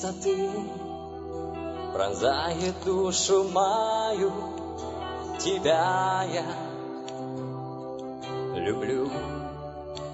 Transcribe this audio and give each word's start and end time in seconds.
Чистоты 0.00 0.48
пронзает 1.92 2.74
душу 2.86 3.44
мою, 3.44 4.32
Тебя 5.38 6.24
я 6.26 6.46
люблю. 8.54 9.10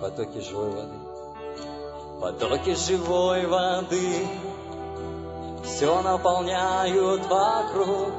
Потоки 0.00 0.40
живой 0.40 0.70
воды, 0.70 0.98
потоки 2.20 2.74
живой 2.74 3.46
воды 3.46 4.26
все 5.62 6.02
наполняют 6.02 7.24
вокруг 7.28 8.12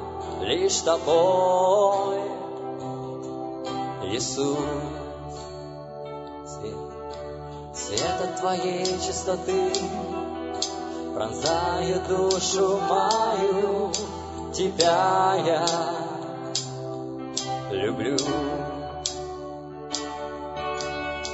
лишь 0.44 0.78
Тобой, 0.78 2.22
Иисус. 4.06 4.58
Свет, 6.46 6.78
свет 7.76 8.22
от 8.22 8.40
Твоей 8.40 8.86
чистоты 8.86 9.74
пронзает 11.18 12.08
душу 12.08 12.80
мою, 12.88 13.92
Тебя 14.54 15.34
я 15.46 15.66
люблю. 17.72 18.18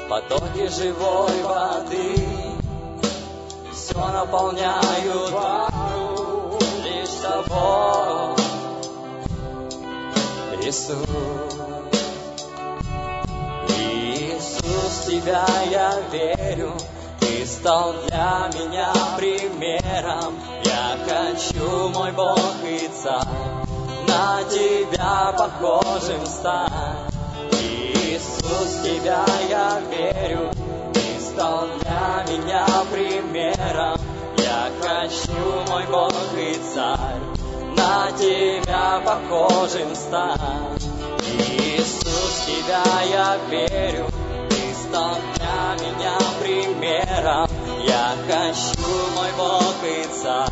Потоки 0.09 0.67
живой 0.69 1.43
воды 1.43 2.15
все 3.73 4.07
наполняют 4.07 5.31
вокруг 5.31 6.61
лишь 6.85 7.09
тобой, 7.21 8.35
Иисус. 10.61 10.97
Иисус, 13.67 15.05
Тебя 15.05 15.45
я 15.69 15.99
верю, 16.09 16.73
стал 17.63 17.93
для 18.09 18.49
меня 18.55 18.91
примером. 19.15 20.35
Я 20.65 20.97
хочу, 21.07 21.87
мой 21.95 22.11
Бог 22.11 22.37
и 22.65 22.89
Царь, 22.89 23.23
на 24.05 24.43
Тебя 24.49 25.33
похожим 25.37 26.25
стать. 26.25 27.13
Иисус, 27.61 28.81
Тебя 28.83 29.23
я 29.49 29.79
верю, 29.89 30.51
Ты 30.93 31.21
стал 31.21 31.67
для 31.79 32.25
меня 32.33 32.67
примером. 32.91 33.97
Я 34.39 34.69
хочу, 34.81 35.71
мой 35.71 35.85
Бог 35.85 36.13
и 36.37 36.55
Царь, 36.73 37.21
на 37.77 38.11
Тебя 38.11 39.01
похожим 39.05 39.95
стать. 39.95 40.83
Иисус, 41.47 42.45
Тебя 42.45 42.83
я 43.09 43.37
верю, 43.49 44.07
Ты 44.49 44.73
стал 44.75 45.15
для 45.37 45.87
меня 45.87 46.17
примером. 46.41 47.52
Я 47.93 48.15
хочу, 48.27 48.89
мой 49.15 49.31
Бог 49.37 49.75
и 49.83 50.03
Царь, 50.19 50.49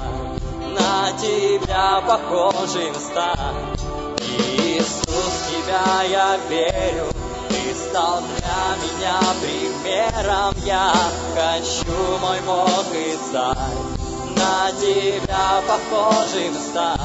на 0.77 1.11
Тебя 1.17 1.99
похожим 2.01 2.93
стать. 2.93 3.81
Иисус, 4.19 5.33
Тебя 5.49 6.03
я 6.03 6.37
верю, 6.47 7.07
Ты 7.49 7.73
стал 7.73 8.21
для 8.21 8.75
меня 8.83 9.19
примером. 9.41 10.53
Я 10.63 10.93
хочу, 11.33 12.19
мой 12.19 12.39
Бог 12.45 12.85
и 12.93 13.17
Царь, 13.31 13.57
на 14.37 14.71
Тебя 14.79 15.63
похожим 15.67 16.53
стать. 16.69 17.00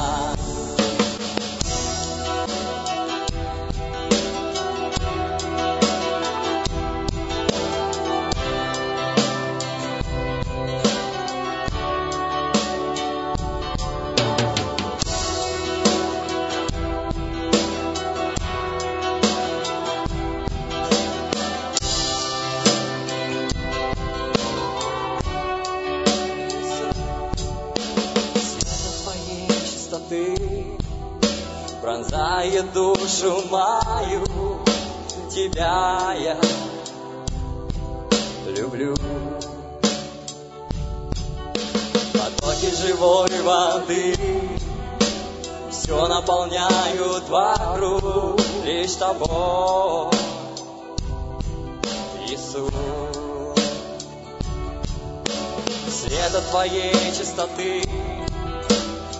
Чистоты 57.37 57.83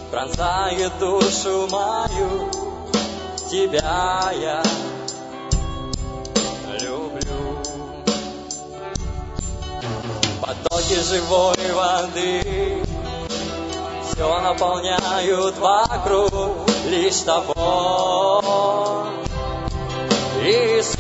пронзает 0.10 0.92
душу 0.98 1.68
мою, 1.70 2.50
Тебя 3.48 4.32
я 4.34 4.64
люблю. 6.82 7.60
Потоки 10.42 11.00
живой 11.00 11.58
воды 11.76 12.84
все 14.10 14.40
наполняют 14.42 15.56
вокруг 15.60 16.68
лишь 16.88 17.20
Тобой, 17.20 17.54
Иисус. 20.42 20.98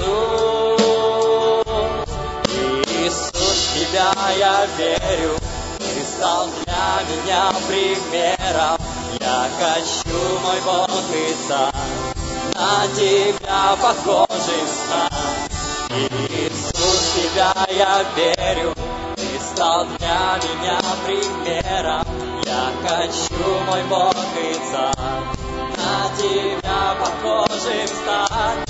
Иисус, 2.85 3.69
Тебя 3.73 4.13
я 4.38 4.67
верю, 4.77 5.46
для 6.77 7.03
меня 7.09 7.51
примером. 7.67 8.77
Я 9.19 9.49
хочу, 9.59 10.39
мой 10.43 10.61
Бог 10.65 10.89
и 11.13 11.35
на 12.53 12.88
Тебя 12.95 13.75
похожим 13.81 14.67
стать. 14.67 15.51
Иисус, 16.29 17.13
Тебя 17.15 17.53
я 17.69 18.05
верю, 18.15 18.73
Ты 19.15 19.27
стал 19.39 19.85
для 19.97 20.39
меня 20.43 20.79
примером. 21.05 22.05
Я 22.45 22.71
хочу, 22.88 23.59
мой 23.67 23.83
Бог 23.89 24.15
и 24.39 24.53
на 25.77 26.09
Тебя 26.17 26.95
похожим 26.99 27.88
стать. 27.88 28.69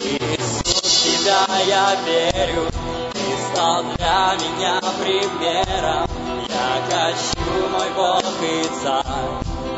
Иисус, 0.00 1.02
Тебя 1.02 1.46
я 1.66 1.96
верю, 2.04 2.70
Ты 3.12 3.52
стал 3.52 3.82
для 3.96 4.36
меня 4.36 4.80
примером. 5.00 6.08
Я 6.48 6.82
хочу, 6.90 7.37
мой 7.68 7.90
Бог 7.96 8.24
и 8.42 8.62
Царь, 8.82 9.04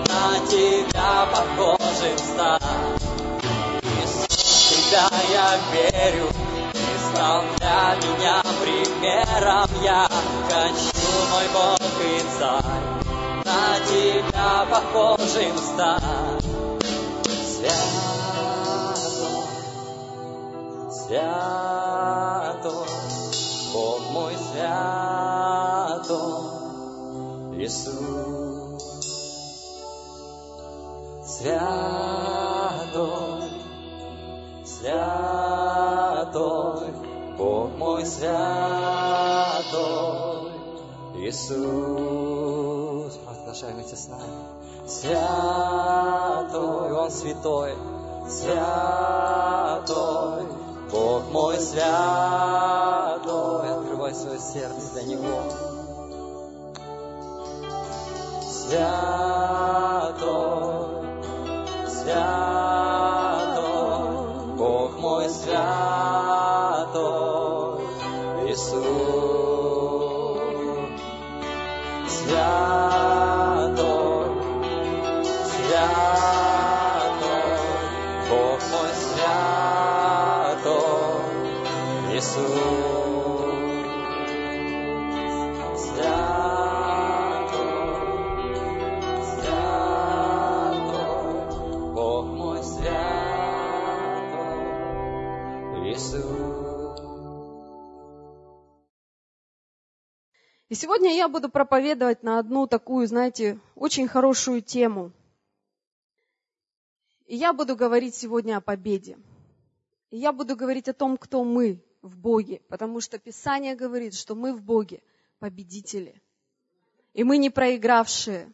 на 0.09 0.39
Тебя 0.47 1.27
похожим 1.33 2.19
стать. 2.19 3.03
В 3.83 4.27
Тебя 4.69 5.09
я 5.31 5.49
верю, 5.73 6.29
Ты 6.73 6.85
стал 7.13 7.43
для 7.59 7.83
меня 8.03 8.43
примером. 8.63 9.71
Я 9.83 10.09
хочу, 10.49 11.11
мой 11.31 11.49
Бог 11.53 11.81
и 12.05 12.21
Царь, 12.39 12.85
на 13.45 13.63
Тебя 13.87 14.53
похожим 14.71 15.57
стать. 15.59 16.45
Святой, 17.47 17.81
святой, 20.91 22.89
Бог 23.73 24.01
мой 24.11 24.35
святой, 24.37 25.50
Иисус. 27.61 28.81
Святой, 31.23 31.61
святой, 34.65 34.95
Бог 37.37 37.77
мой 37.77 38.07
святой, 38.07 38.33
Иисус. 41.17 43.17
Провозглашайте 43.17 43.97
с 43.97 44.09
нами. 44.09 44.89
Святой, 44.89 46.93
Он 46.93 47.11
святой, 47.11 47.75
святой, 48.27 50.47
Бог 50.91 51.31
мой 51.31 51.61
святой. 51.61 53.71
Открывай 53.71 54.15
свое 54.15 54.39
сердце 54.39 54.93
для 54.95 55.03
Него. 55.03 55.80
Святой, 58.71 58.87
святой, 61.89 63.35
Бог 64.57 64.93
мой 65.01 65.29
святой, 65.29 66.21
Иисус. 68.47 68.85
святой, 72.07 72.71
святой, 75.51 76.71
Бог 78.31 78.61
мой 78.71 78.93
святой, 79.03 80.15
Иисус. 82.15 82.80
Сегодня 100.81 101.15
я 101.15 101.29
буду 101.29 101.51
проповедовать 101.51 102.23
на 102.23 102.39
одну 102.39 102.67
такую, 102.67 103.07
знаете, 103.07 103.61
очень 103.75 104.09
хорошую 104.09 104.63
тему. 104.63 105.13
И 107.27 107.37
я 107.37 107.53
буду 107.53 107.77
говорить 107.77 108.15
сегодня 108.15 108.57
о 108.57 108.61
победе. 108.63 109.19
И 110.11 110.17
я 110.17 110.33
буду 110.33 110.57
говорить 110.57 110.89
о 110.89 110.95
том, 110.95 111.19
кто 111.19 111.45
мы 111.45 111.85
в 112.01 112.17
Боге, 112.17 112.63
потому 112.69 113.01
что 113.03 113.19
Писание 113.19 113.77
говорит, 113.77 114.15
что 114.15 114.35
мы 114.35 114.55
в 114.55 114.63
Боге 114.63 115.03
победители. 115.39 116.15
И 117.13 117.25
мы 117.25 117.37
не 117.37 117.51
проигравшие. 117.51 118.51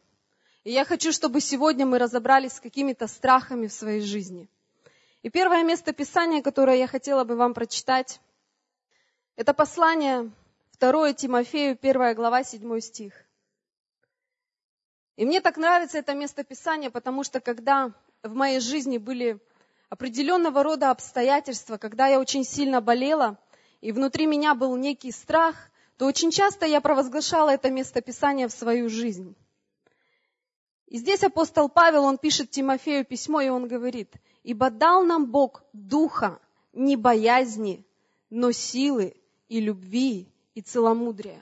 И 0.64 0.72
я 0.72 0.84
хочу, 0.84 1.12
чтобы 1.12 1.40
сегодня 1.40 1.86
мы 1.86 1.98
разобрались 1.98 2.54
с 2.54 2.60
какими-то 2.60 3.06
страхами 3.06 3.68
в 3.68 3.72
своей 3.72 4.00
жизни. 4.00 4.48
И 5.22 5.30
первое 5.30 5.62
место 5.62 5.92
Писания, 5.92 6.42
которое 6.42 6.76
я 6.76 6.88
хотела 6.88 7.22
бы 7.22 7.36
вам 7.36 7.54
прочитать, 7.54 8.20
это 9.36 9.54
послание 9.54 10.32
2 10.78 11.14
Тимофею, 11.14 11.78
1 11.80 12.14
глава, 12.14 12.44
7 12.44 12.80
стих. 12.80 13.14
И 15.16 15.24
мне 15.24 15.40
так 15.40 15.56
нравится 15.56 15.96
это 15.96 16.14
место 16.14 16.44
Писания, 16.44 16.90
потому 16.90 17.24
что 17.24 17.40
когда 17.40 17.92
в 18.22 18.34
моей 18.34 18.60
жизни 18.60 18.98
были 18.98 19.40
определенного 19.88 20.62
рода 20.62 20.90
обстоятельства, 20.90 21.78
когда 21.78 22.08
я 22.08 22.20
очень 22.20 22.44
сильно 22.44 22.82
болела, 22.82 23.38
и 23.80 23.90
внутри 23.90 24.26
меня 24.26 24.54
был 24.54 24.76
некий 24.76 25.12
страх, 25.12 25.56
то 25.96 26.04
очень 26.04 26.30
часто 26.30 26.66
я 26.66 26.82
провозглашала 26.82 27.50
это 27.50 27.70
место 27.70 28.02
Писания 28.02 28.46
в 28.46 28.52
свою 28.52 28.90
жизнь. 28.90 29.34
И 30.88 30.98
здесь 30.98 31.24
апостол 31.24 31.70
Павел, 31.70 32.04
он 32.04 32.18
пишет 32.18 32.50
Тимофею 32.50 33.06
письмо, 33.06 33.40
и 33.40 33.48
он 33.48 33.66
говорит, 33.66 34.14
«Ибо 34.42 34.68
дал 34.68 35.04
нам 35.04 35.30
Бог 35.30 35.64
духа, 35.72 36.38
не 36.74 36.96
боязни, 36.96 37.86
но 38.28 38.52
силы 38.52 39.16
и 39.48 39.60
любви 39.60 40.30
и 40.56 40.62
целомудрия». 40.62 41.40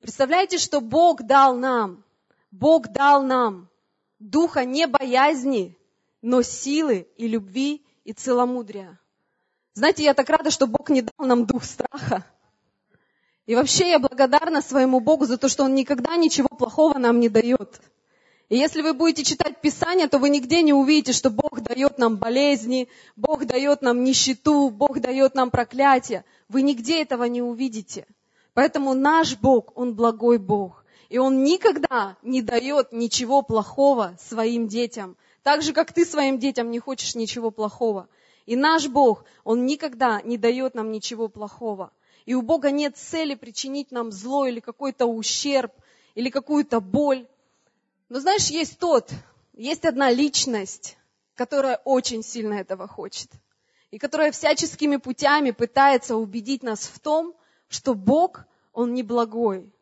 Представляете, 0.00 0.56
что 0.58 0.80
Бог 0.80 1.22
дал 1.22 1.54
нам, 1.56 2.02
Бог 2.50 2.88
дал 2.88 3.22
нам 3.22 3.68
духа 4.18 4.64
не 4.64 4.86
боязни, 4.86 5.76
но 6.22 6.42
силы 6.42 7.06
и 7.16 7.28
любви 7.28 7.84
и 8.04 8.12
целомудрия. 8.12 8.98
Знаете, 9.74 10.04
я 10.04 10.14
так 10.14 10.28
рада, 10.28 10.50
что 10.50 10.66
Бог 10.66 10.90
не 10.90 11.02
дал 11.02 11.26
нам 11.26 11.46
дух 11.46 11.64
страха. 11.64 12.24
И 13.46 13.54
вообще 13.54 13.90
я 13.90 13.98
благодарна 13.98 14.62
своему 14.62 15.00
Богу 15.00 15.24
за 15.24 15.38
то, 15.38 15.48
что 15.48 15.64
Он 15.64 15.74
никогда 15.74 16.16
ничего 16.16 16.48
плохого 16.48 16.98
нам 16.98 17.20
не 17.20 17.28
дает. 17.28 17.80
И 18.52 18.58
если 18.58 18.82
вы 18.82 18.92
будете 18.92 19.24
читать 19.24 19.62
Писание, 19.62 20.08
то 20.08 20.18
вы 20.18 20.28
нигде 20.28 20.60
не 20.60 20.74
увидите, 20.74 21.14
что 21.14 21.30
Бог 21.30 21.62
дает 21.62 21.96
нам 21.96 22.18
болезни, 22.18 22.86
Бог 23.16 23.46
дает 23.46 23.80
нам 23.80 24.04
нищету, 24.04 24.68
Бог 24.68 25.00
дает 25.00 25.34
нам 25.34 25.50
проклятие. 25.50 26.26
Вы 26.50 26.60
нигде 26.60 27.00
этого 27.00 27.24
не 27.24 27.40
увидите. 27.40 28.06
Поэтому 28.52 28.92
наш 28.92 29.38
Бог, 29.38 29.72
Он 29.74 29.94
благой 29.94 30.36
Бог. 30.36 30.84
И 31.08 31.16
Он 31.16 31.44
никогда 31.44 32.18
не 32.22 32.42
дает 32.42 32.92
ничего 32.92 33.40
плохого 33.40 34.18
своим 34.20 34.68
детям. 34.68 35.16
Так 35.42 35.62
же, 35.62 35.72
как 35.72 35.94
ты 35.94 36.04
своим 36.04 36.38
детям 36.38 36.70
не 36.70 36.78
хочешь 36.78 37.14
ничего 37.14 37.50
плохого. 37.50 38.06
И 38.44 38.54
наш 38.54 38.86
Бог, 38.86 39.24
Он 39.44 39.64
никогда 39.64 40.20
не 40.20 40.36
дает 40.36 40.74
нам 40.74 40.92
ничего 40.92 41.28
плохого. 41.28 41.90
И 42.26 42.34
у 42.34 42.42
Бога 42.42 42.70
нет 42.70 42.98
цели 42.98 43.34
причинить 43.34 43.92
нам 43.92 44.12
зло 44.12 44.44
или 44.44 44.60
какой-то 44.60 45.06
ущерб, 45.06 45.72
или 46.14 46.28
какую-то 46.28 46.80
боль. 46.80 47.26
Но 48.12 48.20
знаешь, 48.20 48.48
есть 48.48 48.78
тот, 48.78 49.10
есть 49.54 49.86
одна 49.86 50.10
личность, 50.10 50.98
которая 51.34 51.76
очень 51.76 52.22
сильно 52.22 52.52
этого 52.52 52.86
хочет. 52.86 53.30
И 53.90 53.96
которая 53.96 54.32
всяческими 54.32 54.96
путями 54.96 55.50
пытается 55.50 56.16
убедить 56.16 56.62
нас 56.62 56.80
в 56.80 57.00
том, 57.00 57.34
что 57.68 57.94
Бог, 57.94 58.44
Он 58.74 58.92
не 58.92 59.02
благой, 59.02 59.72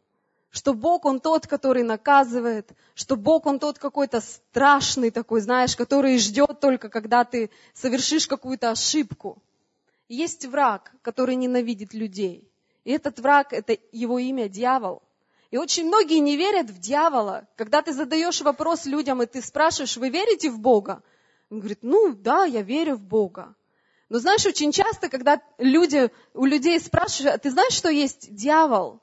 что 0.50 0.74
Бог, 0.74 1.06
Он 1.06 1.18
тот, 1.18 1.48
который 1.48 1.82
наказывает, 1.82 2.70
что 2.94 3.16
Бог, 3.16 3.46
Он 3.46 3.58
тот 3.58 3.80
какой-то 3.80 4.20
страшный 4.20 5.10
такой, 5.10 5.40
знаешь, 5.40 5.74
который 5.74 6.16
ждет 6.16 6.60
только, 6.60 6.88
когда 6.88 7.24
ты 7.24 7.50
совершишь 7.74 8.28
какую-то 8.28 8.70
ошибку. 8.70 9.42
Есть 10.08 10.46
враг, 10.46 10.92
который 11.02 11.34
ненавидит 11.34 11.94
людей. 11.94 12.48
И 12.84 12.92
этот 12.92 13.18
враг, 13.18 13.52
это 13.52 13.76
его 13.90 14.20
имя 14.20 14.48
дьявол. 14.48 15.02
И 15.50 15.56
очень 15.56 15.86
многие 15.86 16.18
не 16.20 16.36
верят 16.36 16.70
в 16.70 16.78
дьявола. 16.78 17.48
Когда 17.56 17.82
ты 17.82 17.92
задаешь 17.92 18.40
вопрос 18.40 18.86
людям, 18.86 19.22
и 19.22 19.26
ты 19.26 19.42
спрашиваешь, 19.42 19.96
вы 19.96 20.08
верите 20.08 20.48
в 20.48 20.60
Бога? 20.60 21.02
Он 21.50 21.58
говорит, 21.58 21.80
ну 21.82 22.14
да, 22.14 22.44
я 22.44 22.62
верю 22.62 22.94
в 22.94 23.02
Бога. 23.02 23.56
Но 24.08 24.18
знаешь, 24.18 24.46
очень 24.46 24.72
часто, 24.72 25.08
когда 25.08 25.40
люди, 25.58 26.10
у 26.34 26.44
людей 26.44 26.78
спрашивают, 26.80 27.34
«А 27.34 27.38
ты 27.38 27.50
знаешь, 27.50 27.72
что 27.72 27.88
есть 27.88 28.34
дьявол? 28.34 29.00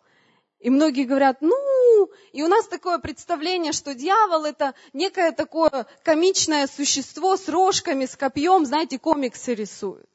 И 0.59 0.69
многие 0.69 1.03
говорят, 1.03 1.37
ну, 1.41 2.09
и 2.31 2.41
у 2.43 2.47
нас 2.47 2.67
такое 2.67 2.97
представление, 2.97 3.73
что 3.73 3.93
дьявол 3.93 4.45
это 4.45 4.73
некое 4.91 5.31
такое 5.31 5.85
комичное 6.03 6.67
существо 6.67 7.37
с 7.37 7.47
рожками, 7.47 8.05
с 8.05 8.17
копьем, 8.17 8.65
знаете, 8.65 8.99
комиксы 8.99 9.53
рисуют. 9.53 10.09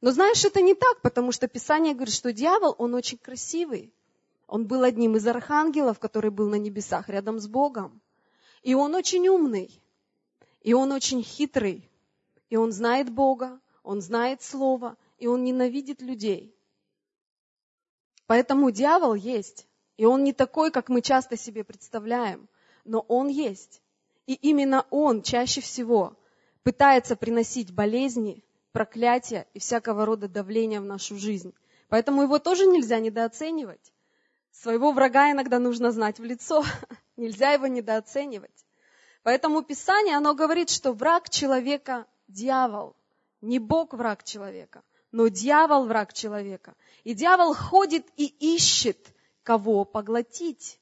Но 0.00 0.12
знаешь, 0.12 0.44
это 0.44 0.60
не 0.60 0.74
так, 0.74 1.02
потому 1.02 1.30
что 1.30 1.46
Писание 1.46 1.94
говорит, 1.94 2.14
что 2.14 2.32
дьявол, 2.32 2.74
он 2.78 2.94
очень 2.94 3.18
красивый. 3.18 3.92
Он 4.46 4.66
был 4.66 4.82
одним 4.82 5.16
из 5.16 5.26
архангелов, 5.26 5.98
который 5.98 6.30
был 6.30 6.48
на 6.48 6.56
небесах 6.56 7.08
рядом 7.08 7.38
с 7.40 7.48
Богом. 7.48 8.00
И 8.62 8.74
он 8.74 8.94
очень 8.94 9.28
умный, 9.28 9.82
и 10.60 10.72
он 10.72 10.92
очень 10.92 11.22
хитрый, 11.22 11.88
и 12.48 12.56
он 12.56 12.72
знает 12.72 13.10
Бога, 13.10 13.60
он 13.82 14.00
знает 14.00 14.42
Слово, 14.42 14.96
и 15.18 15.26
он 15.26 15.44
ненавидит 15.44 16.00
людей. 16.00 16.54
Поэтому 18.26 18.70
дьявол 18.70 19.14
есть, 19.14 19.66
и 19.96 20.04
он 20.04 20.24
не 20.24 20.32
такой, 20.32 20.70
как 20.70 20.88
мы 20.88 21.00
часто 21.00 21.36
себе 21.36 21.64
представляем, 21.64 22.48
но 22.84 23.00
он 23.00 23.28
есть. 23.28 23.80
И 24.26 24.34
именно 24.34 24.84
он 24.90 25.22
чаще 25.22 25.60
всего 25.60 26.16
пытается 26.64 27.14
приносить 27.14 27.72
болезни, 27.72 28.44
проклятия 28.72 29.46
и 29.54 29.60
всякого 29.60 30.04
рода 30.04 30.28
давления 30.28 30.80
в 30.80 30.84
нашу 30.84 31.16
жизнь. 31.16 31.54
Поэтому 31.88 32.22
его 32.22 32.40
тоже 32.40 32.66
нельзя 32.66 32.98
недооценивать. 32.98 33.92
Своего 34.62 34.92
врага 34.92 35.30
иногда 35.30 35.58
нужно 35.58 35.90
знать 35.92 36.18
в 36.18 36.24
лицо. 36.24 36.64
Нельзя 37.16 37.52
его 37.52 37.66
недооценивать. 37.66 38.64
Поэтому 39.22 39.62
Писание, 39.62 40.16
оно 40.16 40.34
говорит, 40.34 40.70
что 40.70 40.92
враг 40.92 41.28
человека– 41.28 42.06
дьявол. 42.28 42.96
Не 43.40 43.58
Бог 43.58 43.92
враг 43.92 44.24
человека, 44.24 44.82
но 45.12 45.28
дьявол 45.28 45.86
враг 45.86 46.12
человека. 46.12 46.74
И 47.04 47.12
дьявол 47.12 47.54
ходит 47.54 48.06
и 48.16 48.26
ищет, 48.26 49.14
кого 49.42 49.84
поглотить. 49.84 50.80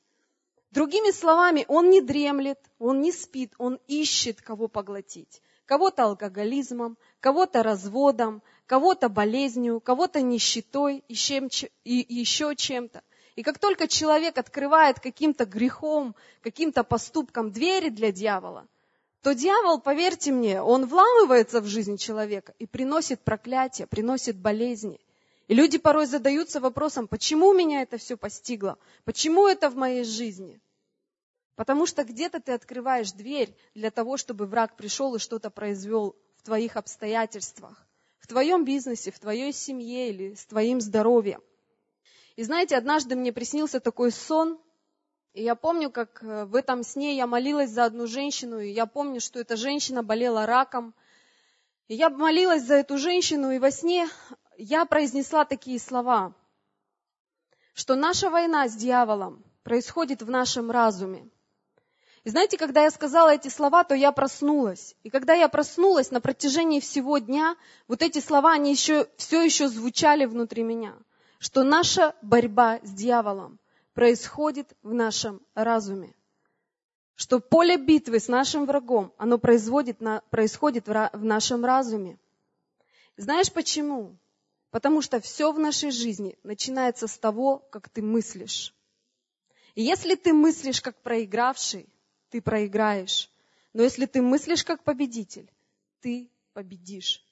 Другими 0.70 1.10
словами, 1.10 1.64
он 1.68 1.90
не 1.90 2.00
дремлет, 2.00 2.60
он 2.78 3.00
не 3.00 3.12
спит, 3.12 3.54
он 3.58 3.80
ищет, 3.86 4.40
кого 4.40 4.68
поглотить 4.68 5.42
кого-то 5.66 6.04
алкоголизмом, 6.04 6.98
кого-то 7.20 7.62
разводом, 7.62 8.42
кого-то 8.66 9.08
болезнью, 9.08 9.80
кого-то 9.80 10.20
нищетой 10.20 11.04
и, 11.08 11.14
чем, 11.14 11.48
и 11.84 12.06
еще 12.08 12.54
чем-то. 12.54 13.02
И 13.36 13.42
как 13.42 13.58
только 13.58 13.88
человек 13.88 14.38
открывает 14.38 15.00
каким-то 15.00 15.44
грехом, 15.44 16.14
каким-то 16.42 16.84
поступком 16.84 17.50
двери 17.50 17.88
для 17.88 18.12
дьявола, 18.12 18.66
то 19.22 19.34
дьявол, 19.34 19.80
поверьте 19.80 20.30
мне, 20.30 20.62
он 20.62 20.86
вламывается 20.86 21.60
в 21.60 21.66
жизнь 21.66 21.96
человека 21.96 22.54
и 22.58 22.66
приносит 22.66 23.22
проклятие, 23.22 23.86
приносит 23.86 24.36
болезни. 24.36 25.00
И 25.48 25.54
люди 25.54 25.78
порой 25.78 26.06
задаются 26.06 26.60
вопросом, 26.60 27.08
почему 27.08 27.52
меня 27.52 27.82
это 27.82 27.98
все 27.98 28.16
постигло, 28.16 28.78
почему 29.04 29.48
это 29.48 29.68
в 29.68 29.76
моей 29.76 30.04
жизни. 30.04 30.60
Потому 31.56 31.86
что 31.86 32.04
где-то 32.04 32.40
ты 32.40 32.52
открываешь 32.52 33.12
дверь 33.12 33.54
для 33.74 33.90
того, 33.90 34.16
чтобы 34.16 34.46
враг 34.46 34.76
пришел 34.76 35.14
и 35.14 35.18
что-то 35.18 35.50
произвел 35.50 36.14
в 36.36 36.42
твоих 36.42 36.76
обстоятельствах, 36.76 37.86
в 38.18 38.26
твоем 38.26 38.64
бизнесе, 38.64 39.10
в 39.10 39.18
твоей 39.18 39.52
семье 39.52 40.10
или 40.10 40.34
с 40.34 40.46
твоим 40.46 40.80
здоровьем. 40.80 41.42
И 42.36 42.42
знаете, 42.42 42.76
однажды 42.76 43.14
мне 43.14 43.32
приснился 43.32 43.78
такой 43.78 44.10
сон, 44.10 44.58
и 45.34 45.42
я 45.42 45.54
помню, 45.54 45.90
как 45.90 46.22
э, 46.22 46.44
в 46.44 46.54
этом 46.56 46.82
сне 46.82 47.16
я 47.16 47.26
молилась 47.26 47.70
за 47.70 47.84
одну 47.84 48.06
женщину, 48.06 48.60
и 48.60 48.70
я 48.70 48.86
помню, 48.86 49.20
что 49.20 49.38
эта 49.38 49.56
женщина 49.56 50.02
болела 50.02 50.46
раком. 50.46 50.94
И 51.88 51.94
я 51.94 52.10
молилась 52.10 52.62
за 52.62 52.74
эту 52.74 52.98
женщину, 52.98 53.50
и 53.50 53.58
во 53.58 53.70
сне 53.70 54.08
я 54.56 54.84
произнесла 54.84 55.44
такие 55.44 55.78
слова, 55.78 56.34
что 57.72 57.94
наша 57.94 58.30
война 58.30 58.68
с 58.68 58.74
дьяволом 58.74 59.44
происходит 59.62 60.22
в 60.22 60.30
нашем 60.30 60.70
разуме. 60.70 61.28
И 62.24 62.30
знаете, 62.30 62.56
когда 62.56 62.84
я 62.84 62.90
сказала 62.90 63.34
эти 63.34 63.48
слова, 63.48 63.84
то 63.84 63.94
я 63.94 64.10
проснулась. 64.10 64.96
И 65.02 65.10
когда 65.10 65.34
я 65.34 65.48
проснулась 65.48 66.10
на 66.10 66.20
протяжении 66.20 66.80
всего 66.80 67.18
дня, 67.18 67.56
вот 67.86 68.02
эти 68.02 68.20
слова, 68.20 68.52
они 68.52 68.70
еще, 68.70 69.08
все 69.18 69.42
еще 69.42 69.68
звучали 69.68 70.24
внутри 70.24 70.62
меня. 70.62 70.94
Что 71.38 71.62
наша 71.62 72.14
борьба 72.22 72.80
с 72.82 72.90
дьяволом 72.90 73.58
происходит 73.94 74.76
в 74.82 74.92
нашем 74.92 75.40
разуме. 75.54 76.14
Что 77.16 77.38
поле 77.38 77.76
битвы 77.76 78.18
с 78.18 78.28
нашим 78.28 78.66
врагом, 78.66 79.12
оно 79.18 79.38
происходит, 79.38 80.00
на, 80.00 80.20
происходит 80.30 80.88
в, 80.88 81.10
в 81.12 81.24
нашем 81.24 81.64
разуме. 81.64 82.18
Знаешь 83.16 83.52
почему? 83.52 84.16
Потому 84.70 85.00
что 85.00 85.20
все 85.20 85.52
в 85.52 85.58
нашей 85.58 85.92
жизни 85.92 86.36
начинается 86.42 87.06
с 87.06 87.16
того, 87.16 87.58
как 87.70 87.88
ты 87.88 88.02
мыслишь. 88.02 88.74
И 89.76 89.82
если 89.82 90.16
ты 90.16 90.32
мыслишь 90.32 90.80
как 90.80 91.00
проигравший, 91.02 91.88
ты 92.30 92.42
проиграешь. 92.42 93.30
Но 93.72 93.82
если 93.82 94.06
ты 94.06 94.20
мыслишь 94.20 94.64
как 94.64 94.82
победитель, 94.82 95.48
ты 96.00 96.28
победишь. 96.52 97.24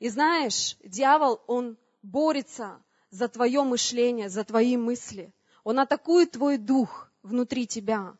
И 0.00 0.08
знаешь, 0.08 0.76
дьявол, 0.82 1.40
он 1.46 1.76
борется 2.02 2.82
за 3.10 3.28
твое 3.28 3.62
мышление, 3.62 4.28
за 4.28 4.44
твои 4.44 4.76
мысли. 4.76 5.32
Он 5.64 5.78
атакует 5.78 6.32
твой 6.32 6.58
дух 6.58 7.10
внутри 7.22 7.66
тебя. 7.66 8.14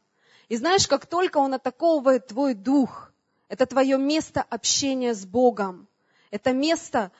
И 0.48 0.56
знаешь, 0.56 0.88
как 0.88 1.06
только 1.06 1.38
он 1.38 1.54
атаковывает 1.54 2.26
твой 2.26 2.54
дух, 2.54 3.12
это 3.48 3.66
твое 3.66 3.98
место 3.98 4.42
общения 4.42 5.14
с 5.14 5.24
Богом. 5.24 5.88
Это 6.30 6.52
место, 6.52 7.12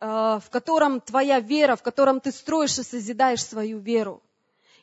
э, 0.00 0.06
в 0.06 0.50
котором 0.50 1.00
твоя 1.00 1.40
вера, 1.40 1.76
в 1.76 1.82
котором 1.82 2.20
ты 2.20 2.32
строишь 2.32 2.78
и 2.78 2.82
созидаешь 2.82 3.44
свою 3.44 3.78
веру. 3.78 4.22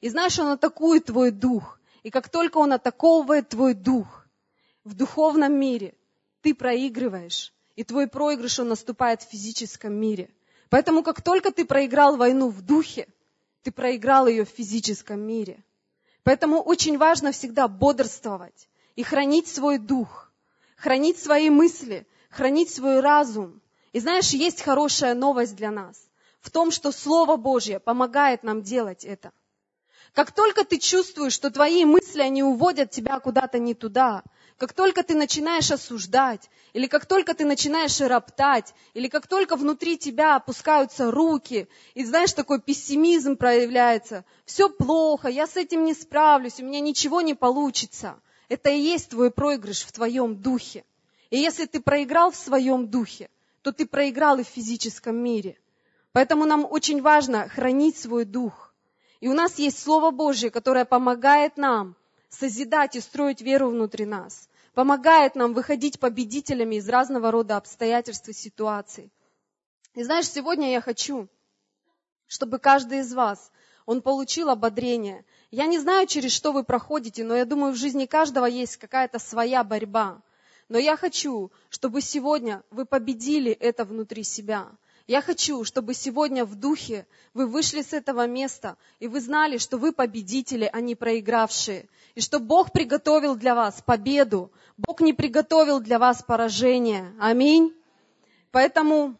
И 0.01 0.10
знаешь, 0.10 0.38
он 0.39 0.48
атакует 0.48 1.06
твой 1.06 1.32
дух. 1.32 1.80
И 2.04 2.10
как 2.10 2.30
только 2.30 2.58
он 2.58 2.74
атаковывает 2.74 3.50
твой 3.50 3.74
дух 3.74 4.27
в 4.84 4.94
духовном 4.94 5.54
мире, 5.54 5.96
ты 6.42 6.54
проигрываешь. 6.54 7.54
И 7.75 7.84
твой 7.84 8.08
проигрыш, 8.08 8.60
он 8.60 8.68
наступает 8.68 9.22
в 9.22 9.30
физическом 9.30 9.94
мире. 9.94 10.30
Поэтому 10.69 11.03
как 11.03 11.22
только 11.22 11.51
ты 11.51 11.65
проиграл 11.65 12.17
войну 12.17 12.50
в 12.50 12.62
духе, 12.62 13.07
ты 13.63 13.72
проиграл 13.72 14.27
ее 14.27 14.45
в 14.45 14.50
физическом 14.50 15.19
мире. 15.19 15.63
Поэтому 16.24 16.62
очень 16.62 16.98
важно 16.98 17.31
всегда 17.31 17.67
бодрствовать 17.67 18.69
и 18.95 19.03
хранить 19.03 19.48
свой 19.48 19.77
дух, 19.77 20.31
хранить 20.75 21.19
свои 21.19 21.50
мысли, 21.50 22.07
хранить 22.29 22.69
свой 22.69 23.00
разум. 23.00 23.62
И 23.93 24.00
знаешь, 24.00 24.31
есть 24.31 24.62
хорошая 24.62 25.13
новость 25.13 25.55
для 25.55 25.72
нас 25.72 26.07
в 26.41 26.51
том, 26.51 26.72
что 26.72 26.91
Слово 26.91 27.38
Божье 27.38 27.79
помогает 27.79 28.43
нам 28.43 28.62
делать 28.62 29.03
это– 29.05 29.31
как 30.15 30.31
только 30.31 30.63
ты 30.63 30.79
чувствуешь, 30.79 31.34
что 31.34 31.51
твои 31.51 31.84
мысли, 31.84 32.22
они 32.22 32.41
уводят 32.41 32.89
тебя 32.89 33.19
куда-то 33.19 33.60
не 33.60 33.74
туда, 33.74 34.24
как 34.57 34.74
только 34.74 35.03
ты 35.03 35.15
начинаешь 35.15 35.71
осуждать, 35.71 36.50
или 36.74 36.88
как 36.88 37.05
только 37.05 37.33
ты 37.33 37.45
начинаешь 37.45 38.00
роптать, 38.00 38.74
или 38.93 39.07
как 39.07 39.27
только 39.27 39.55
внутри 39.55 39.97
тебя 39.97 40.35
опускаются 40.35 41.12
руки, 41.12 41.67
и 41.93 42.05
знаешь, 42.05 42.33
такой 42.33 42.62
пессимизм 42.62 43.38
проявляется, 43.38 44.25
все 44.45 44.69
плохо, 44.69 45.27
я 45.27 45.47
с 45.47 45.57
этим 45.57 45.83
не 45.83 45.93
справлюсь, 45.93 46.59
у 46.59 46.65
меня 46.65 46.79
ничего 46.79 47.21
не 47.21 47.33
получится. 47.33 48.19
Это 48.47 48.69
и 48.69 48.79
есть 48.79 49.09
твой 49.09 49.31
проигрыш 49.31 49.83
в 49.83 49.91
твоем 49.91 50.35
духе. 50.41 50.85
И 51.29 51.38
если 51.38 51.65
ты 51.65 51.79
проиграл 51.81 52.31
в 52.31 52.35
своем 52.35 52.88
духе, 52.88 53.29
то 53.62 53.71
ты 53.71 53.85
проиграл 53.85 54.38
и 54.39 54.43
в 54.43 54.47
физическом 54.47 55.17
мире. 55.17 55.57
Поэтому 56.12 56.45
нам 56.45 56.65
очень 56.69 57.01
важно 57.01 57.50
хранить 57.50 57.97
свой 57.97 58.25
дух 58.25 58.65
и 59.25 59.27
у 59.27 59.33
нас 59.33 59.57
есть 59.57 59.81
Слово 59.81 60.12
Божье, 60.12 60.51
которое 60.51 60.85
помогает 60.85 61.57
нам 61.57 61.95
созидать 62.29 62.96
и 62.96 63.01
строить 63.01 63.41
веру 63.41 63.70
внутри 63.70 64.05
нас, 64.05 64.50
помогает 64.74 65.36
нам 65.36 65.53
выходить 65.53 66.00
победителями 66.00 66.75
из 66.75 66.89
разного 66.89 67.32
рода 67.32 67.58
обстоятельств 67.58 68.27
и 68.29 68.34
ситуаций. 68.34 69.12
И 69.94 70.03
знаешь, 70.03 70.29
сегодня 70.29 70.72
я 70.72 70.82
хочу, 70.82 71.27
чтобы 72.27 72.60
каждый 72.60 73.00
из 73.00 73.13
вас, 73.13 73.51
он 73.86 74.01
получил 74.01 74.50
ободрение. 74.50 75.25
Я 75.51 75.67
не 75.67 75.79
знаю, 75.79 76.08
через 76.08 76.32
что 76.32 76.51
вы 76.51 76.63
проходите, 76.63 77.24
но 77.24 77.36
я 77.36 77.46
думаю, 77.46 77.74
в 77.74 77.77
жизни 77.77 78.05
каждого 78.05 78.46
есть 78.46 78.77
какая-то 78.77 79.20
своя 79.20 79.63
борьба. 79.63 80.22
Но 80.67 80.79
я 80.79 80.98
хочу, 80.98 81.51
чтобы 81.70 82.01
сегодня 82.01 82.63
вы 82.72 82.86
победили 82.86 83.51
это 83.51 83.86
внутри 83.86 84.24
себя. 84.24 84.72
Я 85.07 85.21
хочу, 85.21 85.63
чтобы 85.63 85.93
сегодня 85.93 86.45
в 86.45 86.55
духе 86.55 87.05
вы 87.35 87.45
вышли 87.45 87.83
с 87.83 87.93
этого 87.93 88.25
места, 88.25 88.75
и 89.00 89.07
вы 89.07 89.21
знали, 89.21 89.57
что 89.59 89.77
вы 89.77 89.91
победители, 89.91 90.67
а 90.71 90.81
не 90.81 90.95
проигравшие. 90.95 91.88
И 92.15 92.21
что 92.21 92.39
Бог 92.39 92.71
приготовил 92.71 93.35
для 93.35 93.53
вас 93.53 93.83
победу. 93.85 94.51
Бог 94.77 95.01
не 95.01 95.13
приготовил 95.13 95.79
для 95.79 96.00
вас 96.00 96.24
поражение. 96.24 97.13
Аминь. 97.19 97.71
Поэтому 98.50 99.15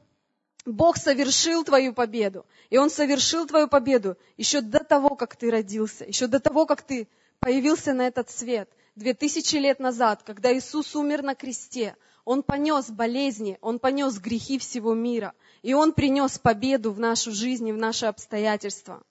Бог 0.66 0.98
совершил 0.98 1.64
твою 1.64 1.94
победу. 1.94 2.48
И 2.72 2.80
Он 2.80 2.90
совершил 2.90 3.46
твою 3.46 3.68
победу 3.68 4.18
еще 4.38 4.62
до 4.62 4.84
того, 4.84 5.16
как 5.16 5.36
ты 5.36 5.52
родился, 5.52 6.04
еще 6.06 6.26
до 6.26 6.40
того, 6.40 6.66
как 6.66 6.82
ты 6.82 7.08
появился 7.40 7.94
на 7.94 8.08
этот 8.08 8.32
свет. 8.32 8.68
Две 8.96 9.14
тысячи 9.14 9.58
лет 9.58 9.80
назад, 9.80 10.24
когда 10.24 10.52
Иисус 10.58 10.96
умер 10.96 11.22
на 11.22 11.36
кресте, 11.36 11.96
Он 12.26 12.44
понес 12.44 12.90
болезни, 12.90 13.58
Он 13.62 13.80
понес 13.80 14.20
грехи 14.20 14.60
всего 14.60 14.94
мира– 14.94 15.34
и 15.66 15.74
Он 15.74 15.94
принес 15.94 16.38
победу 16.38 16.92
в 16.92 17.00
нашу 17.00 17.32
жизнь 17.32 17.68
и 17.68 17.74
в 17.74 17.78
наши 17.78 18.06
обстоятельства. 18.06 19.02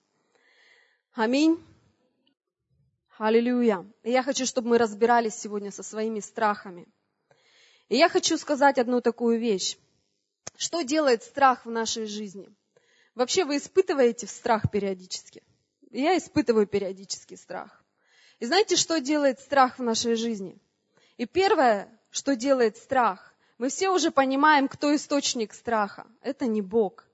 Аминь. 1.11 1.61
Аллилуйя. 3.17 3.85
И 4.03 4.11
я 4.11 4.23
хочу, 4.23 4.45
чтобы 4.45 4.69
мы 4.69 4.77
разбирались 4.77 5.35
сегодня 5.35 5.69
со 5.69 5.83
своими 5.83 6.21
страхами. 6.21 6.87
И 7.89 7.97
я 7.97 8.07
хочу 8.07 8.37
сказать 8.37 8.77
одну 8.77 9.01
такую 9.01 9.37
вещь. 9.37 9.75
Что 10.55 10.81
делает 10.81 11.23
страх 11.23 11.65
в 11.65 11.69
нашей 11.69 12.05
жизни? 12.05 12.47
Вообще 13.15 13.43
вы 13.43 13.57
испытываете 13.57 14.25
страх 14.25 14.71
периодически? 14.71 15.43
Я 15.91 16.17
испытываю 16.17 16.67
периодически 16.67 17.35
страх. 17.35 17.83
И 18.39 18.45
знаете, 18.45 18.77
что 18.77 19.01
делает 19.01 19.41
страх 19.41 19.77
в 19.77 19.83
нашей 19.83 20.15
жизни? 20.15 20.57
И 21.17 21.25
первое, 21.25 21.89
что 22.15 22.37
делает 22.37 22.77
страх, 22.77 23.35
мы 23.57 23.67
все 23.67 23.89
уже 23.89 24.09
понимаем, 24.09 24.69
кто 24.69 24.95
источник 24.95 25.53
страха. 25.53 26.07
Это 26.21 26.45
не 26.45 26.61
Бог. 26.61 27.05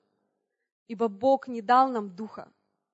Ибо 0.86 1.08
Бог 1.08 1.48
не 1.48 1.60
дал 1.60 1.88
нам 1.88 2.14
духа 2.14 2.48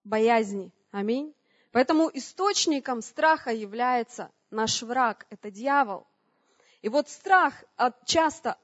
боязни. 0.05 0.73
Аминь. 0.91 1.35
Поэтому 1.71 2.11
источником 2.15 3.03
страха 3.03 3.50
является 3.50 4.31
наш 4.50 4.83
враг, 4.83 5.27
это 5.29 5.50
дьявол. 5.50 6.07
И 6.81 6.88
вот 6.88 7.11
страх 7.11 7.62
часто 8.07 8.57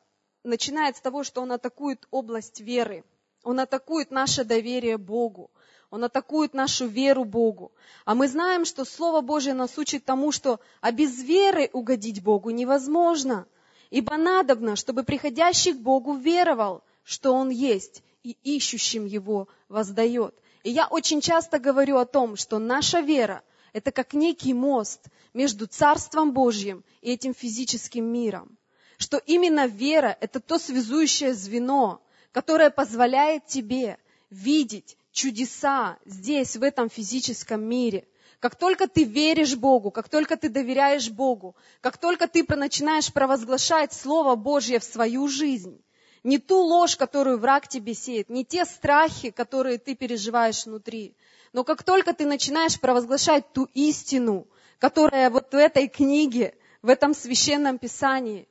начинает 0.42 0.96
с 0.96 1.02
того, 1.02 1.22
что 1.22 1.42
он 1.42 1.52
атакует 1.52 2.08
область 2.10 2.60
веры. 2.60 3.04
Он 3.42 3.60
атакует 3.60 4.10
наше 4.10 4.44
доверие 4.44 4.96
Богу. 4.96 5.50
Он 5.94 6.02
атакует 6.02 6.54
нашу 6.54 6.88
веру 6.88 7.24
Богу. 7.24 7.70
А 8.04 8.16
мы 8.16 8.26
знаем, 8.26 8.64
что 8.64 8.84
Слово 8.84 9.20
Божье 9.20 9.54
нас 9.54 9.78
учит 9.78 10.04
тому, 10.04 10.32
что 10.32 10.58
а 10.80 10.90
без 10.90 11.22
веры 11.22 11.70
угодить 11.72 12.20
Богу 12.20 12.50
невозможно. 12.50 13.46
Ибо 13.90 14.16
надобно, 14.16 14.74
чтобы 14.74 15.04
приходящий 15.04 15.72
к 15.72 15.76
Богу 15.76 16.14
веровал, 16.14 16.82
что 17.04 17.32
Он 17.32 17.48
есть, 17.48 18.02
и 18.24 18.36
ищущим 18.42 19.06
Его 19.06 19.46
воздает. 19.68 20.34
И 20.64 20.70
я 20.72 20.88
очень 20.88 21.20
часто 21.20 21.60
говорю 21.60 21.98
о 21.98 22.06
том, 22.06 22.34
что 22.34 22.58
наша 22.58 22.98
вера– 22.98 23.44
это 23.72 23.92
как 23.92 24.14
некий 24.14 24.52
мост 24.52 25.00
между 25.32 25.68
Царством 25.68 26.32
Божьим 26.32 26.82
и 27.02 27.12
этим 27.12 27.34
физическим 27.34 28.04
миром. 28.06 28.58
Что 28.98 29.18
именно 29.18 29.68
вера– 29.68 30.18
это 30.20 30.40
то 30.40 30.58
связующее 30.58 31.34
звено, 31.34 32.02
которое 32.32 32.70
позволяет 32.70 33.46
тебе 33.46 33.96
видеть 34.28 34.96
чудеса 35.14 35.96
здесь, 36.04 36.56
в 36.56 36.62
этом 36.62 36.90
физическом 36.90 37.64
мире– 37.64 38.06
как 38.44 38.56
только 38.56 38.86
ты 38.88 39.04
веришь 39.04 39.56
Богу, 39.56 39.90
как 39.90 40.10
только 40.10 40.36
ты 40.36 40.50
доверяешь 40.50 41.08
Богу, 41.08 41.56
как 41.80 41.96
только 41.96 42.28
ты 42.28 42.44
начинаешь 42.54 43.10
провозглашать 43.10 43.94
Слово 43.94 44.34
Божье 44.34 44.80
в 44.80 44.84
свою 44.84 45.28
жизнь, 45.28 45.82
не 46.24 46.36
ту 46.36 46.60
ложь, 46.60 46.94
которую 46.96 47.38
враг 47.38 47.68
тебе 47.68 47.94
сеет, 47.94 48.28
не 48.28 48.44
те 48.44 48.66
страхи, 48.66 49.30
которые 49.30 49.78
ты 49.78 49.94
переживаешь 49.94 50.66
внутри, 50.66 51.16
но 51.54 51.64
как 51.64 51.82
только 51.82 52.12
ты 52.12 52.26
начинаешь 52.26 52.78
провозглашать 52.78 53.50
ту 53.54 53.66
истину, 53.72 54.46
которая 54.78 55.30
вот 55.30 55.50
в 55.50 55.56
этой 55.56 55.88
книге, 55.88 56.54
в 56.82 56.90
этом 56.90 57.14
священном 57.14 57.78
писании, 57.78 58.46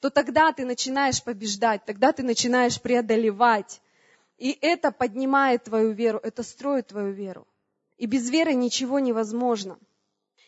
то 0.00 0.10
тогда 0.10 0.52
ты 0.52 0.64
начинаешь 0.64 1.22
побеждать, 1.22 1.84
тогда 1.84 2.10
ты 2.10 2.24
начинаешь 2.24 2.80
преодолевать. 2.80 3.80
И 4.38 4.56
это 4.60 4.92
поднимает 4.92 5.64
твою 5.64 5.90
веру, 5.90 6.20
это 6.22 6.44
строит 6.44 6.86
твою 6.86 7.12
веру. 7.12 7.46
И 7.96 8.06
без 8.06 8.30
веры 8.30 8.54
ничего 8.54 9.00
невозможно. 9.00 9.78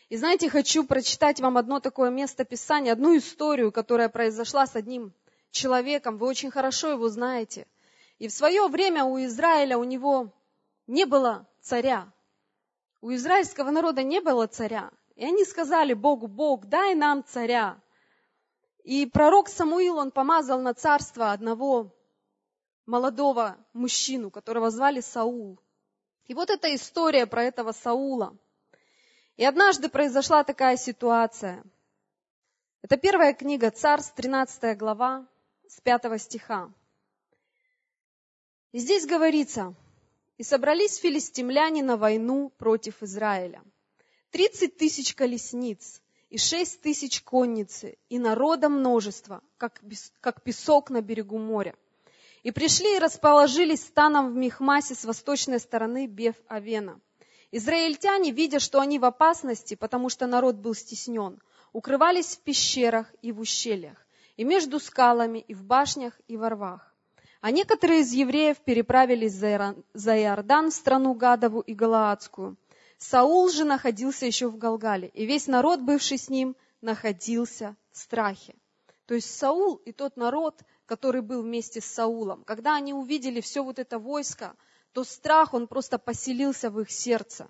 И 0.07 0.17
знаете, 0.17 0.49
хочу 0.49 0.85
прочитать 0.85 1.41
вам 1.41 1.57
одно 1.57 1.81
такое 1.81 2.09
место 2.09 2.45
Писания, 2.45 2.93
одну 2.93 3.17
историю, 3.17 3.71
которая 3.71 4.07
произошла 4.07 4.65
с 4.65 4.75
одним 4.75 5.13
человеком. 5.51 6.17
Вы 6.17 6.27
очень 6.27 6.51
хорошо 6.51 6.91
его 6.91 7.09
знаете. 7.09 7.67
И 8.17 8.29
в 8.29 8.31
свое 8.31 8.67
время 8.67 9.03
у 9.03 9.21
Израиля 9.25 9.77
у 9.77 9.83
него 9.83 10.33
не 10.87 11.05
было 11.05 11.47
царя. 11.59 12.11
у 13.01 13.13
израильского 13.13 13.71
народа 13.71 14.03
не 14.03 14.21
было 14.21 14.47
царя. 14.47 14.91
И 15.15 15.25
они 15.25 15.43
сказали 15.43 15.93
Богу, 15.93 16.27
Бог, 16.27 16.65
дай 16.67 16.95
нам 16.95 17.23
царя. 17.25 17.77
И 18.83 19.05
пророк 19.05 19.49
Самуил, 19.49 19.97
он 19.97 20.11
помазал 20.11 20.61
на 20.61 20.73
царство 20.73 21.31
одного 21.31 21.93
молодого 22.91 23.57
мужчину, 23.71 24.29
которого 24.29 24.69
звали 24.69 24.99
Саул. 24.99 25.57
И 26.25 26.33
вот 26.33 26.49
эта 26.49 26.75
история 26.75 27.25
про 27.25 27.43
этого 27.45 27.71
Саула. 27.71 28.37
И 29.37 29.45
однажды 29.45 29.87
произошла 29.87 30.43
такая 30.43 30.75
ситуация. 30.75 31.63
Это 32.81 32.97
первая 32.97 33.33
книга 33.33 33.71
Царств, 33.71 34.13
13 34.15 34.77
глава, 34.77 35.25
с 35.69 35.79
5 35.79 36.21
стиха. 36.21 36.69
И 38.73 38.79
здесь 38.79 39.05
говорится, 39.05 39.73
«И 40.37 40.43
собрались 40.43 40.97
филистимляне 40.97 41.83
на 41.83 41.95
войну 41.95 42.49
против 42.57 43.03
Израиля. 43.03 43.63
Тридцать 44.31 44.75
тысяч 44.75 45.15
колесниц, 45.15 46.01
и 46.29 46.37
шесть 46.37 46.81
тысяч 46.81 47.21
конницы, 47.21 47.97
и 48.09 48.19
народа 48.19 48.67
множество, 48.67 49.41
как, 49.57 49.81
как 50.19 50.43
песок 50.43 50.89
на 50.89 51.01
берегу 51.01 51.37
моря. 51.37 51.73
И 52.43 52.51
пришли 52.51 52.95
и 52.95 52.99
расположились 52.99 53.81
станом 53.81 54.31
в 54.31 54.35
Мехмасе 54.35 54.95
с 54.95 55.05
восточной 55.05 55.59
стороны 55.59 56.07
Беф-Авена. 56.07 56.99
Израильтяне, 57.51 58.31
видя, 58.31 58.59
что 58.59 58.79
они 58.79 58.97
в 58.97 59.05
опасности, 59.05 59.75
потому 59.75 60.09
что 60.09 60.25
народ 60.25 60.55
был 60.55 60.73
стеснен, 60.73 61.39
укрывались 61.73 62.35
в 62.35 62.39
пещерах 62.39 63.13
и 63.21 63.31
в 63.31 63.39
ущельях, 63.39 63.97
и 64.37 64.43
между 64.43 64.79
скалами, 64.79 65.39
и 65.39 65.53
в 65.53 65.63
башнях, 65.63 66.19
и 66.27 66.37
во 66.37 66.49
рвах. 66.49 66.95
А 67.41 67.51
некоторые 67.51 68.01
из 68.01 68.11
евреев 68.13 68.57
переправились 68.59 69.33
за 69.33 70.17
Иордан 70.17 70.71
в 70.71 70.73
страну 70.73 71.13
Гадову 71.13 71.61
и 71.61 71.73
Галаадскую, 71.73 72.57
Саул 72.97 73.49
же 73.49 73.63
находился 73.63 74.27
еще 74.27 74.47
в 74.47 74.57
Галгале, 74.57 75.07
и 75.07 75.25
весь 75.25 75.47
народ, 75.47 75.81
бывший 75.81 76.19
с 76.19 76.29
ним, 76.29 76.55
находился 76.81 77.75
в 77.91 77.97
страхе. 77.97 78.53
То 79.07 79.15
есть 79.15 79.35
Саул 79.35 79.75
и 79.75 79.91
тот 79.91 80.17
народ, 80.17 80.61
который 80.91 81.21
был 81.21 81.41
вместе 81.41 81.79
с 81.79 81.85
Саулом, 81.85 82.43
когда 82.43 82.75
они 82.75 82.93
увидели 82.93 83.39
все 83.39 83.63
вот 83.63 83.79
это 83.79 83.97
войско, 83.97 84.57
то 84.91 85.05
страх, 85.05 85.53
он 85.53 85.67
просто 85.67 85.97
поселился 85.97 86.69
в 86.69 86.81
их 86.81 86.91
сердце. 86.91 87.47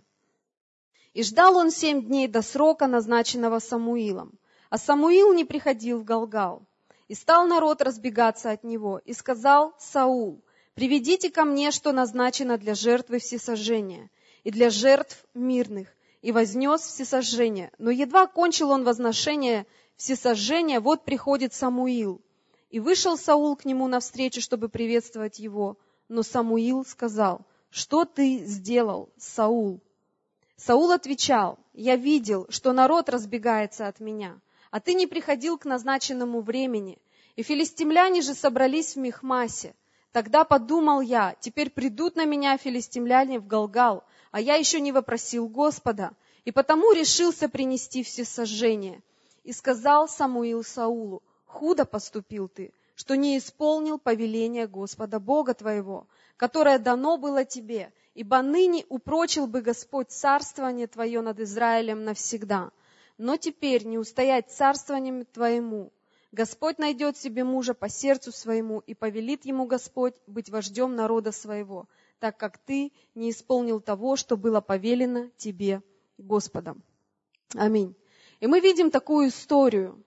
И 1.15 1.23
ждал 1.23 1.57
он 1.57 1.71
семь 1.71 2.05
дней 2.05 2.27
до 2.27 2.43
срока, 2.43 2.85
назначенного 2.85 3.57
Самуилом. 3.57 4.37
А 4.69 4.77
Самуил 4.77 5.33
не 5.33 5.43
приходил 5.43 6.01
в 6.01 6.03
Галгал. 6.03 6.61
И 7.07 7.15
стал 7.15 7.47
народ 7.47 7.81
разбегаться 7.81 8.51
от 8.51 8.63
него. 8.63 9.01
И 9.05 9.13
сказал 9.13 9.73
Саул, 9.79 10.43
приведите 10.75 11.31
ко 11.31 11.43
мне, 11.43 11.71
что 11.71 11.93
назначено 11.93 12.59
для 12.59 12.75
жертвы 12.75 13.17
всесожжения 13.17 14.11
и 14.43 14.51
для 14.51 14.69
жертв 14.69 15.25
мирных, 15.33 15.87
и 16.21 16.31
вознес 16.31 16.81
всесожжение. 16.81 17.71
Но 17.79 17.89
едва 17.89 18.27
кончил 18.27 18.69
он 18.69 18.83
возношение 18.83 19.65
всесожжения, 19.95 20.79
вот 20.79 21.05
приходит 21.05 21.55
Самуил. 21.55 22.21
И 22.71 22.79
вышел 22.79 23.17
Саул 23.17 23.57
к 23.57 23.65
нему 23.65 23.87
навстречу, 23.87 24.39
чтобы 24.41 24.69
приветствовать 24.69 25.39
его. 25.39 25.77
Но 26.07 26.23
Самуил 26.23 26.85
сказал, 26.85 27.41
что 27.69 28.05
ты 28.05 28.45
сделал, 28.45 29.09
Саул? 29.17 29.81
Саул 30.55 30.91
отвечал, 30.91 31.59
я 31.73 31.97
видел, 31.97 32.45
что 32.49 32.71
народ 32.71 33.09
разбегается 33.09 33.87
от 33.87 33.99
меня, 33.99 34.39
а 34.71 34.79
ты 34.79 34.93
не 34.93 35.05
приходил 35.05 35.57
к 35.57 35.65
назначенному 35.65 36.41
времени. 36.41 36.97
И 37.35 37.43
филистимляне 37.43 38.21
же 38.21 38.33
собрались 38.33 38.95
в 38.95 38.99
Мехмасе. 38.99 39.73
Тогда 40.11 40.43
подумал 40.43 41.01
я, 41.01 41.35
теперь 41.39 41.71
придут 41.71 42.15
на 42.15 42.25
меня 42.25 42.57
филистимляне 42.57 43.39
в 43.39 43.47
Галгал, 43.47 44.03
а 44.31 44.39
я 44.39 44.55
еще 44.55 44.79
не 44.79 44.91
вопросил 44.91 45.47
Господа, 45.47 46.11
и 46.45 46.51
потому 46.51 46.91
решился 46.91 47.49
принести 47.49 48.03
все 48.03 48.23
сожжения. 48.23 49.01
И 49.43 49.51
сказал 49.53 50.07
Самуил 50.07 50.63
Саулу, 50.63 51.23
худо 51.51 51.85
поступил 51.85 52.47
ты, 52.47 52.73
что 52.95 53.15
не 53.15 53.37
исполнил 53.37 53.99
повеление 53.99 54.67
Господа 54.67 55.19
Бога 55.19 55.53
твоего, 55.53 56.07
которое 56.37 56.79
дано 56.79 57.17
было 57.17 57.43
тебе, 57.45 57.93
ибо 58.13 58.41
ныне 58.41 58.85
упрочил 58.89 59.47
бы 59.47 59.61
Господь 59.61 60.11
царствование 60.11 60.87
твое 60.87 61.21
над 61.21 61.39
Израилем 61.39 62.05
навсегда. 62.05 62.71
Но 63.17 63.37
теперь 63.37 63.85
не 63.85 63.97
устоять 63.97 64.49
царствованием 64.49 65.25
твоему. 65.25 65.91
Господь 66.31 66.79
найдет 66.79 67.17
себе 67.17 67.43
мужа 67.43 67.73
по 67.73 67.89
сердцу 67.89 68.31
своему, 68.31 68.79
и 68.87 68.93
повелит 68.93 69.45
ему 69.45 69.65
Господь 69.65 70.15
быть 70.27 70.49
вождем 70.49 70.95
народа 70.95 71.33
своего, 71.33 71.87
так 72.19 72.37
как 72.37 72.57
ты 72.57 72.93
не 73.13 73.29
исполнил 73.29 73.81
того, 73.81 74.15
что 74.15 74.37
было 74.37 74.61
повелено 74.61 75.29
тебе 75.37 75.81
Господом. 76.17 76.81
Аминь. 77.55 77.93
И 78.39 78.47
мы 78.47 78.61
видим 78.61 78.89
такую 78.89 79.27
историю, 79.27 80.01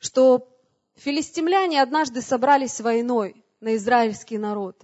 что 0.00 0.51
филистимляне 0.96 1.82
однажды 1.82 2.22
собрались 2.22 2.80
войной 2.80 3.44
на 3.60 3.76
израильский 3.76 4.38
народ. 4.38 4.80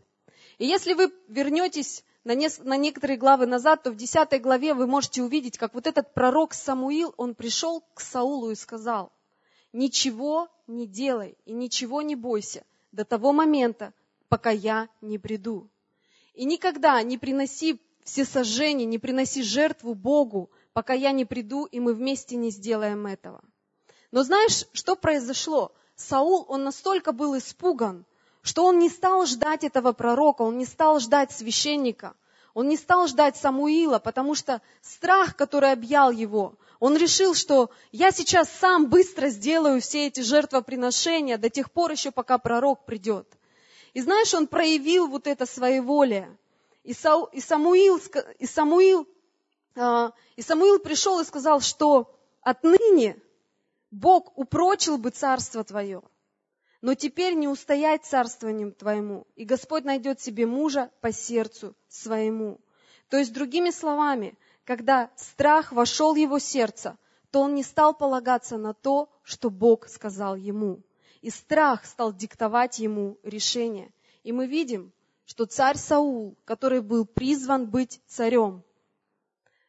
И 0.58 0.66
если 0.66 0.94
вы 0.94 1.12
вернетесь 1.28 2.04
на, 2.24 2.34
не, 2.34 2.48
на 2.64 2.76
некоторые 2.76 3.16
главы 3.16 3.46
назад, 3.46 3.84
то 3.84 3.90
в 3.90 3.96
10 3.96 4.40
главе 4.42 4.74
вы 4.74 4.86
можете 4.86 5.22
увидеть, 5.22 5.58
как 5.58 5.74
вот 5.74 5.86
этот 5.86 6.14
пророк 6.14 6.52
Самуил, 6.54 7.14
он 7.16 7.34
пришел 7.34 7.82
к 7.94 8.00
Саулу 8.00 8.50
и 8.50 8.54
сказал, 8.54 9.12
ничего 9.72 10.48
не 10.66 10.86
делай 10.86 11.36
и 11.44 11.52
ничего 11.52 12.02
не 12.02 12.16
бойся 12.16 12.64
до 12.92 13.04
того 13.04 13.32
момента, 13.32 13.92
пока 14.28 14.50
я 14.50 14.88
не 15.00 15.18
приду. 15.18 15.70
И 16.34 16.44
никогда 16.44 17.02
не 17.02 17.18
приноси 17.18 17.80
все 18.04 18.24
сожжения, 18.24 18.84
не 18.84 18.98
приноси 18.98 19.42
жертву 19.42 19.94
Богу, 19.94 20.50
пока 20.72 20.94
я 20.94 21.12
не 21.12 21.24
приду, 21.24 21.66
и 21.66 21.80
мы 21.80 21.94
вместе 21.94 22.36
не 22.36 22.50
сделаем 22.50 23.06
этого. 23.06 23.42
Но 24.10 24.22
знаешь, 24.22 24.64
что 24.72 24.96
произошло? 24.96 25.72
Саул, 25.98 26.46
он 26.48 26.62
настолько 26.62 27.12
был 27.12 27.36
испуган, 27.36 28.06
что 28.42 28.64
он 28.64 28.78
не 28.78 28.88
стал 28.88 29.26
ждать 29.26 29.64
этого 29.64 29.92
пророка, 29.92 30.42
он 30.42 30.56
не 30.56 30.64
стал 30.64 31.00
ждать 31.00 31.32
священника, 31.32 32.14
он 32.54 32.68
не 32.68 32.76
стал 32.76 33.08
ждать 33.08 33.36
Самуила, 33.36 33.98
потому 33.98 34.36
что 34.36 34.62
страх, 34.80 35.34
который 35.36 35.72
объял 35.72 36.12
его, 36.12 36.54
он 36.78 36.96
решил, 36.96 37.34
что 37.34 37.70
я 37.90 38.12
сейчас 38.12 38.48
сам 38.60 38.86
быстро 38.86 39.28
сделаю 39.28 39.80
все 39.80 40.06
эти 40.06 40.20
жертвоприношения 40.20 41.36
до 41.36 41.50
тех 41.50 41.70
пор 41.72 41.90
еще, 41.90 42.12
пока 42.12 42.38
пророк 42.38 42.84
придет. 42.84 43.26
И 43.92 44.00
знаешь, 44.00 44.32
он 44.34 44.46
проявил 44.46 45.08
вот 45.08 45.26
это 45.26 45.46
своеволие. 45.46 46.38
И, 46.84 46.94
Сау, 46.94 47.24
и, 47.32 47.40
Самуил, 47.40 48.00
и, 48.38 48.46
Самуил, 48.46 49.08
а, 49.74 50.12
и 50.36 50.42
Самуил 50.42 50.78
пришел 50.78 51.18
и 51.18 51.24
сказал, 51.24 51.60
что 51.60 52.14
отныне 52.40 53.20
Бог 53.90 54.36
упрочил 54.36 54.98
бы 54.98 55.10
царство 55.10 55.64
твое, 55.64 56.02
но 56.80 56.94
теперь 56.94 57.34
не 57.34 57.48
устоять 57.48 58.04
царствованием 58.04 58.72
твоему, 58.72 59.26
и 59.34 59.44
Господь 59.44 59.84
найдет 59.84 60.20
себе 60.20 60.46
мужа 60.46 60.90
по 61.00 61.12
сердцу 61.12 61.74
своему. 61.88 62.60
То 63.08 63.16
есть, 63.16 63.32
другими 63.32 63.70
словами, 63.70 64.38
когда 64.64 65.10
страх 65.16 65.72
вошел 65.72 66.12
в 66.12 66.16
его 66.16 66.38
сердце, 66.38 66.98
то 67.30 67.40
он 67.40 67.54
не 67.54 67.62
стал 67.62 67.94
полагаться 67.94 68.58
на 68.58 68.74
то, 68.74 69.10
что 69.22 69.50
Бог 69.50 69.88
сказал 69.88 70.36
ему 70.36 70.82
и 71.20 71.30
страх 71.30 71.84
стал 71.84 72.12
диктовать 72.12 72.78
ему 72.78 73.18
решение. 73.22 73.92
И 74.22 74.32
мы 74.32 74.46
видим, 74.46 74.92
что 75.24 75.46
царь 75.46 75.76
Саул, 75.76 76.36
который 76.44 76.80
был 76.80 77.04
призван 77.04 77.68
быть 77.68 78.00
царем, 78.06 78.62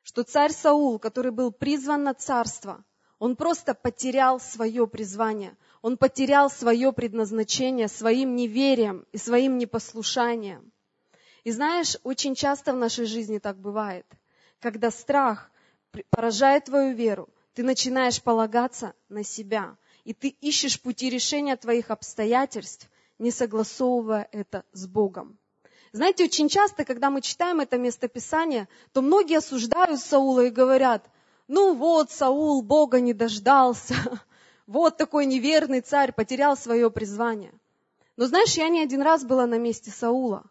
что 0.03 0.23
царь 0.23 0.51
Саул, 0.51 0.99
который 0.99 1.32
был 1.32 1.51
призван 1.51 2.03
на 2.03 2.13
царство, 2.13 2.84
он 3.19 3.36
просто 3.36 3.73
потерял 3.73 4.39
свое 4.39 4.88
призвание, 4.88 5.55
он 5.82 5.97
потерял 5.97 6.49
свое 6.49 6.91
предназначение 6.91 7.88
своим 7.88 8.36
неверием 8.36 9.05
и 9.12 9.17
своим 9.17 9.58
непослушанием. 9.58 10.71
И 11.43 11.51
знаешь, 11.51 11.97
очень 12.03 12.36
часто 12.36 12.73
в 12.73 12.77
нашей 12.77 13.05
жизни 13.05 13.38
так 13.38 13.58
бывает, 13.58 14.05
когда 14.60 14.91
страх 14.91 15.51
поражает 16.10 16.65
твою 16.65 16.95
веру, 16.95 17.29
ты 17.53 17.63
начинаешь 17.63 18.21
полагаться 18.21 18.93
на 19.10 19.23
себя– 19.23 19.77
и 20.10 20.13
ты 20.13 20.29
ищешь 20.29 20.82
пути 20.82 21.10
решения 21.10 21.55
твоих 21.55 21.91
обстоятельств, 21.91 22.89
не 23.19 23.29
согласовывая 23.29 24.27
это 24.32 24.65
с 24.71 24.88
Богом. 24.88 25.38
Знаете, 25.91 26.23
очень 26.23 26.49
часто, 26.49 26.84
когда 26.84 27.12
мы 27.12 27.21
читаем 27.21 27.60
это 27.60 27.77
местописание, 27.77 28.67
то 28.91 29.03
многие 29.03 29.38
осуждают 29.38 29.99
Саула 29.99 30.45
и 30.45 30.49
говорят, 30.49 31.08
ну 31.49 31.73
вот, 31.73 32.12
Саул 32.12 32.62
Бога 32.62 33.01
не 33.01 33.12
дождался, 33.12 33.95
вот 34.67 34.97
такой 34.97 35.25
неверный 35.25 35.81
царь 35.81 36.13
потерял 36.13 36.55
свое 36.55 36.91
призвание. 36.91 37.51
Но 38.17 38.27
знаешь, 38.27 38.53
я 38.53 38.69
не 38.69 38.81
один 38.81 39.01
раз 39.01 39.25
была 39.25 39.47
на 39.47 39.57
месте 39.57 39.89
Саула. 39.89 40.43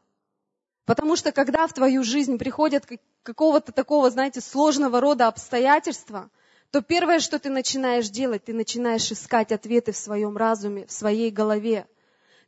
Потому 0.86 1.14
что 1.14 1.30
когда 1.30 1.68
в 1.68 1.72
твою 1.72 2.02
жизнь 2.02 2.36
приходят 2.36 2.84
какого-то 3.22 3.70
такого, 3.70 4.10
знаете, 4.10 4.40
сложного 4.40 5.00
рода 5.00 5.28
обстоятельства, 5.28 6.30
то 6.72 6.82
первое, 6.82 7.20
что 7.20 7.38
ты 7.38 7.48
начинаешь 7.48 8.08
делать, 8.08 8.46
ты 8.46 8.52
начинаешь 8.52 9.12
искать 9.12 9.52
ответы 9.52 9.92
в 9.92 9.96
своем 9.96 10.36
разуме, 10.36 10.84
в 10.86 10.92
своей 10.92 11.30
голове. 11.30 11.86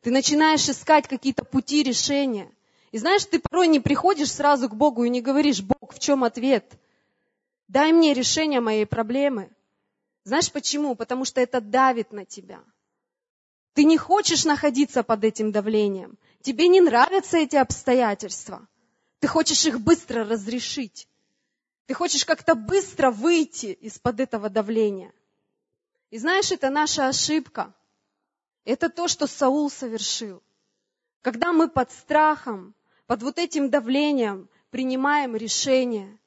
Ты 0.01 0.11
начинаешь 0.11 0.69
искать 0.69 1.07
какие-то 1.07 1.45
пути 1.45 1.85
решения. 1.85 2.51
И 2.91 2.99
знаешь, 2.99 3.25
ты 3.27 3.39
порой 3.39 3.69
не 3.69 3.79
приходишь 3.79 4.33
сразу 4.33 4.69
к 4.69 4.75
Богу 4.75 5.05
и 5.05 5.09
не 5.09 5.21
говоришь, 5.21 5.63
Бог, 5.63 5.95
в 5.95 6.01
чем 6.01 6.25
ответ? 6.25 6.65
Дай 7.71 7.93
мне 7.93 8.15
решение 8.15 8.61
моей 8.61 8.85
проблемы. 8.85 9.49
Знаешь 10.25 10.51
почему? 10.51 10.97
Потому 10.97 11.25
что 11.25 11.41
это 11.41 11.61
давит 11.61 12.11
на 12.11 12.25
тебя. 12.25 12.65
Ты 13.75 13.85
не 13.85 13.97
хочешь 13.97 14.45
находиться 14.45 15.05
под 15.05 15.23
этим 15.23 15.53
давлением. 15.53 16.19
Тебе 16.41 16.67
не 16.67 16.81
нравятся 16.81 17.39
эти 17.39 17.55
обстоятельства. 17.55 18.67
Ты 19.21 19.29
хочешь 19.29 19.65
их 19.67 19.81
быстро 19.81 20.25
разрешить. 20.25 21.07
Ты 21.87 21.95
хочешь 21.95 22.25
как-то 22.25 22.57
быстро 22.57 23.13
выйти 23.13 23.67
из-под 23.67 24.19
этого 24.19 24.51
давления. 24.51 25.13
И 26.11 26.19
знаешь, 26.19 26.51
это 26.51 26.71
наша 26.71 27.07
ошибка. 27.07 27.73
Это 28.65 28.89
то, 28.89 29.07
что 29.07 29.29
Саул 29.29 29.71
совершил. 29.71 30.43
Когда 31.23 31.53
мы 31.53 31.69
под 31.69 31.93
страхом, 31.93 32.75
под 33.07 33.23
вот 33.23 33.39
этим 33.39 33.71
давлением 33.71 34.49
принимаем 34.71 35.37
решение. 35.37 36.19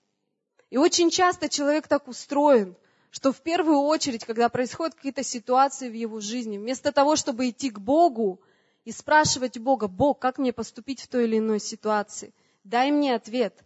И 0.73 0.77
очень 0.77 1.11
часто 1.11 1.49
человек 1.49 1.87
так 1.87 2.07
устроен, 2.07 2.75
что 3.11 3.31
в 3.31 3.41
первую 3.41 3.81
очередь, 3.81 4.25
когда 4.25 4.49
происходят 4.49 4.95
какие-то 4.95 5.21
ситуации 5.21 5.87
в 5.87 5.93
его 5.93 6.19
жизни, 6.19 6.57
вместо 6.57 6.91
того, 6.91 7.15
чтобы 7.15 7.47
идти 7.47 7.69
к 7.69 7.77
Богу 7.77 8.41
и 8.83 8.91
спрашивать 8.91 9.59
Бога, 9.59 9.87
Бог, 9.87 10.17
как 10.17 10.39
мне 10.39 10.51
поступить 10.51 10.99
в 10.99 11.07
той 11.09 11.25
или 11.25 11.37
иной 11.37 11.59
ситуации, 11.59 12.33
дай 12.63 12.89
мне 12.89 13.13
ответ. 13.13 13.63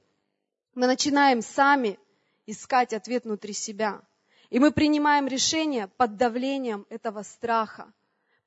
Мы 0.76 0.86
начинаем 0.86 1.42
сами 1.42 1.98
искать 2.46 2.92
ответ 2.92 3.24
внутри 3.24 3.54
себя. 3.54 4.02
И 4.50 4.60
мы 4.60 4.72
принимаем 4.72 5.28
решение 5.28 5.88
под 5.88 6.18
давлением 6.18 6.86
этого 6.90 7.24
страха, 7.24 7.90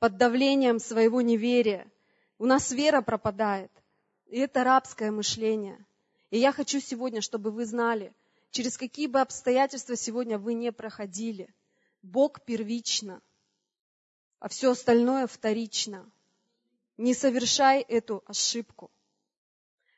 под 0.00 0.18
давлением 0.18 0.80
своего 0.80 1.22
неверия. 1.22 1.90
У 2.36 2.44
нас 2.44 2.72
вера 2.72 3.00
пропадает. 3.00 3.72
И 4.26 4.38
это 4.38 4.64
рабское 4.64 5.10
мышление. 5.10 5.82
И 6.30 6.38
я 6.38 6.52
хочу 6.52 6.78
сегодня, 6.78 7.22
чтобы 7.22 7.52
вы 7.52 7.64
знали, 7.64 8.12
через 8.50 8.76
какие 8.76 9.06
бы 9.06 9.20
обстоятельства 9.20 9.96
сегодня 9.96 10.38
вы 10.38 10.54
не 10.54 10.72
проходили, 10.72 11.54
Бог 12.02 12.44
первично, 12.44 13.22
а 14.38 14.48
все 14.48 14.70
остальное 14.70 15.26
вторично. 15.26 16.10
Не 16.96 17.14
совершай 17.14 17.82
эту 17.82 18.22
ошибку. 18.26 18.90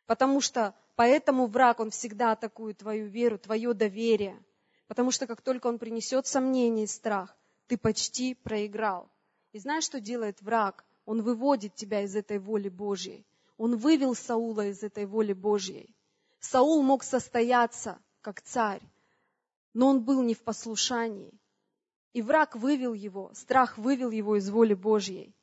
Потому 0.06 0.40
что 0.40 0.74
поэтому 0.96 1.46
враг, 1.46 1.80
он 1.80 1.90
всегда 1.90 2.32
атакует 2.32 2.78
твою 2.78 3.06
веру, 3.06 3.38
твое 3.38 3.72
доверие. 3.72 4.42
Потому 4.88 5.10
что 5.10 5.26
как 5.26 5.40
только 5.40 5.68
он 5.68 5.78
принесет 5.78 6.26
сомнение 6.26 6.84
и 6.84 6.88
страх, 6.88 7.36
ты 7.66 7.78
почти 7.78 8.34
проиграл. 8.34 9.08
И 9.52 9.58
знаешь, 9.58 9.84
что 9.84 10.00
делает 10.00 10.42
враг? 10.42 10.84
Он 11.04 11.22
выводит 11.22 11.74
тебя 11.74 12.02
из 12.02 12.14
этой 12.14 12.38
воли 12.38 12.68
Божьей. 12.68 13.26
Он 13.58 13.76
вывел 13.76 14.14
Саула 14.14 14.66
из 14.66 14.82
этой 14.82 15.06
воли 15.06 15.32
Божьей. 15.32 15.94
Саул 16.40 16.82
мог 16.82 17.04
состояться 17.04 17.98
как 18.22 18.40
царь, 18.40 18.82
но 19.74 19.88
он 19.88 20.02
был 20.02 20.22
не 20.22 20.34
в 20.34 20.42
послушании. 20.42 21.32
И 22.12 22.22
враг 22.22 22.56
вывел 22.56 22.94
его, 22.94 23.30
страх 23.34 23.78
вывел 23.78 24.10
его 24.10 24.36
из 24.36 24.48
воли 24.50 24.74
Божьей. 24.74 25.34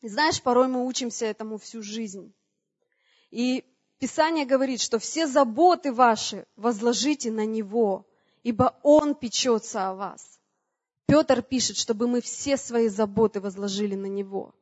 И 0.00 0.08
знаешь, 0.08 0.42
порой 0.42 0.68
мы 0.68 0.84
учимся 0.86 1.26
этому 1.26 1.58
всю 1.58 1.82
жизнь. 1.82 2.34
И 3.30 3.64
Писание 3.98 4.44
говорит, 4.44 4.80
что 4.80 4.98
все 4.98 5.28
заботы 5.28 5.92
ваши 5.92 6.44
возложите 6.56 7.30
на 7.30 7.46
Него, 7.46 8.04
ибо 8.42 8.76
Он 8.82 9.14
печется 9.14 9.88
о 9.88 9.94
вас. 9.94 10.40
Петр 11.06 11.42
пишет, 11.42 11.76
чтобы 11.76 12.08
мы 12.08 12.20
все 12.20 12.56
свои 12.56 12.88
заботы 12.88 13.40
возложили 13.40 13.94
на 13.94 14.06
Него. 14.06 14.54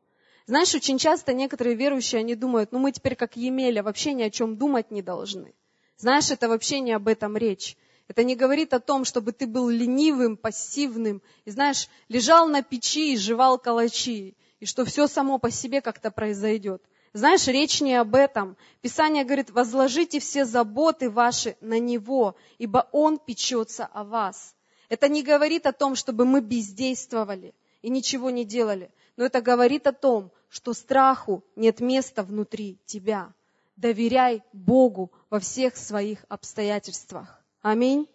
Знаешь, 0.47 0.75
очень 0.75 0.99
часто 0.99 1.33
некоторые 1.33 1.75
верующие, 1.75 2.19
они 2.19 2.35
думают, 2.35 2.73
ну 2.73 2.81
мы 2.81 2.93
теперь 2.93 3.15
как 3.15 3.37
Емеля, 3.37 3.83
вообще 3.83 4.13
ни 4.13 4.23
о 4.23 4.31
чем 4.31 4.59
думать 4.59 4.91
не 4.91 5.01
должны. 5.01 5.55
Знаешь, 6.01 6.31
это 6.31 6.49
вообще 6.49 6.81
не 6.81 6.93
об 6.93 7.09
этом 7.09 7.37
речь. 7.37 7.77
Это 8.09 8.25
не 8.25 8.35
говорит 8.35 8.73
о 8.73 8.81
том, 8.81 9.05
чтобы 9.05 9.33
ты 9.33 9.47
был 9.47 9.69
ленивым, 9.69 10.39
пассивным, 10.39 11.21
и 11.45 11.51
знаешь, 11.51 11.91
лежал 12.09 12.49
на 12.49 12.63
печи 12.63 13.13
и 13.13 13.19
жевал 13.19 13.59
калачи, 13.59 14.35
и 14.61 14.65
что 14.65 14.87
все 14.87 15.07
само 15.09 15.39
по 15.39 15.51
себе 15.51 15.83
как-то 15.83 16.11
произойдет. 16.11 16.83
Знаешь, 17.13 17.47
речь 17.49 17.83
не 17.83 17.97
об 17.97 18.15
этом. 18.15 18.57
Писание 18.81 19.25
говорит, 19.25 19.51
возложите 19.51 20.21
все 20.21 20.47
заботы 20.47 21.11
ваши 21.11 21.59
на 21.61 21.79
Него, 21.79 22.35
ибо 22.57 22.89
Он 22.93 23.19
печется 23.19 23.85
о 23.85 24.03
вас. 24.03 24.55
Это 24.89 25.07
не 25.07 25.23
говорит 25.23 25.67
о 25.67 25.73
том, 25.73 25.97
чтобы 25.97 26.25
мы 26.25 26.41
бездействовали 26.41 27.55
и 27.83 27.91
ничего 27.91 28.31
не 28.31 28.47
делали, 28.47 28.91
но 29.19 29.27
это 29.27 29.43
говорит 29.43 29.87
о 29.87 29.93
том, 29.93 30.33
что 30.49 30.73
страху 30.73 31.45
нет 31.57 31.81
места 31.81 32.23
внутри 32.23 32.79
тебя 32.87 33.35
доверяй 33.81 34.43
Богу 34.53 35.11
во 35.31 35.41
всех 35.41 35.77
своих 35.77 36.25
обстоятельствах. 36.29 37.43
Аминь. 37.63 38.09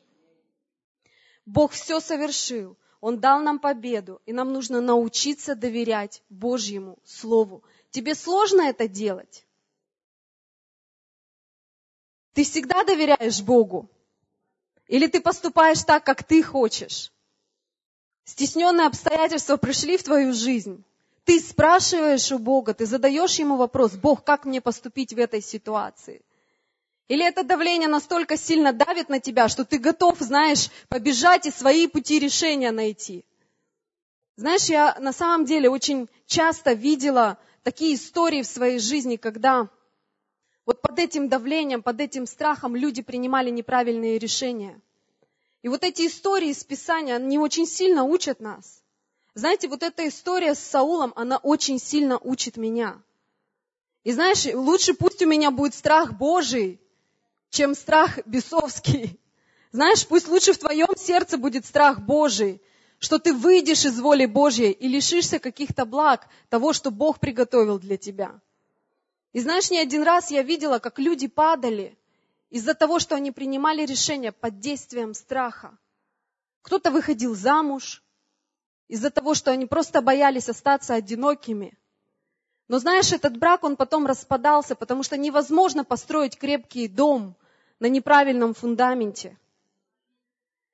Бог 1.46 1.72
все 1.72 2.00
совершил. 2.00 2.78
Он 3.02 3.20
дал 3.20 3.40
нам 3.42 3.60
победу, 3.60 4.22
и 4.26 4.34
нам 4.34 4.54
нужно 4.54 4.82
научиться 4.82 5.56
доверять 5.56 6.24
Божьему 6.30 6.98
Слову. 7.04 7.64
Тебе 7.92 8.16
сложно 8.16 8.62
это 8.62 8.88
делать? 8.88 9.46
Ты 12.34 12.44
всегда 12.44 12.84
доверяешь 12.84 13.42
Богу? 13.42 13.90
Или 14.88 15.08
ты 15.08 15.22
поступаешь 15.22 15.84
так, 15.84 16.04
как 16.04 16.24
ты 16.24 16.44
хочешь? 16.44 17.12
Стесненные 18.24 18.88
обстоятельства 18.88 19.58
пришли 19.58 19.98
в 19.98 20.04
твою 20.04 20.34
жизнь. 20.34 20.84
Ты 21.26 21.40
спрашиваешь 21.40 22.32
у 22.32 22.38
Бога, 22.38 22.76
ты 22.76 22.86
задаешь 22.86 23.40
ему 23.40 23.58
вопрос, 23.58 23.94
Бог, 23.94 24.24
как 24.24 24.46
мне 24.46 24.62
поступить 24.62 25.12
в 25.12 25.18
этой 25.18 25.42
ситуации? 25.42 26.22
Или 27.08 27.26
это 27.26 27.44
давление 27.44 27.88
настолько 27.88 28.38
сильно 28.38 28.74
давит 28.74 29.10
на 29.10 29.20
тебя, 29.20 29.48
что 29.48 29.66
ты 29.66 29.80
готов, 29.80 30.20
знаешь, 30.20 30.70
побежать 30.88 31.48
и 31.48 31.52
свои 31.52 31.88
пути 31.88 32.20
решения 32.20 32.72
найти? 32.72 33.26
Знаешь, 34.38 34.66
я 34.66 34.98
на 35.00 35.14
самом 35.14 35.46
деле 35.46 35.70
очень 35.70 36.10
часто 36.28 36.74
видела 36.74 37.40
такие 37.64 37.96
истории 37.96 38.44
в 38.44 38.48
своей 38.48 38.80
жизни, 38.80 39.16
когда 39.16 39.70
вот 40.66 40.82
под 40.82 41.00
этим 41.00 41.28
давлением, 41.28 41.82
под 41.82 42.02
этим 42.02 42.28
страхом 42.28 42.76
люди 42.76 43.02
принимали 43.02 43.50
неправильные 43.50 44.20
решения. 44.20 44.80
И 45.64 45.70
вот 45.70 45.84
эти 45.84 46.06
истории 46.06 46.50
из 46.50 46.64
Писания, 46.64 47.16
они 47.16 47.40
очень 47.40 47.66
сильно 47.66 48.04
учат 48.04 48.40
нас. 48.40 48.84
Знаете, 49.36 49.68
вот 49.68 49.84
эта 49.84 50.08
история 50.08 50.56
с 50.56 50.60
Саулом, 50.60 51.12
она 51.18 51.38
очень 51.38 51.78
сильно 51.78 52.18
учит 52.18 52.56
меня. 52.56 53.02
И 54.06 54.14
знаешь, 54.14 54.46
лучше 54.54 54.94
пусть 54.94 55.22
у 55.22 55.28
меня 55.28 55.52
будет 55.52 55.76
страх 55.76 56.14
Божий, 56.14 56.80
чем 57.50 57.76
страх 57.76 58.26
бесовский. 58.26 59.20
Знаешь, 59.74 60.08
пусть 60.08 60.30
лучше 60.30 60.54
в 60.54 60.58
твоем 60.58 60.96
сердце 60.96 61.38
будет 61.38 61.66
страх 61.66 62.00
Божий, 62.00 62.62
что 63.00 63.20
ты 63.20 63.34
выйдешь 63.34 63.84
из 63.84 64.00
воли 64.00 64.26
Божьей 64.26 64.72
и 64.72 64.88
лишишься 64.88 65.40
каких-то 65.40 65.84
благ 65.86 66.30
того, 66.48 66.72
что 66.72 66.90
Бог 66.90 67.20
приготовил 67.20 67.78
для 67.78 67.98
тебя. 67.98 68.40
И 69.34 69.42
знаешь, 69.42 69.70
не 69.70 69.80
один 69.80 70.04
раз 70.04 70.32
я 70.32 70.44
видела, 70.44 70.80
как 70.80 70.98
люди 70.98 71.28
падали 71.28 71.98
из-за 72.52 72.74
того, 72.74 73.00
что 73.00 73.16
они 73.16 73.32
принимали 73.32 73.86
решения 73.86 74.32
под 74.32 74.62
действием 74.62 75.14
страха. 75.14 75.78
Кто-то 76.62 76.90
выходил 76.90 77.36
замуж, 77.36 78.02
из-за 78.88 79.10
того, 79.10 79.34
что 79.34 79.52
они 79.52 79.66
просто 79.66 80.02
боялись 80.02 80.50
остаться 80.50 80.94
одинокими. 80.94 81.78
Но 82.68 82.80
знаешь, 82.80 83.12
этот 83.12 83.38
брак, 83.38 83.64
он 83.64 83.76
потом 83.76 84.06
распадался, 84.06 84.76
потому 84.76 85.04
что 85.04 85.18
невозможно 85.18 85.84
построить 85.84 86.38
крепкий 86.38 86.88
дом 86.88 87.36
на 87.80 87.88
неправильном 87.88 88.54
фундаменте. 88.54 89.38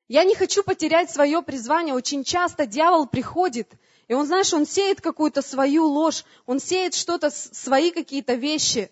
Я 0.08 0.24
не 0.24 0.36
хочу 0.36 0.63
потерять 0.63 1.10
свое 1.10 1.41
призвание. 1.41 1.95
Очень 1.95 2.24
часто 2.24 2.65
дьявол 2.65 3.08
приходит, 3.08 3.71
и 4.08 4.13
он, 4.13 4.26
знаешь, 4.26 4.54
он 4.54 4.65
сеет 4.65 5.00
какую-то 5.00 5.41
свою 5.41 5.86
ложь, 5.86 6.26
он 6.45 6.60
сеет 6.60 6.93
что-то, 6.93 7.30
свои 7.30 7.91
какие-то 7.91 8.34
вещи. 8.34 8.91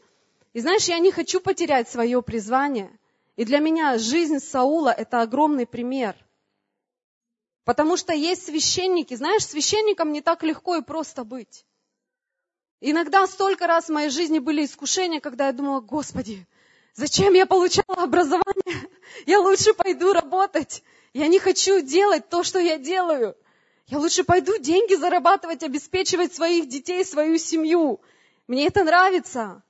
И 0.53 0.61
знаешь, 0.61 0.85
я 0.85 0.97
не 0.99 1.11
хочу 1.11 1.41
потерять 1.41 1.89
свое 1.89 2.21
призвание. 2.21 2.89
И 3.35 3.45
для 3.45 3.59
меня 3.59 3.97
жизнь 3.97 4.39
Саула– 4.39 4.89
это 4.97 5.21
огромный 5.21 5.65
пример– 5.65 6.15
Потому 7.69 7.97
что 7.97 8.13
есть 8.13 8.47
священники. 8.47 9.13
Знаешь, 9.13 9.45
священникам 9.45 10.11
не 10.11 10.21
так 10.21 10.41
легко 10.41 10.77
и 10.77 10.81
просто 10.81 11.23
быть. 11.23 11.67
Иногда 12.81 13.27
столько 13.27 13.67
раз 13.67 13.85
в 13.85 13.89
моей 13.89 14.09
жизни 14.09 14.39
были 14.39 14.65
искушения, 14.65 15.19
когда 15.19 15.45
я 15.45 15.53
думала, 15.53 15.79
Господи, 15.79 16.47
зачем 16.95 17.35
я 17.35 17.45
получала 17.45 18.05
образование? 18.05 18.89
Я 19.27 19.39
лучше 19.39 19.75
пойду 19.75 20.13
работать. 20.13 20.81
Я 21.13 21.27
не 21.27 21.37
хочу 21.37 21.81
делать 21.81 22.27
то, 22.27 22.41
что 22.43 22.57
я 22.57 22.79
делаю. 22.79 23.37
Я 23.85 23.99
лучше 23.99 24.23
пойду 24.23 24.57
деньги 24.57 24.95
зарабатывать, 24.95 25.61
обеспечивать 25.61 26.33
своих 26.33 26.69
детей, 26.69 27.05
свою 27.05 27.37
семью. 27.37 28.01
Мне 28.47 28.65
это 28.65 28.83
нравится. 28.83 29.61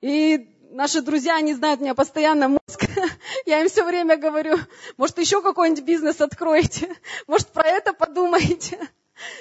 И 0.00 0.57
наши 0.70 1.00
друзья, 1.02 1.36
они 1.36 1.54
знают 1.54 1.80
меня 1.80 1.94
постоянно 1.94 2.48
мозг. 2.48 2.84
Я 3.46 3.60
им 3.60 3.68
все 3.68 3.84
время 3.84 4.16
говорю, 4.16 4.56
может, 4.96 5.18
еще 5.18 5.42
какой-нибудь 5.42 5.84
бизнес 5.84 6.20
откроете, 6.20 6.94
может, 7.26 7.48
про 7.48 7.66
это 7.66 7.92
подумаете. 7.92 8.78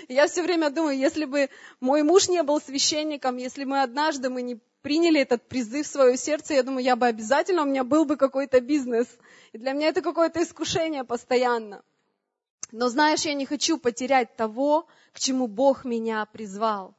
Я 0.08 0.28
все 0.28 0.42
время 0.42 0.70
думаю, 0.70 0.98
если 0.98 1.26
бы 1.26 1.50
мой 1.80 2.02
муж 2.02 2.30
не 2.30 2.42
был 2.42 2.60
священником, 2.60 3.38
если 3.38 3.64
мы 3.64 3.84
однажды 3.84 4.30
мы 4.30 4.42
не 4.42 4.60
приняли 4.82 5.22
этот 5.22 5.48
призыв 5.48 5.86
в 5.86 5.92
свое 5.92 6.18
сердце, 6.18 6.56
я 6.56 6.64
думаю, 6.64 6.84
я 6.84 6.96
бы 6.96 7.06
обязательно, 7.06 7.62
у 7.62 7.66
меня 7.66 7.84
был 7.84 8.06
бы 8.06 8.16
какой-то 8.16 8.60
бизнес. 8.60 9.08
И 9.52 9.58
для 9.58 9.74
меня 9.74 9.90
это 9.90 10.02
какое-то 10.02 10.42
искушение 10.42 11.04
постоянно. 11.04 11.84
Но 12.72 12.90
знаешь, 12.90 13.26
я 13.26 13.34
не 13.34 13.46
хочу 13.46 13.78
потерять 13.78 14.36
того, 14.36 14.88
к 15.14 15.20
чему 15.20 15.48
Бог 15.48 15.86
меня 15.86 16.26
призвал. 16.26 16.96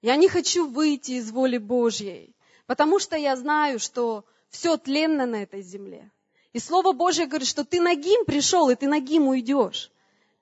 Я 0.00 0.16
не 0.16 0.28
хочу 0.28 0.68
выйти 0.68 1.12
из 1.12 1.30
воли 1.32 1.58
Божьей, 1.58 2.35
потому 2.66 2.98
что 2.98 3.16
я 3.16 3.36
знаю, 3.36 3.78
что 3.78 4.24
все 4.50 4.76
тленно 4.76 5.26
на 5.26 5.42
этой 5.42 5.62
земле. 5.62 6.10
И 6.52 6.58
Слово 6.58 6.92
Божье 6.92 7.26
говорит, 7.26 7.48
что 7.48 7.64
ты 7.64 7.80
нагим 7.80 8.24
пришел, 8.24 8.70
и 8.70 8.74
ты 8.74 8.88
нагим 8.88 9.28
уйдешь. 9.28 9.90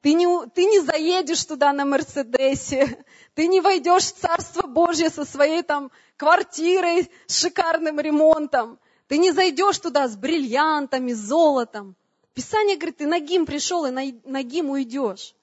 Ты 0.01 0.13
не, 0.13 0.27
ты 0.51 0.67
не 0.67 0.81
заедешь 0.81 1.45
туда 1.45 1.73
на 1.73 1.85
Мерседесе, 1.85 3.05
ты 3.35 3.47
не 3.47 3.61
войдешь 3.61 4.05
в 4.05 4.17
Царство 4.17 4.67
Божье 4.67 5.09
со 5.09 5.25
своей 5.25 5.63
там 5.63 5.91
квартирой 6.17 7.11
с 7.27 7.41
шикарным 7.41 7.99
ремонтом, 7.99 8.79
ты 9.09 9.19
не 9.19 9.33
зайдешь 9.33 9.79
туда 9.79 10.07
с 10.07 10.17
бриллиантами, 10.17 11.13
золотом. 11.13 11.97
Писание 12.35 12.77
говорит, 12.77 12.99
ты 12.99 13.07
нагим 13.07 13.47
пришел 13.47 13.87
и 13.87 13.91
нагим 13.91 14.71
уйдешь. 14.71 15.35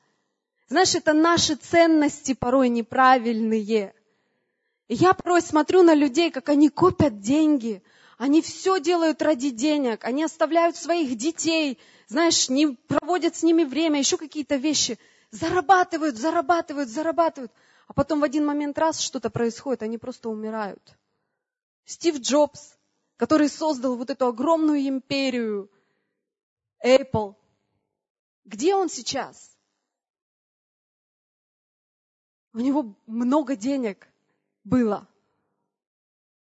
Знаешь, 0.67 0.96
это 0.96 1.13
наши 1.13 1.56
ценности 1.56 2.34
порой 2.34 2.70
неправильные. 2.70 3.94
Я 4.94 5.14
порой 5.14 5.42
смотрю 5.42 5.84
на 5.84 5.94
людей, 5.94 6.32
как 6.32 6.50
они 6.50 6.68
копят 6.68 7.22
деньги, 7.22 7.82
они 8.18 8.42
все 8.42 8.78
делают 8.78 9.22
ради 9.22 9.50
денег, 9.50 10.04
они 10.04 10.22
оставляют 10.22 10.76
своих 10.76 11.16
детей, 11.16 11.80
знаешь, 12.08 12.50
не 12.50 12.76
проводят 12.76 13.38
с 13.38 13.42
ними 13.42 13.64
время, 13.64 14.00
еще 14.00 14.18
какие-то 14.18 14.58
вещи. 14.58 15.00
Зарабатывают, 15.32 16.18
зарабатывают, 16.18 16.90
зарабатывают. 16.90 17.54
А 17.88 17.94
потом 17.94 18.20
в 18.20 18.26
один 18.26 18.46
момент 18.46 18.78
раз 18.78 19.00
что-то 19.00 19.30
происходит, 19.30 19.82
они 19.82 19.98
просто 19.98 20.28
умирают. 20.28 20.98
Стив 21.86 22.20
Джобс, 22.20 22.76
который 23.16 23.48
создал 23.48 23.96
вот 23.96 24.10
эту 24.10 24.28
огромную 24.28 24.86
империю, 24.86 25.72
Apple, 26.86 27.36
где 28.44 28.76
он 28.76 28.90
сейчас? 28.90 29.56
У 32.52 32.60
него 32.60 32.94
много 33.08 33.56
денег 33.56 34.11
было. 34.63 35.08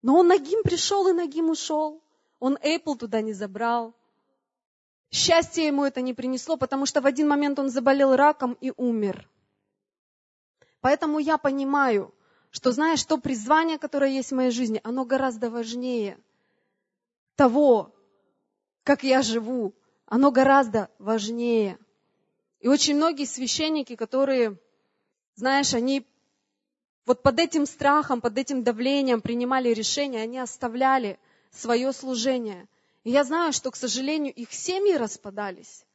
Но 0.03 0.17
он 0.17 0.29
нагим 0.29 0.63
пришел 0.63 1.09
и 1.09 1.13
нагим 1.13 1.51
ушел. 1.51 2.03
Он 2.39 2.57
Apple 2.57 2.97
туда 2.97 3.21
не 3.21 3.33
забрал. 3.33 3.95
Счастье 5.11 5.67
ему 5.67 5.85
это 5.85 6.01
не 6.03 6.15
принесло, 6.15 6.57
потому 6.57 6.87
что 6.87 7.01
в 7.01 7.07
один 7.07 7.29
момент 7.29 7.59
он 7.59 7.71
заболел 7.71 8.15
раком 8.15 8.57
и 8.61 8.73
умер. 8.77 9.29
Поэтому 10.81 11.19
я 11.19 11.39
понимаю, 11.39 12.15
что 12.51 12.73
знаешь, 12.73 13.05
то 13.05 13.19
призвание, 13.19 13.79
которое 13.79 14.11
есть 14.11 14.31
в 14.31 14.35
моей 14.37 14.51
жизни, 14.51 14.81
оно 14.85 15.05
гораздо 15.05 15.51
важнее 15.51 16.19
того, 17.37 17.95
как 18.85 19.03
я 19.03 19.23
живу. 19.23 19.75
Оно 20.07 20.31
гораздо 20.31 20.91
важнее. 20.99 21.79
И 22.61 22.69
очень 22.69 22.97
многие 22.97 23.27
священники, 23.27 23.95
которые, 23.97 24.59
знаешь, 25.35 25.75
они 25.75 26.07
вот 27.09 27.23
под 27.23 27.41
этим 27.41 27.67
страхом, 27.67 28.21
под 28.21 28.39
этим 28.39 28.63
давлением 28.63 29.21
принимали 29.21 29.71
решения, 29.71 30.23
они 30.23 30.39
оставляли 30.39 31.19
свое 31.51 31.93
служение– 31.93 32.69
и 33.09 33.11
я 33.11 33.25
знаю, 33.25 33.55
что, 33.55 33.71
к 33.71 33.77
сожалению, 33.77 34.35
их 34.35 34.53
семьи 34.53 34.95
распадались. 34.95 35.87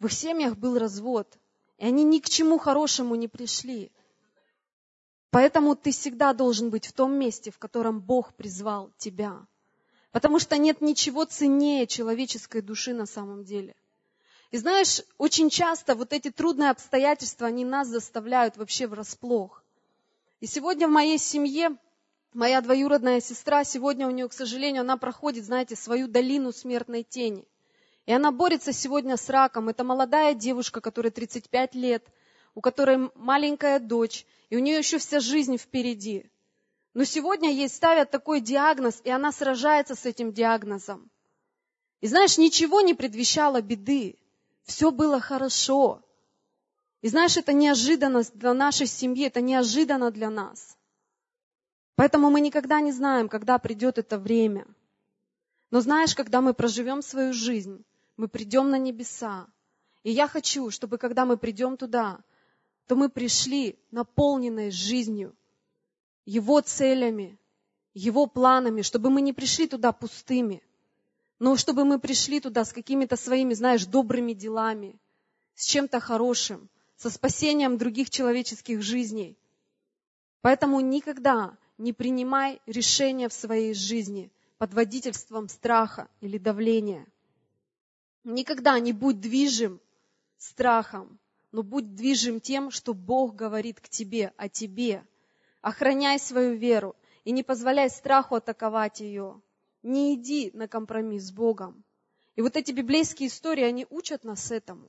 В 0.00 0.06
их 0.06 0.12
семьях 0.12 0.56
был 0.56 0.78
развод. 0.78 1.38
И 1.78 1.84
они 1.84 2.02
ни 2.02 2.18
к 2.18 2.28
чему 2.28 2.58
хорошему 2.58 3.14
не 3.14 3.28
пришли. 3.28 3.92
Поэтому 5.30 5.76
ты 5.76 5.92
всегда 5.92 6.32
должен 6.32 6.70
быть 6.70 6.86
в 6.86 6.92
том 6.92 7.12
месте, 7.12 7.52
в 7.52 7.58
котором 7.58 8.00
Бог 8.00 8.34
призвал 8.34 8.90
тебя. 8.98 9.46
Потому 10.10 10.40
что 10.40 10.58
нет 10.58 10.80
ничего 10.80 11.24
ценнее 11.24 11.86
человеческой 11.86 12.62
души 12.62 12.94
на 12.94 13.06
самом 13.06 13.44
деле. 13.44 13.76
И 14.50 14.56
знаешь, 14.56 15.02
очень 15.18 15.50
часто 15.50 15.94
вот 15.94 16.12
эти 16.12 16.32
трудные 16.32 16.70
обстоятельства, 16.70 17.46
они 17.46 17.64
нас 17.64 17.86
заставляют 17.86 18.56
вообще 18.56 18.88
врасплох. 18.88 19.62
И 20.40 20.46
сегодня 20.46 20.88
в 20.88 20.90
моей 20.90 21.18
семье 21.18 21.76
Моя 22.32 22.60
двоюродная 22.60 23.20
сестра, 23.20 23.64
сегодня 23.64 24.06
у 24.06 24.12
нее, 24.12 24.28
к 24.28 24.32
сожалению, 24.32 24.82
она 24.82 24.96
проходит, 24.96 25.44
знаете, 25.44 25.74
свою 25.74 26.06
долину 26.06 26.52
смертной 26.52 27.02
тени. 27.02 27.44
И 28.06 28.12
она 28.12 28.30
борется 28.30 28.72
сегодня 28.72 29.16
с 29.16 29.28
раком. 29.28 29.68
Это 29.68 29.82
молодая 29.82 30.34
девушка, 30.34 30.80
которой 30.80 31.10
35 31.10 31.74
лет, 31.74 32.06
у 32.54 32.60
которой 32.60 33.10
маленькая 33.16 33.80
дочь, 33.80 34.26
и 34.48 34.56
у 34.56 34.60
нее 34.60 34.78
еще 34.78 34.98
вся 34.98 35.18
жизнь 35.18 35.56
впереди. 35.58 36.30
Но 36.94 37.02
сегодня 37.02 37.50
ей 37.50 37.68
ставят 37.68 38.12
такой 38.12 38.40
диагноз, 38.40 39.00
и 39.02 39.10
она 39.10 39.32
сражается 39.32 39.96
с 39.96 40.06
этим 40.06 40.32
диагнозом. 40.32 41.10
И 42.00 42.06
знаешь, 42.06 42.38
ничего 42.38 42.80
не 42.80 42.94
предвещало 42.94 43.60
беды. 43.60 44.20
Все 44.62 44.92
было 44.92 45.18
хорошо. 45.18 46.00
И 47.02 47.08
знаешь, 47.08 47.36
это 47.36 47.52
неожиданность 47.52 48.36
для 48.36 48.52
нашей 48.52 48.86
семьи, 48.86 49.26
это 49.26 49.40
неожиданно 49.40 50.10
для 50.10 50.28
нас. 50.28 50.76
Поэтому 51.96 52.30
мы 52.30 52.40
никогда 52.40 52.80
не 52.80 52.92
знаем, 52.92 53.28
когда 53.28 53.58
придет 53.58 53.98
это 53.98 54.18
время. 54.18 54.66
Но 55.70 55.80
знаешь, 55.80 56.14
когда 56.14 56.40
мы 56.40 56.52
проживем 56.52 57.02
свою 57.02 57.32
жизнь, 57.32 57.84
мы 58.16 58.28
придем 58.28 58.70
на 58.70 58.78
небеса. 58.78 59.46
И 60.02 60.10
я 60.10 60.28
хочу, 60.28 60.70
чтобы 60.70 60.98
когда 60.98 61.24
мы 61.24 61.36
придем 61.36 61.76
туда, 61.76 62.20
то 62.86 62.96
мы 62.96 63.08
пришли 63.08 63.78
наполненной 63.90 64.70
жизнью, 64.70 65.34
Его 66.26 66.60
целями, 66.60 67.38
Его 67.94 68.26
планами, 68.26 68.82
чтобы 68.82 69.10
мы 69.10 69.20
не 69.20 69.32
пришли 69.32 69.66
туда 69.66 69.92
пустыми, 69.92 70.62
но 71.38 71.56
чтобы 71.56 71.84
мы 71.84 71.98
пришли 71.98 72.40
туда 72.40 72.64
с 72.64 72.72
какими-то 72.72 73.16
своими, 73.16 73.54
знаешь, 73.54 73.86
добрыми 73.86 74.32
делами, 74.32 74.98
с 75.54 75.64
чем-то 75.64 76.00
хорошим, 76.00 76.68
со 77.00 77.08
спасением 77.08 77.78
других 77.78 78.10
человеческих 78.10 78.82
жизней. 78.82 79.38
Поэтому 80.42 80.80
никогда 80.80 81.56
не 81.78 81.94
принимай 81.94 82.60
решения 82.66 83.30
в 83.30 83.32
своей 83.32 83.72
жизни 83.72 84.30
под 84.58 84.74
водительством 84.74 85.48
страха 85.48 86.08
или 86.20 86.36
давления. 86.36 87.06
Никогда 88.22 88.78
не 88.78 88.92
будь 88.92 89.18
движим 89.18 89.80
страхом, 90.36 91.18
но 91.52 91.62
будь 91.62 91.94
движим 91.94 92.38
тем, 92.38 92.70
что 92.70 92.92
Бог 92.92 93.34
говорит 93.34 93.80
к 93.80 93.88
тебе, 93.88 94.34
о 94.36 94.50
тебе. 94.50 95.02
Охраняй 95.62 96.18
свою 96.18 96.54
веру 96.54 96.94
и 97.24 97.32
не 97.32 97.42
позволяй 97.42 97.88
страху 97.88 98.34
атаковать 98.34 99.00
ее. 99.00 99.40
Не 99.82 100.16
иди 100.16 100.50
на 100.52 100.68
компромисс 100.68 101.28
с 101.28 101.32
Богом. 101.32 101.82
И 102.36 102.42
вот 102.42 102.56
эти 102.56 102.72
библейские 102.72 103.30
истории, 103.30 103.64
они 103.64 103.86
учат 103.88 104.22
нас 104.22 104.50
этому. 104.50 104.86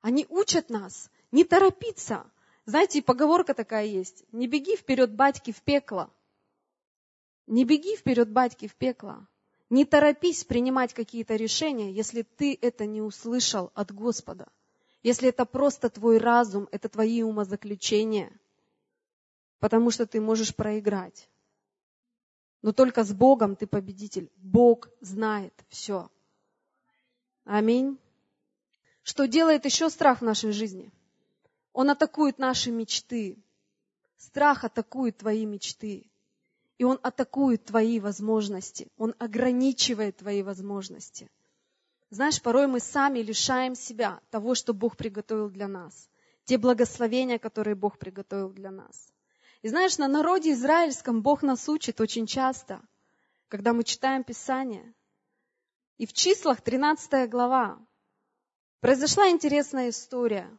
Они 0.00 0.26
учат 0.30 0.70
нас 0.70 1.10
не 1.32 1.44
торопиться. 1.44 2.30
Знаете, 2.66 3.02
поговорка 3.02 3.54
такая 3.54 3.86
есть. 3.86 4.24
Не 4.32 4.46
беги 4.46 4.76
вперед 4.76 5.14
батьки 5.14 5.52
в 5.52 5.62
пекло. 5.62 6.10
Не 7.46 7.64
беги 7.64 7.96
вперед 7.96 8.30
батьки 8.30 8.68
в 8.68 8.74
пекло. 8.74 9.26
Не 9.70 9.84
торопись 9.84 10.44
принимать 10.44 10.94
какие-то 10.94 11.36
решения, 11.36 11.92
если 11.92 12.22
ты 12.22 12.58
это 12.60 12.86
не 12.86 13.02
услышал 13.02 13.70
от 13.74 13.92
Господа. 13.92 14.48
Если 15.02 15.28
это 15.28 15.44
просто 15.46 15.88
твой 15.88 16.18
разум, 16.18 16.68
это 16.72 16.88
твои 16.88 17.22
умозаключения. 17.22 18.32
Потому 19.58 19.90
что 19.90 20.06
ты 20.06 20.20
можешь 20.20 20.54
проиграть. 20.54 21.28
Но 22.62 22.72
только 22.72 23.04
с 23.04 23.12
Богом 23.12 23.56
ты 23.56 23.66
победитель. 23.66 24.30
Бог 24.36 24.88
знает 25.00 25.54
все. 25.68 26.10
Аминь. 27.44 27.98
Что 29.02 29.26
делает 29.26 29.64
еще 29.64 29.88
страх 29.88 30.20
в 30.20 30.24
нашей 30.24 30.52
жизни? 30.52 30.92
Он 31.72 31.90
атакует 31.90 32.38
наши 32.38 32.70
мечты. 32.70 33.42
Страх 34.16 34.64
атакует 34.64 35.18
твои 35.18 35.46
мечты. 35.46 36.10
И 36.78 36.84
он 36.84 36.98
атакует 37.02 37.66
твои 37.66 38.00
возможности, 38.00 38.88
он 38.96 39.14
ограничивает 39.18 40.16
твои 40.16 40.42
возможности. 40.42 41.30
Знаешь, 42.08 42.40
порой 42.40 42.66
мы 42.66 42.80
сами 42.80 43.18
лишаем 43.18 43.74
себя 43.74 44.20
того, 44.30 44.54
что 44.54 44.72
Бог 44.72 44.96
приготовил 44.96 45.50
для 45.50 45.68
нас, 45.68 46.08
те 46.44 46.56
благословения, 46.56 47.38
которые 47.38 47.74
Бог 47.74 47.98
приготовил 47.98 48.48
для 48.50 48.70
нас. 48.70 49.12
И 49.62 49.68
знаешь, 49.68 49.98
на 49.98 50.08
народе 50.08 50.52
израильском 50.52 51.20
Бог 51.20 51.42
нас 51.42 51.68
учит 51.68 52.00
очень 52.00 52.26
часто, 52.26 52.80
когда 53.48 53.74
мы 53.74 53.84
читаем 53.84 54.24
Писание. 54.24 54.94
И 55.98 56.06
в 56.06 56.14
числах 56.14 56.62
13 56.62 57.28
глава 57.28 57.78
произошла 58.80 59.28
интересная 59.28 59.90
история. 59.90 60.50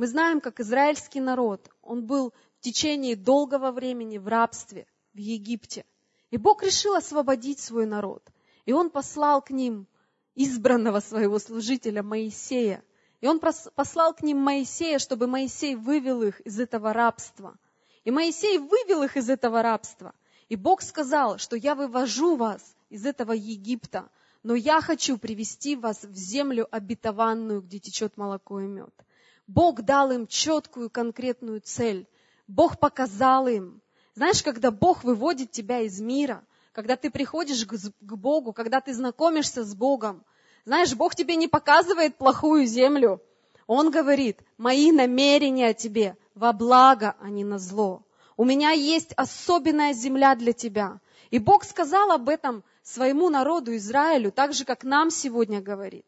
Мы 0.00 0.06
знаем, 0.06 0.40
как 0.40 0.60
израильский 0.60 1.20
народ, 1.20 1.70
он 1.82 2.06
был 2.06 2.32
в 2.56 2.60
течение 2.62 3.16
долгого 3.16 3.70
времени 3.70 4.16
в 4.16 4.28
рабстве– 4.28 4.86
в 5.12 5.18
Египте. 5.18 5.84
И 6.30 6.38
Бог 6.38 6.62
решил 6.62 6.94
освободить 6.94 7.60
свой 7.60 7.84
народ. 7.84 8.26
И 8.64 8.72
Он 8.72 8.88
послал 8.88 9.42
к 9.42 9.50
ним 9.50 9.86
избранного 10.34 11.00
своего 11.00 11.38
служителя 11.38 12.02
Моисея. 12.02 12.82
И 13.20 13.26
Он 13.26 13.38
послал 13.40 14.14
к 14.14 14.22
ним 14.22 14.38
Моисея, 14.38 14.98
чтобы 14.98 15.26
Моисей 15.26 15.74
вывел 15.74 16.22
их 16.22 16.40
из 16.46 16.58
этого 16.58 16.94
рабства. 16.94 17.58
И 18.04 18.10
Моисей 18.10 18.56
вывел 18.56 19.02
их 19.02 19.18
из 19.18 19.28
этого 19.28 19.60
рабства. 19.60 20.14
И 20.48 20.56
Бог 20.56 20.80
сказал, 20.80 21.36
что 21.36 21.56
я 21.56 21.74
вывожу 21.74 22.36
вас 22.36 22.74
из 22.88 23.04
этого 23.04 23.32
Египта, 23.32 24.08
но 24.42 24.54
я 24.54 24.80
хочу 24.80 25.18
привести 25.18 25.76
вас 25.76 26.04
в 26.04 26.14
землю 26.14 26.66
обетованную, 26.70 27.60
где 27.60 27.78
течет 27.78 28.16
молоко 28.16 28.60
и 28.60 28.66
мед. 28.66 28.94
Бог 29.50 29.82
дал 29.82 30.12
им 30.12 30.28
четкую, 30.28 30.90
конкретную 30.90 31.60
цель. 31.60 32.06
Бог 32.46 32.78
показал 32.78 33.48
им. 33.48 33.82
Знаешь, 34.14 34.44
когда 34.44 34.70
Бог 34.70 35.02
выводит 35.02 35.50
тебя 35.50 35.80
из 35.80 36.00
мира, 36.00 36.44
когда 36.70 36.94
ты 36.94 37.10
приходишь 37.10 37.66
к 37.66 38.14
Богу, 38.14 38.52
когда 38.52 38.80
ты 38.80 38.94
знакомишься 38.94 39.64
с 39.64 39.74
Богом, 39.74 40.24
знаешь, 40.64 40.94
Бог 40.94 41.16
тебе 41.16 41.34
не 41.34 41.48
показывает 41.48 42.16
плохую 42.16 42.64
землю. 42.64 43.20
Он 43.66 43.90
говорит, 43.90 44.38
мои 44.56 44.92
намерения 44.92 45.70
о 45.70 45.74
тебе 45.74 46.16
во 46.36 46.52
благо, 46.52 47.16
а 47.18 47.28
не 47.28 47.42
на 47.42 47.58
зло. 47.58 48.04
У 48.36 48.44
меня 48.44 48.70
есть 48.70 49.12
особенная 49.14 49.94
земля 49.94 50.36
для 50.36 50.52
тебя. 50.52 51.00
И 51.30 51.40
Бог 51.40 51.64
сказал 51.64 52.12
об 52.12 52.28
этом 52.28 52.62
своему 52.84 53.30
народу 53.30 53.74
Израилю, 53.74 54.30
так 54.30 54.52
же, 54.52 54.64
как 54.64 54.84
нам 54.84 55.10
сегодня 55.10 55.60
говорит. 55.60 56.06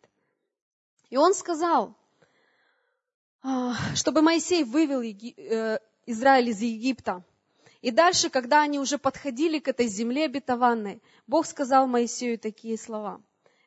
И 1.11 1.17
он 1.17 1.35
сказал, 1.35 1.97
чтобы 3.95 4.23
Моисей 4.23 4.65
вывел 4.65 5.03
э, 5.03 5.79
Израиль 6.07 6.51
из 6.51 6.61
Египта. 6.61 7.25
И 7.81 7.91
дальше, 7.91 8.31
когда 8.31 8.63
они 8.63 8.79
уже 8.79 8.99
подходили 8.99 9.59
к 9.59 9.67
этой 9.67 9.89
земле 9.89 10.27
обетованной, 10.27 11.03
Бог 11.27 11.47
сказал 11.47 11.89
Моисею 11.89 12.39
такие 12.39 12.79
слова. 12.79 13.21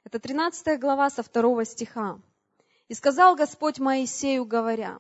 Это 0.05 0.19
13 0.19 0.79
глава 0.79 1.09
со 1.09 1.23
2 1.23 1.65
стиха. 1.65 2.19
«И 2.87 2.93
сказал 2.93 3.35
Господь 3.35 3.79
Моисею, 3.79 4.45
говоря, 4.45 4.99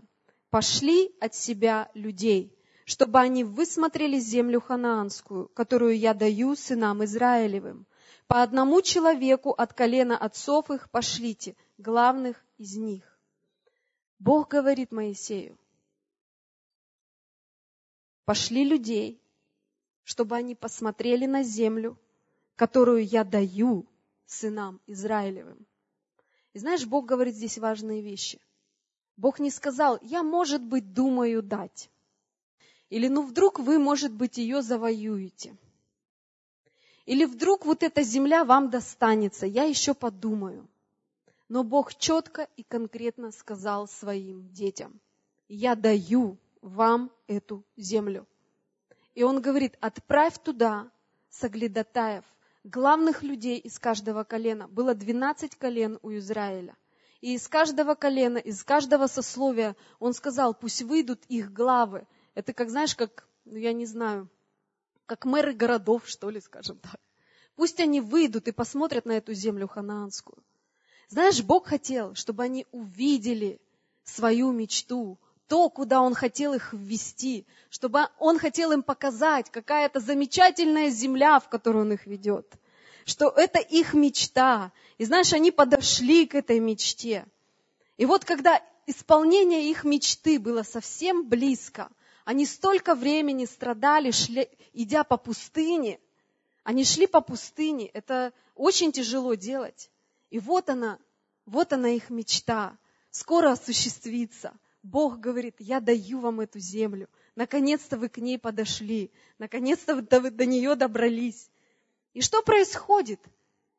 пошли 0.49 1.15
от 1.21 1.35
себя 1.35 1.89
людей, 1.93 2.51
чтобы 2.83 3.19
они 3.19 3.43
высмотрели 3.43 4.19
землю 4.19 4.59
ханаанскую, 4.59 5.49
которую 5.49 5.97
я 5.97 6.13
даю 6.13 6.55
сынам 6.55 7.03
Израилевым. 7.05 7.85
По 8.27 8.41
одному 8.41 8.81
человеку 8.81 9.51
от 9.51 9.73
колена 9.73 10.17
отцов 10.17 10.71
их 10.71 10.89
пошлите, 10.89 11.55
главных 11.77 12.43
из 12.57 12.75
них. 12.75 13.14
Бог 14.25 14.47
говорит 14.47 14.91
Моисею, 14.91 15.55
пошли 18.25 18.63
людей, 18.63 19.21
чтобы 20.03 20.35
они 20.35 20.55
посмотрели 20.55 21.27
на 21.27 21.43
землю, 21.43 21.95
которую 22.55 23.05
я 23.05 23.23
даю 23.23 23.85
сынам 24.25 24.81
Израилевым. 24.87 25.67
И 26.53 26.57
знаешь, 26.57 26.87
Бог 26.87 27.05
говорит 27.05 27.35
здесь 27.35 27.59
важные 27.59 28.01
вещи. 28.01 28.41
Бог 29.15 29.37
не 29.37 29.51
сказал, 29.51 29.99
я, 30.01 30.23
может 30.23 30.63
быть, 30.63 30.91
думаю 30.91 31.43
дать. 31.43 31.91
Или 32.89 33.07
ну 33.09 33.21
вдруг 33.21 33.59
вы, 33.59 33.77
может 33.77 34.11
быть, 34.11 34.39
ее 34.39 34.63
завоюете. 34.63 35.55
Или 37.05 37.25
вдруг 37.25 37.63
вот 37.63 37.83
эта 37.83 38.01
земля 38.01 38.43
вам 38.43 38.71
достанется, 38.71 39.45
я 39.45 39.65
еще 39.65 39.93
подумаю. 39.93 40.67
Но 41.47 41.63
Бог 41.63 41.95
четко 41.95 42.47
и 42.57 42.63
конкретно 42.63 43.31
сказал 43.31 43.87
своим 43.87 44.49
детям, 44.51 44.99
я 45.47 45.75
даю 45.75 46.37
вам 46.61 47.11
эту 47.27 47.63
землю. 47.77 48.27
И 49.13 49.23
он 49.23 49.41
говорит, 49.41 49.77
отправь 49.79 50.39
туда 50.39 50.91
соглядатаев, 51.29 52.25
главных 52.63 53.21
людей 53.21 53.59
из 53.59 53.77
каждого 53.77 54.23
колена. 54.23 54.67
Было 54.67 54.95
12 54.95 55.55
колен 55.55 55.99
у 56.01 56.11
Израиля. 56.15 56.75
И 57.21 57.35
из 57.35 57.47
каждого 57.47 57.95
колена, 57.95 58.37
из 58.37 58.63
каждого 58.63 59.07
сословия 59.07 59.75
он 59.99 60.13
сказал, 60.13 60.53
пусть 60.53 60.81
выйдут 60.81 61.23
их 61.27 61.53
главы, 61.53 62.07
это 62.33 62.53
как, 62.53 62.69
знаешь, 62.69 62.95
как, 62.95 63.27
ну 63.45 63.55
я 63.55 63.71
не 63.71 63.85
знаю, 63.85 64.29
как 65.05 65.25
мэры 65.25 65.53
городов, 65.53 66.07
что 66.07 66.29
ли, 66.29 66.41
скажем 66.41 66.77
так. 66.79 66.99
Пусть 67.55 67.79
они 67.79 68.01
выйдут 68.01 68.47
и 68.47 68.51
посмотрят 68.51 69.05
на 69.05 69.13
эту 69.13 69.33
землю 69.33 69.67
ханаанскую. 69.67 70.43
Знаешь, 71.09 71.41
Бог 71.41 71.67
хотел, 71.67 72.15
чтобы 72.15 72.43
они 72.43 72.65
увидели 72.71 73.59
свою 74.03 74.51
мечту, 74.51 75.17
то, 75.47 75.69
куда 75.69 76.01
Он 76.01 76.13
хотел 76.13 76.53
их 76.53 76.73
ввести, 76.73 77.45
чтобы 77.69 78.07
Он 78.19 78.39
хотел 78.39 78.71
им 78.71 78.83
показать, 78.83 79.49
какая 79.51 79.85
это 79.85 79.99
замечательная 79.99 80.89
земля, 80.89 81.39
в 81.39 81.49
которую 81.49 81.85
Он 81.85 81.93
их 81.93 82.07
ведет, 82.07 82.51
что 83.05 83.29
это 83.29 83.59
их 83.59 83.93
мечта. 83.93 84.71
И 84.97 85.05
знаешь, 85.05 85.33
они 85.33 85.51
подошли 85.51 86.25
к 86.25 86.35
этой 86.35 86.59
мечте. 86.59 87.25
И 87.97 88.05
вот 88.05 88.25
когда 88.25 88.61
исполнение 88.87 89.69
их 89.69 89.83
мечты 89.83 90.39
было 90.39 90.63
совсем 90.63 91.27
близко– 91.27 91.89
они 92.25 92.47
столько 92.47 92.95
времени 92.95 93.45
страдали, 93.45 94.09
шли, 94.09 94.49
идя 94.73 95.03
по 95.03 95.15
пустыне. 95.15 95.99
Они 96.63 96.83
шли 96.83 97.05
по 97.05 97.21
пустыне. 97.21 97.85
Это 97.85 98.33
очень 98.55 98.91
тяжело 98.91 99.35
делать. 99.35 99.91
И 100.29 100.39
вот 100.39 100.69
она, 100.69 100.99
вот 101.45 101.73
она 101.73 101.89
их 101.89 102.09
мечта. 102.09 102.77
Скоро 103.11 103.51
осуществится. 103.51 104.53
Бог 104.83 105.19
говорит, 105.19 105.55
я 105.59 105.79
даю 105.79 106.19
вам 106.19 106.41
эту 106.41 106.59
землю. 106.59 107.09
Наконец-то 107.35 107.97
вы 107.97 108.09
к 108.09 108.17
ней 108.17 108.37
подошли. 108.37 109.11
Наконец-то 109.39 109.95
вы 109.95 110.01
до, 110.31 110.45
нее 110.45 110.75
добрались. 110.75 111.49
И 112.13 112.21
что 112.21 112.41
происходит? 112.41 113.19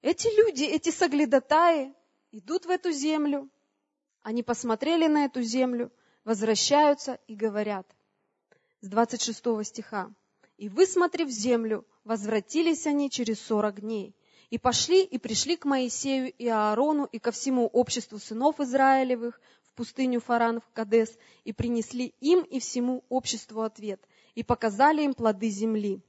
Эти 0.02 0.28
люди, 0.36 0.64
эти 0.64 0.90
соглядатаи 0.90 1.94
идут 2.32 2.66
в 2.66 2.70
эту 2.70 2.92
землю. 2.92 3.48
Они 4.22 4.42
посмотрели 4.42 5.06
на 5.06 5.24
эту 5.24 5.42
землю, 5.42 5.92
возвращаются 6.24 7.20
и 7.28 7.34
говорят, 7.34 7.86
с 8.80 8.88
26 8.88 9.64
стиха. 9.64 10.12
«И, 10.56 10.68
высмотрев 10.68 11.28
землю, 11.28 11.86
возвратились 12.04 12.86
они 12.86 13.10
через 13.10 13.40
сорок 13.40 13.80
дней, 13.80 14.16
и 14.50 14.58
пошли 14.58 15.02
и 15.04 15.18
пришли 15.18 15.56
к 15.56 15.64
Моисею 15.64 16.32
и 16.32 16.46
Аарону 16.48 17.04
и 17.04 17.18
ко 17.18 17.32
всему 17.32 17.66
обществу 17.66 18.18
сынов 18.18 18.60
Израилевых 18.60 19.40
в 19.62 19.74
пустыню 19.74 20.20
Фаран 20.20 20.60
в 20.60 20.72
Кадес, 20.72 21.16
и 21.44 21.52
принесли 21.52 22.14
им 22.20 22.42
и 22.42 22.60
всему 22.60 23.04
обществу 23.08 23.62
ответ, 23.62 24.00
и 24.34 24.42
показали 24.42 25.02
им 25.02 25.14
плоды 25.14 25.48
земли. 25.48 26.00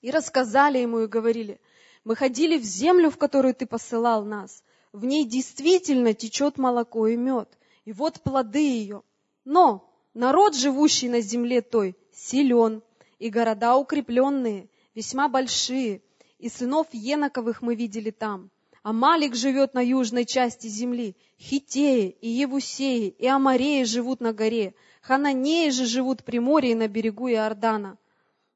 И 0.00 0.10
рассказали 0.10 0.78
ему 0.78 1.00
и 1.00 1.06
говорили, 1.06 1.60
мы 2.04 2.16
ходили 2.16 2.58
в 2.58 2.64
землю, 2.64 3.10
в 3.10 3.18
которую 3.18 3.54
ты 3.54 3.66
посылал 3.66 4.24
нас, 4.24 4.62
в 4.92 5.04
ней 5.04 5.24
действительно 5.24 6.14
течет 6.14 6.56
молоко 6.56 7.06
и 7.06 7.16
мед, 7.16 7.58
и 7.84 7.92
вот 7.92 8.20
плоды 8.22 8.60
ее. 8.60 9.02
Но 9.44 9.92
народ, 10.14 10.54
живущий 10.54 11.08
на 11.08 11.20
земле 11.20 11.60
той, 11.60 11.96
силен, 12.12 12.82
и 13.18 13.28
города 13.28 13.76
укрепленные, 13.76 14.68
весьма 14.94 15.28
большие, 15.28 16.02
и 16.38 16.48
сынов 16.48 16.86
Еноковых 16.92 17.62
мы 17.62 17.74
видели 17.74 18.10
там. 18.10 18.50
А 18.82 18.92
Малик 18.92 19.34
живет 19.34 19.74
на 19.74 19.80
южной 19.80 20.24
части 20.24 20.68
земли, 20.68 21.16
Хитеи 21.40 22.16
и 22.20 22.28
Евусеи 22.28 23.08
и 23.08 23.26
Амареи 23.26 23.82
живут 23.82 24.20
на 24.20 24.32
горе, 24.32 24.74
Хананеи 25.02 25.70
же 25.70 25.86
живут 25.86 26.24
при 26.24 26.38
море 26.38 26.72
и 26.72 26.74
на 26.74 26.88
берегу 26.88 27.28
Иордана. 27.28 27.98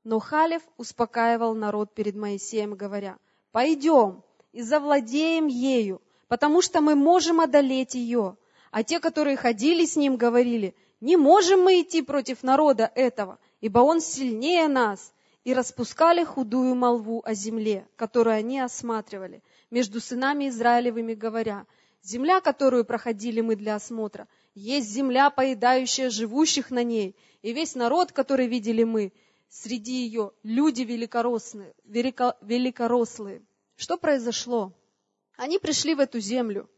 Но 0.05 0.19
Халев 0.19 0.63
успокаивал 0.77 1.55
народ 1.55 1.95
перед 1.95 2.17
Моисеем, 2.17 2.75
говоря, 2.75 3.19
«Пойдем 3.53 4.23
и 4.53 4.63
завладеем 4.63 5.47
ею, 5.47 6.01
потому 6.29 6.63
что 6.63 6.81
мы 6.81 6.95
можем 6.95 7.41
одолеть 7.41 7.95
ее». 7.95 8.37
А 8.71 8.85
те, 8.85 9.01
которые 9.01 9.37
ходили 9.37 9.85
с 9.85 9.97
ним, 9.97 10.17
говорили, 10.17 10.77
«Не 11.01 11.17
можем 11.17 11.63
мы 11.63 11.81
идти 11.81 12.03
против 12.03 12.43
народа 12.43 12.91
этого, 12.95 13.39
ибо 13.61 13.81
он 13.81 14.01
сильнее 14.01 14.69
нас, 14.69 15.13
и 15.45 15.55
распускали 15.55 16.25
худую 16.25 16.75
молву 16.75 17.23
о 17.25 17.35
земле, 17.35 17.87
которую 17.97 18.37
они 18.37 18.61
осматривали, 18.61 19.43
между 19.71 20.01
сынами 20.01 20.49
Израилевыми 20.49 21.15
говоря, 21.15 21.67
земля, 22.03 22.41
которую 22.41 22.85
проходили 22.85 23.41
мы 23.41 23.57
для 23.57 23.77
осмотра, 23.77 24.29
есть 24.55 24.91
земля, 24.91 25.31
поедающая 25.31 26.11
живущих 26.11 26.71
на 26.71 26.83
ней, 26.83 27.17
и 27.43 27.53
весь 27.53 27.75
народ, 27.75 28.13
который 28.13 28.47
видели 28.47 28.85
мы, 28.85 29.13
среди 29.49 30.05
ее 30.05 30.33
люди 30.43 30.83
великорослые. 30.83 31.75
Велико, 31.85 32.37
великорослые. 32.43 33.43
Что 33.77 33.97
произошло? 33.97 34.73
Они 35.37 35.59
пришли 35.59 35.95
в 35.95 36.01
эту 36.01 36.21
землю, 36.21 36.69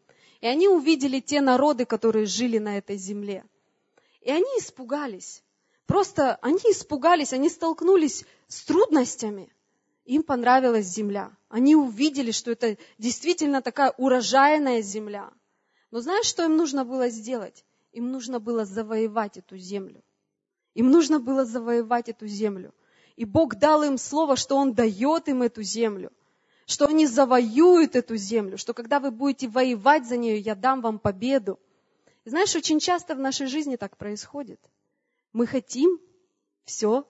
и 0.41 0.47
они 0.47 0.69
увидели 0.69 1.21
те 1.21 1.41
народы, 1.41 1.85
которые 1.85 2.27
жили 2.27 2.59
на 2.59 2.79
этой 2.79 2.97
земле. 2.97 3.45
И 4.21 4.31
они 4.31 4.47
испугались. 4.59 5.43
Просто 5.93 6.37
они 6.41 6.57
испугались, 6.71 7.35
они 7.35 7.51
столкнулись 7.51 8.25
с 8.49 8.65
трудностями. 8.65 9.53
Им 10.07 10.23
понравилась 10.23 10.87
земля. 10.87 11.33
Они 11.51 11.77
увидели, 11.77 12.31
что 12.31 12.51
это 12.51 12.79
действительно 12.97 13.61
такая 13.61 13.91
урожайная 13.99 14.81
земля. 14.81 15.29
Но 15.91 16.01
знаешь, 16.01 16.25
что 16.25 16.45
им 16.45 16.57
нужно 16.57 16.87
было 16.87 17.11
сделать? 17.11 17.63
Им 17.93 18.11
нужно 18.11 18.41
было 18.41 18.65
завоевать 18.65 19.37
эту 19.37 19.59
землю. 19.59 20.03
Им 20.73 20.91
нужно 20.91 21.21
было 21.21 21.45
завоевать 21.45 22.09
эту 22.09 22.27
землю. 22.27 22.73
И 23.17 23.27
Бог 23.27 23.57
дал 23.57 23.83
им 23.83 23.99
слово, 23.99 24.37
что 24.37 24.57
Он 24.57 24.73
дает 24.73 25.29
им 25.29 25.43
эту 25.43 25.63
землю, 25.63 26.11
что 26.65 26.87
они 26.87 27.07
завоюют 27.07 27.97
эту 27.97 28.17
землю, 28.17 28.57
что 28.57 28.73
когда 28.73 28.99
вы 28.99 29.11
будете 29.11 29.47
воевать 29.47 30.09
за 30.09 30.17
нее, 30.17 30.39
я 30.39 30.55
дам 30.55 30.81
вам 30.81 30.99
победу. 30.99 31.59
И 32.25 32.31
знаешь, 32.31 32.57
очень 32.57 32.81
часто 32.81 33.15
в 33.15 33.19
нашей 33.19 33.47
жизни 33.47 33.77
так 33.77 33.99
происходит– 33.99 34.59
мы 35.33 35.47
хотим 35.47 35.99
все 36.65 37.07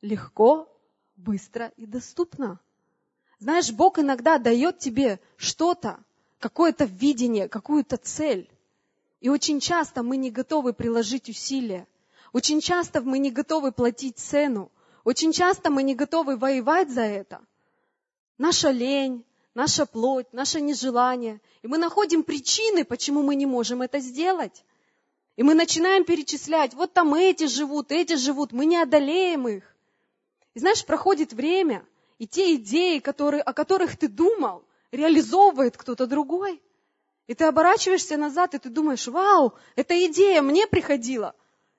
легко, 0.00 0.68
быстро 1.16 1.72
и 1.76 1.86
доступно. 1.86 2.60
Знаешь, 3.38 3.70
Бог 3.72 3.98
иногда 3.98 4.38
дает 4.38 4.78
тебе 4.78 5.20
что-то, 5.36 5.98
какое-то 6.38 6.84
видение, 6.84 7.48
какую-то 7.48 7.96
цель. 7.96 8.50
И 9.20 9.28
очень 9.28 9.60
часто 9.60 10.02
мы 10.02 10.16
не 10.16 10.30
готовы 10.30 10.72
приложить 10.72 11.28
усилия. 11.28 11.86
Очень 12.32 12.60
часто 12.60 13.00
мы 13.00 13.18
не 13.18 13.30
готовы 13.30 13.72
платить 13.72 14.18
цену. 14.18 14.70
Очень 15.04 15.32
часто 15.32 15.70
мы 15.70 15.82
не 15.82 15.94
готовы 15.94 16.36
воевать 16.36 16.90
за 16.90 17.02
это. 17.02 17.40
Наша 18.36 18.70
лень, 18.70 19.24
наша 19.54 19.86
плоть, 19.86 20.32
наше 20.32 20.60
нежелание. 20.60 21.40
И 21.62 21.66
мы 21.66 21.78
находим 21.78 22.22
причины, 22.22 22.84
почему 22.84 23.22
мы 23.22 23.34
не 23.34 23.46
можем 23.46 23.82
это 23.82 23.98
сделать. 23.98 24.64
И 25.38 25.44
мы 25.44 25.54
начинаем 25.54 26.04
перечислять, 26.04 26.74
вот 26.74 26.94
там 26.94 27.14
эти 27.14 27.46
живут, 27.46 27.92
эти 27.92 28.16
живут, 28.16 28.50
мы 28.50 28.66
не 28.66 28.76
одолеем 28.76 29.46
их. 29.46 29.62
И 30.54 30.58
знаешь, 30.58 30.84
проходит 30.84 31.32
время, 31.32 31.86
и 32.18 32.26
те 32.26 32.56
идеи, 32.56 32.98
которые, 32.98 33.42
о 33.42 33.52
которых 33.52 33.96
ты 33.96 34.08
думал, 34.08 34.64
реализовывает 34.90 35.76
кто-то 35.76 36.08
другой. 36.08 36.60
И 37.28 37.34
ты 37.34 37.44
оборачиваешься 37.44 38.16
назад, 38.16 38.54
и 38.54 38.58
ты 38.58 38.68
думаешь, 38.68 39.06
вау, 39.06 39.54
эта 39.76 40.04
идея 40.06 40.42
мне 40.42 40.66
приходила. 40.66 41.36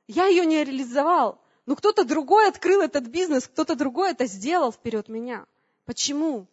Я 0.07 0.27
ее 0.27 0.45
не 0.45 0.63
реализовал. 0.63 1.41
Но 1.65 1.75
кто-то 1.75 2.05
другой 2.05 2.47
открыл 2.47 2.79
этот 2.79 3.07
бизнес, 3.07 3.45
кто-то 3.45 3.75
другой 3.75 4.11
это 4.11 4.25
сделал 4.25 4.71
вперед 4.71 5.09
меня. 5.09 5.45
Почему? 5.83 6.47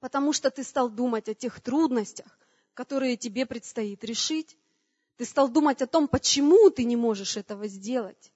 Потому 0.00 0.32
что 0.32 0.50
ты 0.50 0.64
стал 0.64 0.88
думать 0.88 1.28
о 1.28 1.34
тех 1.34 1.60
трудностях, 1.60 2.38
которые 2.72 3.18
тебе 3.18 3.44
предстоит 3.44 4.02
решить. 4.04 4.56
Ты 5.16 5.24
стал 5.24 5.48
думать 5.48 5.80
о 5.82 5.86
том, 5.86 6.08
почему 6.08 6.70
ты 6.70 6.84
не 6.84 6.96
можешь 6.96 7.36
этого 7.36 7.68
сделать. 7.68 8.32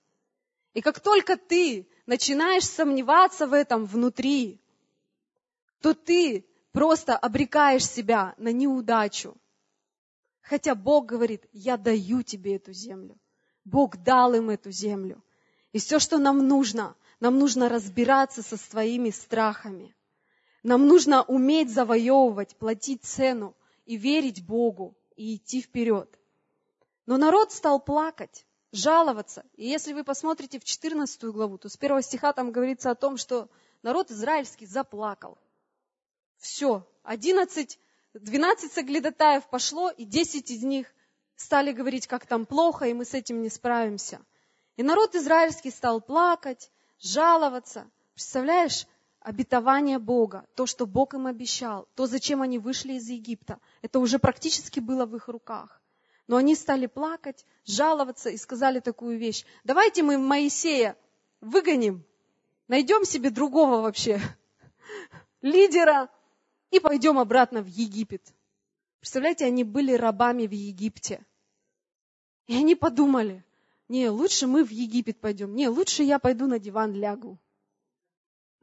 И 0.75 0.81
как 0.81 1.01
только 1.01 1.37
ты 1.37 1.89
начинаешь 2.07 2.65
сомневаться 2.65 3.47
в 3.47 3.53
этом 3.53 3.85
внутри, 3.85 4.61
то 5.81 5.95
ты 5.95 6.47
просто 6.73 7.17
обрекаешь 7.17 7.89
себя 7.89 8.35
на 8.39 8.53
неудачу. 8.53 9.37
Хотя 10.41 10.75
Бог 10.75 11.07
говорит, 11.07 11.47
я 11.53 11.77
даю 11.77 12.23
тебе 12.23 12.57
эту 12.57 12.73
землю. 12.73 13.19
Бог 13.65 13.97
дал 13.99 14.35
им 14.35 14.51
эту 14.51 14.71
землю. 14.71 15.23
И 15.73 15.79
все, 15.79 15.99
что 15.99 16.19
нам 16.19 16.47
нужно, 16.47 16.97
нам 17.21 17.39
нужно 17.39 17.69
разбираться 17.69 18.43
со 18.43 18.57
своими 18.57 19.11
страхами. 19.11 19.95
Нам 20.63 20.87
нужно 20.87 21.23
уметь 21.23 21.71
завоевывать, 21.71 22.57
платить 22.57 23.05
цену 23.05 23.57
и 23.85 23.97
верить 23.97 24.47
Богу 24.47 24.97
и 25.17 25.37
идти 25.37 25.61
вперед. 25.61 26.18
Но 27.09 27.17
народ 27.17 27.53
стал 27.53 27.81
плакать, 27.81 28.45
жаловаться. 28.71 29.43
И 29.55 29.67
если 29.67 29.95
вы 29.95 30.05
посмотрите 30.05 30.61
в 30.61 30.65
14 30.65 31.25
главу, 31.25 31.57
то 31.57 31.71
с 31.71 31.77
первого 31.79 32.03
стиха 32.03 32.35
там 32.35 32.53
говорится 32.53 32.91
о 32.91 32.95
том, 32.95 33.17
что 33.17 33.49
народ 33.83 34.11
израильский 34.11 34.67
заплакал. 34.67 35.39
Все, 36.37 36.87
11, 37.05 37.79
12 38.13 38.73
соглядатаев 38.73 39.49
пошло, 39.49 39.89
и 39.89 40.05
10 40.05 40.51
из 40.51 40.63
них 40.63 40.87
стали 41.35 41.73
говорить, 41.73 42.07
как 42.07 42.27
там 42.27 42.45
плохо, 42.45 42.85
и 42.85 42.93
мы 42.93 43.07
с 43.07 43.15
этим 43.15 43.41
не 43.41 43.49
справимся. 43.49 44.21
И 44.77 44.83
народ 44.83 45.15
израильский 45.15 45.71
стал 45.71 46.03
плакать, 46.03 46.71
жаловаться. 47.01 47.91
Представляешь, 48.13 48.87
обетование 49.21 49.99
Бога, 49.99 50.45
то, 50.57 50.67
что 50.67 50.85
Бог 50.85 51.15
им 51.15 51.27
обещал, 51.27 51.89
то, 51.95 52.07
зачем 52.07 52.43
они 52.43 52.59
вышли 52.59 52.93
из 52.93 53.09
Египта, 53.09 53.61
это 53.81 53.99
уже 53.99 54.19
практически 54.19 54.79
было 54.79 55.07
в 55.07 55.17
их 55.17 55.29
руках. 55.29 55.78
Но 56.29 56.37
они 56.37 56.55
стали 56.55 56.87
плакать, 56.87 57.45
жаловаться 57.65 58.29
и 58.29 58.37
сказали 58.37 58.81
такую 58.81 59.19
вещь. 59.19 59.45
Давайте 59.65 60.03
мы 60.03 60.19
Моисея 60.19 60.97
выгоним, 61.41 62.05
найдем 62.69 63.05
себе 63.05 63.31
другого 63.31 63.81
вообще 63.81 64.21
лидера 65.43 66.11
и 66.71 66.81
пойдем 66.81 67.19
обратно 67.19 67.63
в 67.63 67.67
Египет. 67.67 68.23
Представляете, 69.01 69.47
они 69.47 69.65
были 69.65 69.95
рабами 69.95 70.47
в 70.47 70.53
Египте. 70.53 71.25
И 72.47 72.55
они 72.55 72.75
подумали, 72.75 73.43
не, 73.89 74.11
лучше 74.11 74.47
мы 74.47 74.65
в 74.65 74.71
Египет 74.71 75.21
пойдем, 75.21 75.55
не, 75.55 75.69
лучше 75.69 76.03
я 76.03 76.19
пойду 76.19 76.47
на 76.47 76.59
диван 76.59 76.93
лягу. 76.93 77.39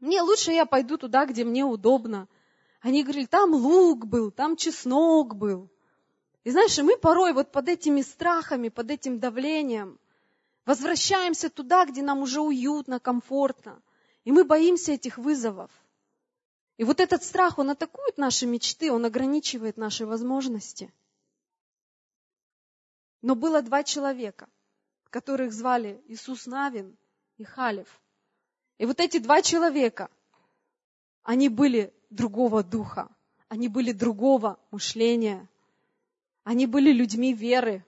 Не, 0.01 0.21
лучше 0.21 0.51
я 0.51 0.67
пойду 0.67 0.97
туда, 0.97 1.25
где 1.25 1.43
мне 1.43 1.65
удобно. 1.65 2.27
Они 2.81 3.01
говорили, 3.01 3.25
там 3.25 3.55
лук 3.55 4.05
был, 4.05 4.29
там 4.29 4.55
чеснок 4.55 5.35
был. 5.35 5.71
И 6.45 6.51
знаешь, 6.51 6.77
мы 6.77 6.95
порой 6.95 7.33
вот 7.33 7.51
под 7.51 7.67
этими 7.67 8.01
страхами, 8.01 8.69
под 8.69 8.91
этим 8.91 9.19
давлением 9.19 9.99
возвращаемся 10.63 11.49
туда, 11.49 11.85
где 11.85 12.03
нам 12.03 12.19
уже 12.19 12.39
уютно, 12.39 12.99
комфортно. 12.99 13.81
И 14.25 14.31
мы 14.31 14.43
боимся 14.43 14.91
этих 14.91 15.17
вызовов. 15.17 15.71
И 16.77 16.83
вот 16.83 16.99
этот 16.99 17.23
страх, 17.23 17.57
он 17.57 17.71
атакует 17.71 18.19
наши 18.19 18.45
мечты, 18.45 18.91
он 18.91 19.05
ограничивает 19.05 19.75
наши 19.77 20.05
возможности. 20.05 20.93
Но 23.23 23.33
было 23.33 23.63
два 23.63 23.83
человека, 23.83 24.47
которых 25.09 25.51
звали 25.51 26.03
Иисус 26.07 26.45
Навин 26.45 26.95
и 27.37 27.43
Халев. 27.43 27.87
И 28.77 28.85
вот 28.85 28.99
эти 28.99 29.17
два 29.17 29.41
человека, 29.41 30.11
они 31.23 31.49
были 31.49 31.91
другого 32.11 32.63
духа, 32.63 33.09
они 33.47 33.67
были 33.67 33.93
другого 33.93 34.59
мышления– 34.69 35.49
они 36.45 36.67
были 36.67 36.93
людьми 36.93 37.33
веры. 37.33 37.83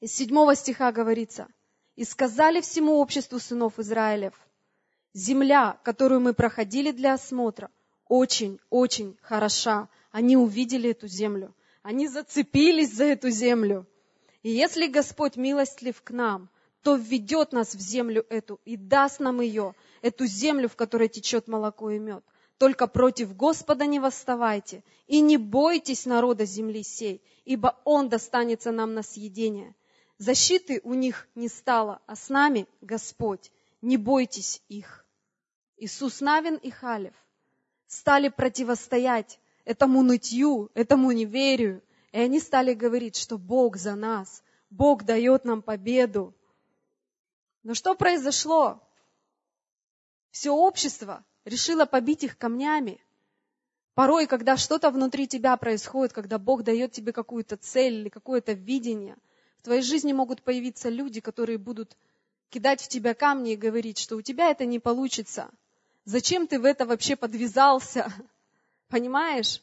Из 0.00 0.12
седьмого 0.12 0.56
стиха 0.56 0.90
говорится, 0.92 1.46
«И 1.94 2.04
сказали 2.04 2.60
всему 2.60 2.98
обществу 2.98 3.38
сынов 3.38 3.78
Израилев, 3.78 4.34
земля, 5.14 5.78
которую 5.84 6.20
мы 6.20 6.34
проходили 6.34 6.90
для 6.90 7.14
осмотра, 7.14 7.70
очень-очень 8.08 9.16
хороша. 9.22 9.88
Они 10.10 10.36
увидели 10.36 10.90
эту 10.90 11.06
землю. 11.06 11.54
Они 11.82 12.08
зацепились 12.08 12.92
за 12.92 13.04
эту 13.04 13.30
землю. 13.30 13.86
И 14.42 14.50
если 14.50 14.88
Господь 14.88 15.36
милостлив 15.36 16.02
к 16.02 16.10
нам, 16.10 16.50
то 16.82 16.96
введет 16.96 17.52
нас 17.52 17.74
в 17.74 17.80
землю 17.80 18.26
эту 18.28 18.60
и 18.64 18.76
даст 18.76 19.20
нам 19.20 19.40
ее, 19.40 19.76
эту 20.02 20.26
землю, 20.26 20.68
в 20.68 20.74
которой 20.74 21.08
течет 21.08 21.46
молоко 21.46 21.90
и 21.90 22.00
мед. 22.00 22.24
Только 22.58 22.86
против 22.86 23.36
Господа 23.36 23.86
не 23.86 23.98
восставайте, 23.98 24.84
и 25.06 25.20
не 25.20 25.36
бойтесь 25.36 26.06
народа 26.06 26.44
земли 26.44 26.82
сей, 26.82 27.22
ибо 27.44 27.80
он 27.84 28.08
достанется 28.08 28.70
нам 28.70 28.94
на 28.94 29.02
съедение. 29.02 29.74
Защиты 30.18 30.80
у 30.84 30.94
них 30.94 31.28
не 31.34 31.48
стало, 31.48 32.00
а 32.06 32.14
с 32.14 32.28
нами 32.28 32.68
Господь. 32.80 33.50
Не 33.82 33.96
бойтесь 33.96 34.62
их. 34.68 35.04
Иисус 35.76 36.20
Навин 36.20 36.54
и 36.56 36.70
Халев 36.70 37.14
стали 37.86 38.28
противостоять 38.28 39.40
этому 39.64 40.02
нытью, 40.02 40.70
этому 40.74 41.10
неверию, 41.10 41.82
и 42.12 42.18
они 42.18 42.38
стали 42.38 42.74
говорить, 42.74 43.16
что 43.16 43.36
Бог 43.36 43.76
за 43.76 43.96
нас, 43.96 44.42
Бог 44.70 45.02
дает 45.02 45.44
нам 45.44 45.62
победу. 45.62 46.32
Но 47.64 47.74
что 47.74 47.94
произошло? 47.96 48.80
Все 50.30 50.50
общество 50.50 51.24
решила 51.44 51.86
побить 51.86 52.24
их 52.24 52.38
камнями. 52.38 53.00
Порой, 53.94 54.26
когда 54.26 54.56
что-то 54.56 54.90
внутри 54.90 55.28
тебя 55.28 55.56
происходит, 55.56 56.12
когда 56.12 56.38
Бог 56.38 56.64
дает 56.64 56.92
тебе 56.92 57.12
какую-то 57.12 57.56
цель 57.56 57.94
или 57.94 58.08
какое-то 58.08 58.52
видение, 58.52 59.16
в 59.58 59.62
твоей 59.62 59.82
жизни 59.82 60.12
могут 60.12 60.42
появиться 60.42 60.88
люди, 60.88 61.20
которые 61.20 61.58
будут 61.58 61.96
кидать 62.50 62.82
в 62.82 62.88
тебя 62.88 63.14
камни 63.14 63.52
и 63.52 63.56
говорить, 63.56 63.98
что 63.98 64.16
у 64.16 64.22
тебя 64.22 64.50
это 64.50 64.64
не 64.64 64.78
получится. 64.78 65.50
Зачем 66.04 66.46
ты 66.46 66.58
в 66.58 66.64
это 66.64 66.86
вообще 66.86 67.16
подвязался? 67.16 68.12
Понимаешь? 68.88 69.62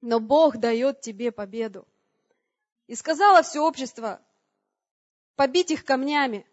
Но 0.00 0.20
Бог 0.20 0.58
дает 0.58 1.00
тебе 1.00 1.32
победу. 1.32 1.86
И 2.86 2.94
сказала 2.94 3.42
все 3.42 3.60
общество, 3.60 4.20
побить 5.34 5.70
их 5.70 5.84
камнями. 5.84 6.46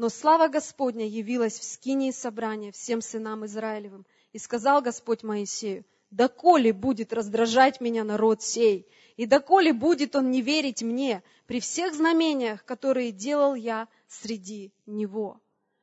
Но 0.00 0.08
слава 0.08 0.48
Господня 0.48 1.06
явилась 1.06 1.58
в 1.58 1.62
скинии 1.62 2.10
собрания 2.10 2.72
всем 2.72 3.02
сынам 3.02 3.44
Израилевым. 3.44 4.06
И 4.32 4.38
сказал 4.38 4.80
Господь 4.80 5.22
Моисею, 5.22 5.84
доколе 6.10 6.72
будет 6.72 7.12
раздражать 7.12 7.82
меня 7.82 8.02
народ 8.02 8.42
сей, 8.42 8.88
и 9.18 9.26
доколе 9.26 9.74
будет 9.74 10.16
он 10.16 10.30
не 10.30 10.40
верить 10.40 10.82
мне 10.82 11.22
при 11.46 11.60
всех 11.60 11.94
знамениях, 11.94 12.64
которые 12.64 13.12
делал 13.12 13.54
я 13.54 13.88
среди 14.08 14.72
него. 14.86 15.38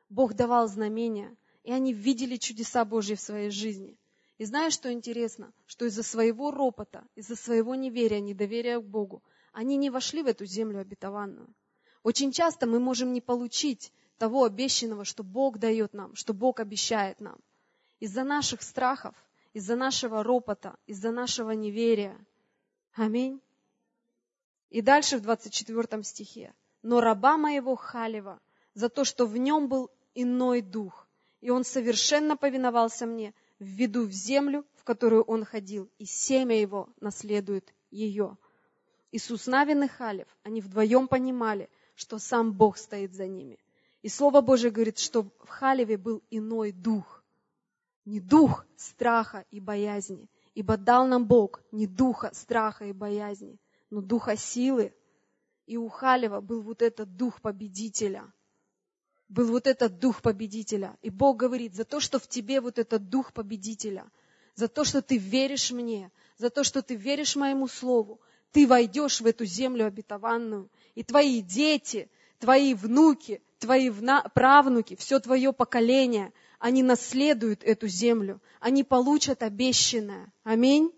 Бог 0.10 0.34
давал 0.34 0.68
знамения, 0.68 1.38
и 1.64 1.72
они 1.72 1.94
видели 1.94 2.38
чудеса 2.38 2.86
Божьи 2.86 3.14
в 3.14 3.22
своей 3.22 3.52
жизни. 3.52 4.00
И 4.40 4.46
знаешь, 4.46 4.74
что 4.74 4.92
интересно? 4.92 5.54
Что 5.68 5.86
из-за 5.86 6.02
своего 6.02 6.50
ропота, 6.50 7.04
из-за 7.14 7.36
своего 7.36 7.76
неверия, 7.76 8.20
недоверия 8.20 8.80
к 8.80 8.84
Богу, 8.84 9.22
они 9.54 9.78
не 9.78 9.92
вошли 9.92 10.24
в 10.24 10.26
эту 10.26 10.48
землю 10.48 10.80
обетованную. 10.80 11.54
Очень 12.02 12.32
часто 12.32 12.66
мы 12.66 12.80
можем 12.80 13.14
не 13.14 13.22
получить 13.22 13.92
того 14.18 14.44
обещанного, 14.44 15.06
что 15.06 15.24
Бог 15.24 15.58
дает 15.58 15.94
нам, 15.94 16.16
что 16.16 16.34
Бог 16.34 16.60
обещает 16.60 17.20
нам. 17.20 17.38
Из-за 18.00 18.24
наших 18.24 18.62
страхов, 18.62 19.16
из-за 19.54 19.76
нашего 19.76 20.24
ропота, 20.24 20.76
из-за 20.86 21.12
нашего 21.12 21.52
неверия. 21.52 22.18
Аминь. 22.94 23.40
И 24.70 24.82
дальше 24.82 25.18
в 25.18 25.22
24 25.22 26.04
стихе. 26.04 26.54
Но 26.84 27.02
раба 27.02 27.38
моего 27.38 27.76
Халева 27.76 28.40
за 28.74 28.90
то, 28.90 29.04
что 29.04 29.26
в 29.26 29.38
нем 29.38 29.68
был 29.68 29.90
иной 30.14 30.62
дух, 30.62 31.08
и 31.42 31.50
он 31.50 31.64
совершенно 31.64 32.38
повиновался 32.38 33.06
мне, 33.06 33.34
введу 33.60 34.06
в 34.06 34.12
землю, 34.12 34.66
в 34.76 34.84
которую 34.84 35.24
он 35.24 35.46
ходил, 35.46 35.90
и 35.98 36.06
семя 36.06 36.60
его 36.60 36.90
наследует 37.00 37.74
ее. 37.92 38.38
Иисус 39.12 39.48
Навин 39.48 39.84
и 39.84 39.88
Халев, 39.88 40.28
они 40.44 40.62
вдвоем 40.62 41.08
понимали, 41.08 41.70
что 41.96 42.20
сам 42.20 42.54
Бог 42.54 42.78
стоит 42.78 43.14
за 43.14 43.26
ними. 43.26 43.58
И 44.08 44.10
Слово 44.10 44.40
Божие 44.40 44.72
говорит, 44.72 45.00
что 45.00 45.24
в 45.44 45.50
Халеве 45.50 45.98
был 45.98 46.24
иной 46.30 46.72
дух. 46.72 47.26
Не 48.06 48.22
дух 48.22 48.66
страха 48.78 49.44
и 49.52 49.60
боязни, 49.60 50.30
ибо 50.56 50.78
дал 50.78 51.08
нам 51.08 51.26
Бог 51.26 51.62
не 51.74 51.88
духа 51.88 52.32
страха 52.34 52.86
и 52.86 52.94
боязни, 52.94 53.58
но 53.90 54.00
духа 54.00 54.38
силы. 54.38 54.94
И 55.66 55.76
у 55.76 55.90
Халева 55.90 56.40
был 56.40 56.62
вот 56.62 56.82
этот 56.82 57.18
дух 57.18 57.42
победителя. 57.42 58.24
Был 59.28 59.48
вот 59.48 59.68
этот 59.68 60.00
дух 60.00 60.22
победителя. 60.22 60.98
И 61.02 61.10
Бог 61.10 61.36
говорит, 61.36 61.76
за 61.76 61.84
то, 61.84 62.00
что 62.00 62.18
в 62.18 62.30
тебе 62.30 62.62
вот 62.62 62.80
этот 62.80 63.10
дух 63.10 63.34
победителя, 63.34 64.10
за 64.56 64.70
то, 64.70 64.86
что 64.86 65.02
ты 65.02 65.18
веришь 65.18 65.72
мне, 65.72 66.14
за 66.38 66.50
то, 66.50 66.64
что 66.64 66.82
ты 66.82 66.96
веришь 66.96 67.36
моему 67.36 67.68
слову, 67.68 68.22
ты 68.54 68.68
войдешь 68.68 69.20
в 69.20 69.26
эту 69.26 69.44
землю 69.44 69.86
обетованную, 69.86 70.70
и 70.96 71.04
твои 71.04 71.42
дети, 71.42 72.10
твои 72.40 72.74
внуки, 72.74 73.42
твои 73.60 73.92
правнуки, 74.34 74.96
все 74.96 75.20
твое 75.20 75.54
поколение, 75.54 76.34
они 76.60 76.84
наследуют 76.84 77.64
эту 77.64 77.88
землю, 77.88 78.42
они 78.60 78.84
получат 78.84 79.44
обещанное. 79.44 80.32
Аминь. 80.44 80.92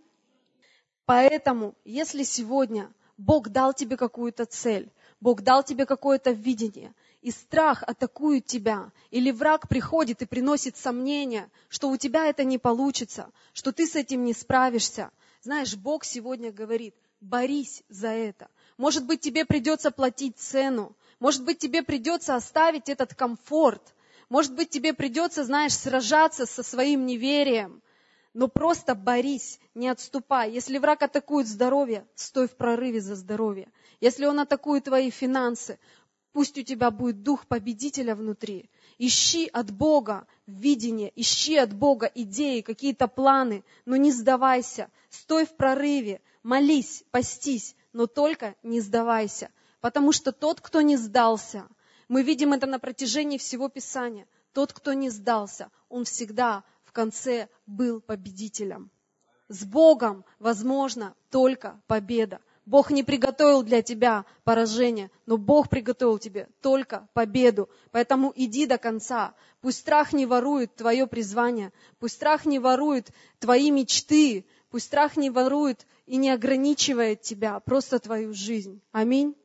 Поэтому, 1.05 1.76
если 1.86 2.24
сегодня 2.24 2.91
Бог 3.18 3.49
дал 3.49 3.74
тебе 3.74 3.97
какую-то 3.97 4.45
цель, 4.45 4.91
Бог 5.20 5.41
дал 5.41 5.64
тебе 5.64 5.86
какое-то 5.86 6.32
видение, 6.32 6.93
и 7.22 7.32
страх 7.32 7.84
атакует 7.84 8.45
тебя, 8.45 8.91
или 9.12 9.32
враг 9.32 9.68
приходит 9.68 10.22
и 10.22 10.26
приносит 10.26 10.78
сомнения, 10.78 11.49
что 11.68 11.89
у 11.89 11.97
тебя 11.97 12.28
это 12.28 12.45
не 12.45 12.57
получится, 12.57 13.30
что 13.53 13.74
ты 13.74 13.86
с 13.88 13.95
этим 13.95 14.24
не 14.24 14.34
справишься. 14.34 15.12
Знаешь, 15.41 15.76
Бог 15.76 16.05
сегодня 16.05 16.51
говорит, 16.51 16.95
борись 17.20 17.84
за 17.89 18.10
это. 18.10 18.49
Может 18.78 19.05
быть, 19.05 19.20
тебе 19.20 19.43
придется 19.43 19.91
платить 19.91 20.38
цену, 20.38 20.95
может 21.20 21.44
быть, 21.44 21.60
тебе 21.60 21.84
придется 21.84 22.36
оставить 22.36 22.90
этот 22.90 23.14
комфорт. 23.14 23.82
Может 24.30 24.56
быть, 24.56 24.70
тебе 24.70 24.94
придется, 24.94 25.44
знаешь, 25.44 25.74
сражаться 25.74 26.46
со 26.46 26.64
своим 26.64 27.06
неверием. 27.06 27.82
Но 28.34 28.48
просто 28.48 28.96
борись, 28.96 29.60
не 29.74 29.90
отступай. 29.90 30.52
Если 30.52 30.78
враг 30.78 31.02
атакует 31.02 31.48
здоровье, 31.48 32.08
стой 32.16 32.48
в 32.48 32.56
прорыве 32.56 33.02
за 33.02 33.16
здоровье. 33.16 33.70
Если 34.00 34.26
он 34.26 34.40
атакует 34.40 34.86
твои 34.86 35.10
финансы, 35.10 35.80
пусть 36.32 36.58
у 36.58 36.62
тебя 36.62 36.92
будет 36.92 37.24
дух 37.24 37.48
победителя 37.48 38.16
внутри. 38.16 38.70
Ищи 38.98 39.50
от 39.52 39.72
Бога 39.72 40.28
видение, 40.46 41.12
ищи 41.16 41.58
от 41.58 41.74
Бога 41.74 42.10
идеи, 42.14 42.62
какие-то 42.62 43.08
планы, 43.08 43.64
но 43.86 43.96
не 43.96 44.12
сдавайся. 44.12 44.90
Стой 45.10 45.46
в 45.46 45.56
прорыве, 45.56 46.22
молись, 46.44 47.04
постись, 47.12 47.76
но 47.94 48.06
только 48.08 48.56
не 48.62 48.80
сдавайся. 48.80 49.50
Потому 49.82 50.12
что 50.12 50.32
тот, 50.32 50.62
кто 50.62 50.82
не 50.82 50.98
сдался, 50.98 51.68
мы 52.08 52.24
видим 52.24 52.54
это 52.54 52.68
на 52.68 52.80
протяжении 52.80 53.38
всего 53.38 53.70
Писания, 53.70 54.28
тот, 54.54 54.74
кто 54.74 54.94
не 54.94 55.10
сдался, 55.10 55.70
он 55.90 56.06
всегда 56.06 56.64
в 56.84 56.92
конце 56.92 57.48
был 57.66 58.02
победителем. 58.02 58.90
С 59.48 59.64
Богом 59.64 60.26
возможно 60.40 61.16
только 61.30 61.80
победа. 61.88 62.40
Бог 62.66 62.92
не 62.92 63.04
приготовил 63.04 63.64
для 63.64 63.82
тебя 63.82 64.26
поражение, 64.44 65.10
но 65.26 65.38
Бог 65.38 65.70
приготовил 65.70 66.20
тебе 66.20 66.48
только 66.62 67.08
победу. 67.14 67.68
Поэтому 67.92 68.32
иди 68.36 68.68
до 68.68 68.78
конца. 68.78 69.34
Пусть 69.62 69.80
страх 69.80 70.14
не 70.14 70.28
ворует 70.28 70.76
твое 70.76 71.08
призвание, 71.08 71.74
пусть 71.98 72.16
страх 72.16 72.46
не 72.46 72.60
ворует 72.60 73.10
твои 73.40 73.72
мечты, 73.72 74.46
пусть 74.70 74.86
страх 74.86 75.18
не 75.18 75.32
ворует 75.32 75.88
и 76.06 76.18
не 76.18 76.30
ограничивает 76.30 77.22
тебя, 77.22 77.60
просто 77.60 77.98
твою 77.98 78.34
жизнь. 78.34 78.82
Аминь. 78.92 79.36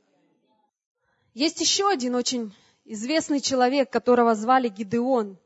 Есть 1.34 1.60
еще 1.60 1.90
один 1.90 2.14
очень 2.14 2.54
известный 2.84 3.40
человек, 3.40 3.90
которого 3.90 4.36
звали 4.36 4.68
Гидеон. 4.68 5.36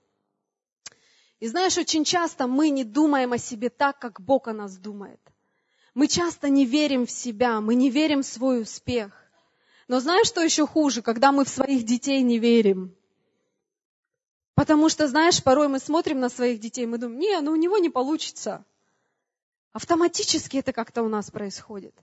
И 1.40 1.48
знаешь, 1.48 1.78
очень 1.78 2.04
часто 2.04 2.46
мы 2.46 2.68
не 2.68 2.84
думаем 2.84 3.32
о 3.32 3.38
себе 3.38 3.70
так, 3.70 3.98
как 3.98 4.20
Бог 4.20 4.48
о 4.48 4.52
нас 4.52 4.76
думает. 4.76 5.20
Мы 5.94 6.06
часто 6.06 6.50
не 6.50 6.66
верим 6.66 7.06
в 7.06 7.10
себя, 7.10 7.60
мы 7.62 7.74
не 7.74 7.90
верим 7.90 8.22
в 8.22 8.26
свой 8.26 8.62
успех. 8.62 9.12
Но 9.88 10.00
знаешь, 10.00 10.26
что 10.26 10.42
еще 10.42 10.66
хуже, 10.66 11.00
когда 11.00 11.32
мы 11.32 11.44
в 11.44 11.48
своих 11.48 11.84
детей 11.84 12.20
не 12.22 12.38
верим? 12.38 12.94
Потому 14.54 14.90
что, 14.90 15.08
знаешь, 15.08 15.42
порой 15.42 15.68
мы 15.68 15.78
смотрим 15.78 16.20
на 16.20 16.28
своих 16.28 16.60
детей, 16.60 16.84
мы 16.84 16.98
думаем, 16.98 17.18
не, 17.18 17.40
ну 17.40 17.52
у 17.52 17.56
него 17.56 17.78
не 17.78 17.88
получится. 17.88 18.64
Автоматически 19.72 20.58
это 20.58 20.72
как-то 20.72 21.02
у 21.02 21.08
нас 21.08 21.30
происходит. 21.30 21.94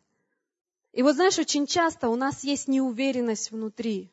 И 0.96 1.04
вот 1.04 1.16
знаешь, 1.16 1.38
очень 1.38 1.68
часто 1.68 2.08
у 2.08 2.16
нас 2.16 2.46
есть 2.46 2.70
неуверенность 2.70 3.52
внутри. 3.52 4.10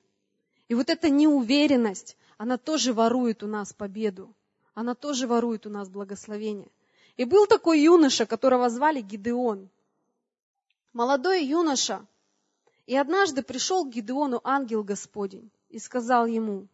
И 0.67 0.75
вот 0.75 0.91
эта 0.91 1.11
неуверенность, 1.11 2.17
она 2.39 2.59
тоже 2.59 2.93
ворует 2.93 3.45
у 3.45 3.47
нас 3.47 3.73
победу. 3.73 4.35
Она 4.75 4.97
тоже 4.97 5.29
ворует 5.29 5.65
у 5.65 5.71
нас 5.71 5.89
благословение. 5.89 6.73
И 7.17 7.25
был 7.25 7.47
такой 7.47 7.83
юноша, 7.83 8.27
которого 8.27 8.69
звали 8.69 9.01
Гидеон. 9.01 9.71
Молодой 10.93 11.45
юноша. 11.45 12.05
И 12.87 12.97
однажды 12.97 13.45
пришел 13.45 13.85
к 13.85 13.91
Гидеону 13.91 14.41
ангел 14.43 14.83
Господень 14.83 15.53
и 15.69 15.79
сказал 15.79 16.27
ему, 16.27 16.67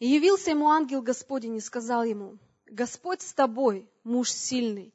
и 0.00 0.06
явился 0.06 0.50
ему 0.50 0.68
ангел 0.68 1.00
Господень 1.00 1.56
и 1.56 1.60
сказал 1.60 2.04
ему, 2.04 2.36
Господь 2.66 3.22
с 3.22 3.32
тобой, 3.32 3.88
муж 4.04 4.30
сильный. 4.30 4.92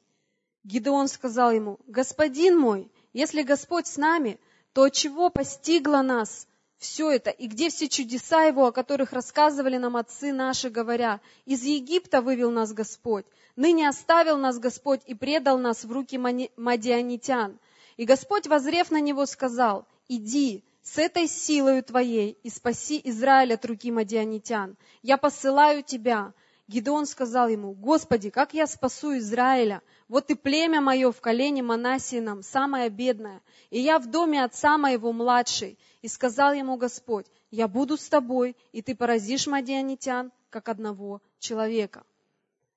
Гидеон 0.64 1.08
сказал 1.08 1.50
ему, 1.50 1.78
«Господин 1.86 2.58
мой, 2.58 2.90
если 3.12 3.42
Господь 3.42 3.86
с 3.86 3.96
нами, 3.96 4.38
то 4.72 4.88
чего 4.88 5.28
постигло 5.28 6.02
нас 6.02 6.46
все 6.82 7.10
это, 7.12 7.30
и 7.30 7.46
где 7.46 7.68
все 7.68 7.88
чудеса 7.88 8.42
Его, 8.42 8.66
о 8.66 8.72
которых 8.72 9.12
рассказывали 9.12 9.76
нам 9.76 9.96
отцы 9.96 10.32
наши, 10.32 10.68
говоря, 10.68 11.20
из 11.46 11.62
Египта 11.62 12.20
вывел 12.20 12.50
нас 12.50 12.72
Господь, 12.72 13.24
ныне 13.54 13.88
оставил 13.88 14.36
нас 14.36 14.58
Господь 14.58 15.00
и 15.06 15.14
предал 15.14 15.58
нас 15.58 15.84
в 15.84 15.92
руки 15.92 16.18
мадианитян. 16.18 17.58
И 17.96 18.04
Господь, 18.04 18.48
возрев 18.48 18.90
на 18.90 19.00
него, 19.00 19.26
сказал, 19.26 19.86
иди, 20.08 20.64
с 20.82 20.98
этой 20.98 21.28
силою 21.28 21.84
твоей 21.84 22.36
и 22.42 22.50
спаси 22.50 23.00
Израиль 23.04 23.54
от 23.54 23.64
руки 23.64 23.92
мадианитян. 23.92 24.76
Я 25.02 25.18
посылаю 25.18 25.84
тебя, 25.84 26.32
Гидеон 26.72 27.04
сказал 27.04 27.48
ему, 27.48 27.74
«Господи, 27.74 28.30
как 28.30 28.54
я 28.54 28.66
спасу 28.66 29.18
Израиля? 29.18 29.82
Вот 30.08 30.30
и 30.30 30.34
племя 30.34 30.80
мое 30.80 31.12
в 31.12 31.20
колене 31.20 31.62
Манасином, 31.62 32.42
самое 32.42 32.88
бедное, 32.88 33.42
и 33.68 33.78
я 33.78 33.98
в 33.98 34.10
доме 34.10 34.42
отца 34.42 34.78
моего 34.78 35.12
младший». 35.12 35.78
И 36.00 36.08
сказал 36.08 36.54
ему 36.54 36.78
Господь, 36.78 37.26
«Я 37.50 37.68
буду 37.68 37.98
с 37.98 38.08
тобой, 38.08 38.56
и 38.72 38.80
ты 38.80 38.96
поразишь 38.96 39.46
мадианитян, 39.46 40.32
как 40.48 40.70
одного 40.70 41.20
человека». 41.38 42.04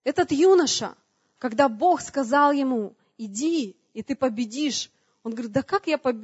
Этот 0.03 0.33
юноша, 0.33 0.95
когда 1.39 1.69
Бог 1.69 2.01
сказал 2.01 2.51
ему, 2.51 2.95
«Иди, 3.17 3.77
и 3.93 4.03
ты 4.03 4.17
победишь», 4.17 4.91
он 5.23 5.31
говорит, 5.31 5.53
«Да 5.53 5.63
как 5.63 5.87
я 5.87 5.97
поб... 5.97 6.17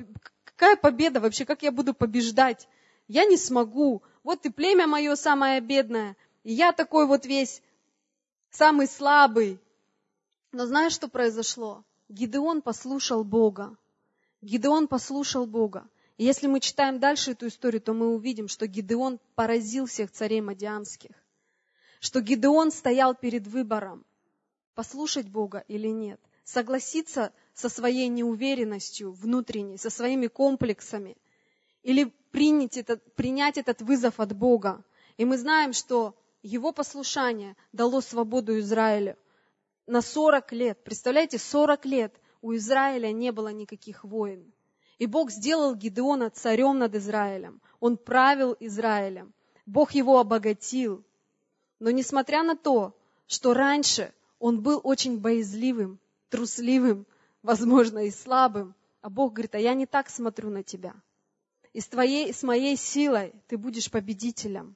какая 0.44 0.76
победа 0.76 1.22
вообще, 1.22 1.46
как 1.46 1.64
я 1.64 1.72
буду 1.72 1.94
побеждать? 1.94 2.68
Я 3.08 3.24
не 3.24 3.38
смогу. 3.38 4.04
Вот 4.24 4.46
и 4.46 4.50
племя 4.50 4.88
мое 4.88 5.16
самое 5.16 5.62
бедное, 5.62 6.18
и 6.44 6.54
я 6.54 6.72
такой 6.72 7.06
вот 7.06 7.26
весь 7.26 7.62
самый 8.50 8.88
слабый. 8.88 9.60
Но 10.52 10.66
знаешь, 10.66 10.94
что 10.94 11.08
произошло? 11.08 11.84
Гидеон 12.10 12.62
послушал 12.62 13.24
Бога. 13.24 13.78
Гидеон 14.42 14.88
послушал 14.88 15.46
Бога. 15.46 15.88
И 16.18 16.26
если 16.26 16.48
мы 16.48 16.60
читаем 16.60 17.00
дальше 17.00 17.32
эту 17.32 17.48
историю, 17.48 17.82
то 17.82 17.94
мы 17.94 18.14
увидим, 18.14 18.48
что 18.48 18.68
Гидеон 18.68 19.20
поразил 19.36 19.86
всех 19.86 20.12
царей 20.12 20.42
мадиамских. 20.42 21.12
Что 22.00 22.22
Гидеон 22.22 22.72
стоял 22.72 23.16
перед 23.16 23.48
выбором, 23.48 24.06
послушать 24.74 25.30
Бога 25.30 25.64
или 25.68 25.88
нет. 25.88 26.20
Согласиться 26.44 27.32
со 27.54 27.70
своей 27.70 28.08
неуверенностью 28.08 29.12
внутренней, 29.12 29.78
со 29.78 29.90
своими 29.90 30.28
комплексами. 30.28 31.16
Или 31.84 32.06
принять 32.32 32.78
этот, 32.78 33.16
принять 33.16 33.58
этот 33.58 33.82
вызов 33.82 34.20
от 34.20 34.36
Бога. 34.36 34.84
И 35.18 35.26
мы 35.26 35.38
знаем, 35.38 35.74
что 35.74 36.16
его 36.44 36.72
послушание 36.72 37.56
дало 37.72 38.02
свободу 38.02 38.60
Израилю 38.60 39.18
на 39.88 40.02
40 40.02 40.52
лет. 40.54 40.84
Представляете, 40.84 41.38
40 41.38 41.86
лет 41.86 42.16
у 42.42 42.56
Израиля 42.56 43.12
не 43.12 43.32
было 43.32 43.50
никаких 43.50 44.04
войн. 44.04 44.52
И 44.98 45.06
Бог 45.06 45.32
сделал 45.32 45.76
Гидеона 45.76 46.30
царем 46.30 46.80
над 46.80 46.96
Израилем. 46.96 47.62
Он 47.80 47.98
правил 47.98 48.56
Израилем. 48.60 49.34
Бог 49.66 49.92
его 49.92 50.20
обогатил. 50.20 51.04
Но 51.80 51.90
несмотря 51.90 52.44
на 52.44 52.56
то, 52.56 52.96
что 53.28 53.54
раньше 53.54 54.14
он 54.40 54.62
был 54.62 54.80
очень 54.84 55.20
боязливым, 55.20 56.00
трусливым, 56.30 57.06
возможно, 57.44 58.06
и 58.06 58.12
слабым, 58.12 58.76
а 59.02 59.10
Бог 59.10 59.34
говорит, 59.34 59.56
а 59.56 59.60
я 59.60 59.74
не 59.74 59.86
так 59.86 60.10
смотрю 60.10 60.50
на 60.50 60.64
тебя. 60.64 60.94
И 61.74 61.80
с, 61.80 61.88
твоей, 61.88 62.34
с 62.34 62.44
моей 62.44 62.76
силой 62.76 63.34
ты 63.48 63.58
будешь 63.58 63.90
победителем. 63.90 64.76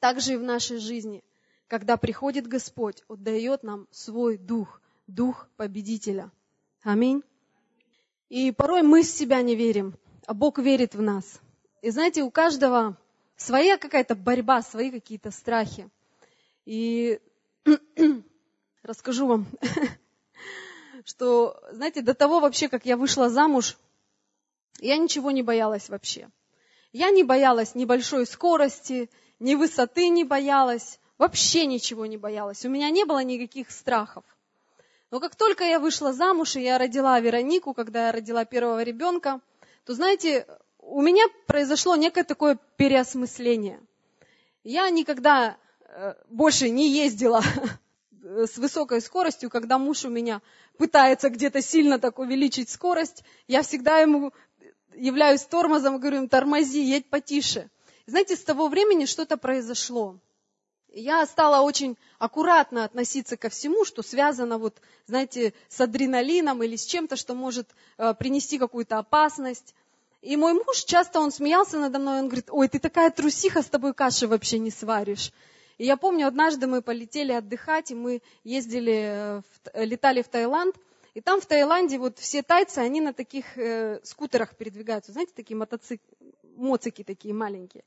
Также 0.00 0.34
и 0.34 0.36
в 0.36 0.42
нашей 0.42 0.78
жизни, 0.78 1.22
когда 1.66 1.96
приходит 1.96 2.46
Господь, 2.46 3.02
Он 3.08 3.22
дает 3.22 3.62
нам 3.62 3.86
свой 3.90 4.36
дух, 4.38 4.80
дух 5.06 5.48
победителя. 5.56 6.30
Аминь. 6.82 7.22
И 8.28 8.52
порой 8.52 8.82
мы 8.82 9.02
в 9.02 9.06
себя 9.06 9.42
не 9.42 9.56
верим, 9.56 9.94
а 10.26 10.34
Бог 10.34 10.58
верит 10.58 10.94
в 10.94 11.02
нас. 11.02 11.40
И 11.82 11.90
знаете, 11.90 12.22
у 12.22 12.30
каждого 12.30 12.96
своя 13.36 13.78
какая-то 13.78 14.14
борьба, 14.14 14.62
свои 14.62 14.90
какие-то 14.90 15.30
страхи. 15.30 15.88
И 16.66 17.20
расскажу 18.82 19.26
вам, 19.26 19.46
что, 21.04 21.58
знаете, 21.72 22.02
до 22.02 22.14
того 22.14 22.40
вообще, 22.40 22.68
как 22.68 22.84
я 22.84 22.96
вышла 22.96 23.30
замуж, 23.30 23.78
я 24.80 24.96
ничего 24.98 25.30
не 25.30 25.42
боялась 25.42 25.88
вообще. 25.88 26.28
Я 26.92 27.10
не 27.10 27.22
боялась 27.22 27.74
ни 27.74 27.84
большой 27.84 28.26
скорости, 28.26 29.10
ни 29.40 29.54
высоты 29.54 30.08
не 30.08 30.24
боялась, 30.24 30.98
вообще 31.16 31.66
ничего 31.66 32.06
не 32.06 32.16
боялась. 32.16 32.64
У 32.64 32.68
меня 32.68 32.90
не 32.90 33.04
было 33.04 33.22
никаких 33.22 33.70
страхов. 33.70 34.24
Но 35.10 35.20
как 35.20 35.36
только 35.36 35.64
я 35.64 35.78
вышла 35.78 36.12
замуж, 36.12 36.56
и 36.56 36.62
я 36.62 36.78
родила 36.78 37.18
Веронику, 37.18 37.72
когда 37.72 38.06
я 38.06 38.12
родила 38.12 38.44
первого 38.44 38.82
ребенка, 38.82 39.40
то, 39.84 39.94
знаете, 39.94 40.46
у 40.78 41.00
меня 41.00 41.24
произошло 41.46 41.96
некое 41.96 42.24
такое 42.24 42.58
переосмысление. 42.76 43.80
Я 44.64 44.90
никогда 44.90 45.56
э, 45.80 46.14
больше 46.28 46.68
не 46.68 46.90
ездила 46.90 47.42
с 48.22 48.58
высокой 48.58 49.00
скоростью, 49.00 49.48
когда 49.48 49.78
муж 49.78 50.04
у 50.04 50.10
меня 50.10 50.42
пытается 50.76 51.30
где-то 51.30 51.62
сильно 51.62 51.98
так 51.98 52.18
увеличить 52.18 52.68
скорость, 52.68 53.24
я 53.46 53.62
всегда 53.62 53.98
ему 53.98 54.32
являюсь 54.94 55.42
тормозом 55.42 55.96
и 55.96 55.98
говорю, 55.98 56.28
тормози, 56.28 56.82
едь 56.82 57.08
потише. 57.08 57.70
Знаете, 58.08 58.36
с 58.36 58.42
того 58.42 58.68
времени 58.68 59.04
что-то 59.04 59.36
произошло. 59.36 60.16
Я 60.88 61.26
стала 61.26 61.60
очень 61.60 61.98
аккуратно 62.18 62.84
относиться 62.84 63.36
ко 63.36 63.50
всему, 63.50 63.84
что 63.84 64.02
связано, 64.02 64.56
вот, 64.56 64.80
знаете, 65.06 65.52
с 65.68 65.78
адреналином 65.78 66.62
или 66.62 66.76
с 66.76 66.86
чем-то, 66.86 67.16
что 67.16 67.34
может 67.34 67.68
э, 67.98 68.14
принести 68.14 68.58
какую-то 68.58 68.96
опасность. 68.96 69.74
И 70.22 70.38
мой 70.38 70.54
муж 70.54 70.84
часто, 70.84 71.20
он 71.20 71.30
смеялся 71.30 71.78
надо 71.78 71.98
мной, 71.98 72.20
он 72.20 72.28
говорит, 72.28 72.48
ой, 72.50 72.68
ты 72.68 72.78
такая 72.78 73.10
трусиха, 73.10 73.60
с 73.60 73.66
тобой 73.66 73.92
каши 73.92 74.26
вообще 74.26 74.58
не 74.58 74.70
сваришь. 74.70 75.30
И 75.76 75.84
я 75.84 75.98
помню, 75.98 76.28
однажды 76.28 76.66
мы 76.66 76.80
полетели 76.80 77.32
отдыхать, 77.32 77.90
и 77.90 77.94
мы 77.94 78.22
ездили, 78.42 79.42
в, 79.42 79.84
летали 79.84 80.22
в 80.22 80.28
Таиланд, 80.28 80.74
и 81.12 81.20
там 81.20 81.42
в 81.42 81.46
Таиланде 81.46 81.98
вот 81.98 82.18
все 82.18 82.42
тайцы, 82.42 82.78
они 82.78 83.02
на 83.02 83.12
таких 83.12 83.58
э, 83.58 84.00
скутерах 84.02 84.56
передвигаются, 84.56 85.12
знаете, 85.12 85.32
такие 85.36 85.58
мотоцик... 85.58 86.00
моцики 86.56 87.04
такие 87.04 87.34
маленькие. 87.34 87.84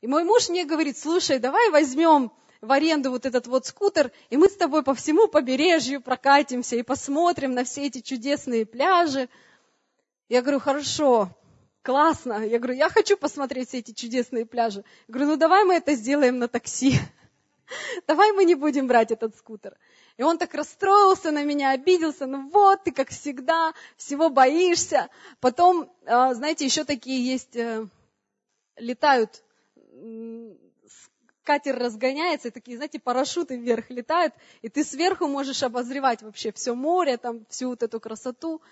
И 0.00 0.06
мой 0.06 0.24
муж 0.24 0.48
мне 0.48 0.64
говорит, 0.64 0.98
слушай, 0.98 1.38
давай 1.38 1.70
возьмем 1.70 2.32
в 2.62 2.72
аренду 2.72 3.10
вот 3.10 3.26
этот 3.26 3.46
вот 3.46 3.66
скутер, 3.66 4.12
и 4.30 4.36
мы 4.36 4.48
с 4.48 4.56
тобой 4.56 4.82
по 4.82 4.94
всему 4.94 5.28
побережью 5.28 6.00
прокатимся 6.00 6.76
и 6.76 6.82
посмотрим 6.82 7.54
на 7.54 7.64
все 7.64 7.86
эти 7.86 8.00
чудесные 8.00 8.64
пляжи. 8.64 9.28
Я 10.28 10.42
говорю, 10.42 10.60
хорошо, 10.60 11.30
классно. 11.82 12.46
Я 12.46 12.58
говорю, 12.58 12.78
я 12.78 12.88
хочу 12.88 13.16
посмотреть 13.16 13.68
все 13.68 13.78
эти 13.78 13.92
чудесные 13.92 14.46
пляжи. 14.46 14.84
Я 15.08 15.12
говорю, 15.12 15.30
ну 15.30 15.36
давай 15.36 15.64
мы 15.64 15.74
это 15.74 15.94
сделаем 15.94 16.38
на 16.38 16.48
такси. 16.48 16.98
Давай 18.08 18.32
мы 18.32 18.44
не 18.44 18.56
будем 18.56 18.88
брать 18.88 19.12
этот 19.12 19.36
скутер. 19.36 19.76
И 20.16 20.24
он 20.24 20.38
так 20.38 20.54
расстроился 20.54 21.30
на 21.30 21.44
меня, 21.44 21.70
обиделся. 21.70 22.26
Ну 22.26 22.48
вот, 22.50 22.82
ты 22.82 22.90
как 22.90 23.10
всегда, 23.10 23.72
всего 23.96 24.28
боишься. 24.28 25.08
Потом, 25.38 25.88
а, 26.04 26.34
знаете, 26.34 26.64
еще 26.64 26.82
такие 26.82 27.24
есть, 27.24 27.54
э, 27.54 27.86
летают 28.76 29.44
катер 31.44 31.78
разгоняется, 31.78 32.48
и 32.48 32.50
такие, 32.50 32.76
знаете, 32.76 33.00
парашюты 33.00 33.56
вверх 33.56 33.90
летают, 33.90 34.34
и 34.62 34.68
ты 34.68 34.84
сверху 34.84 35.26
можешь 35.26 35.62
обозревать 35.62 36.22
вообще 36.22 36.52
все 36.52 36.74
море, 36.74 37.16
там, 37.16 37.44
всю 37.48 37.70
вот 37.70 37.82
эту 37.82 37.98
красоту. 37.98 38.62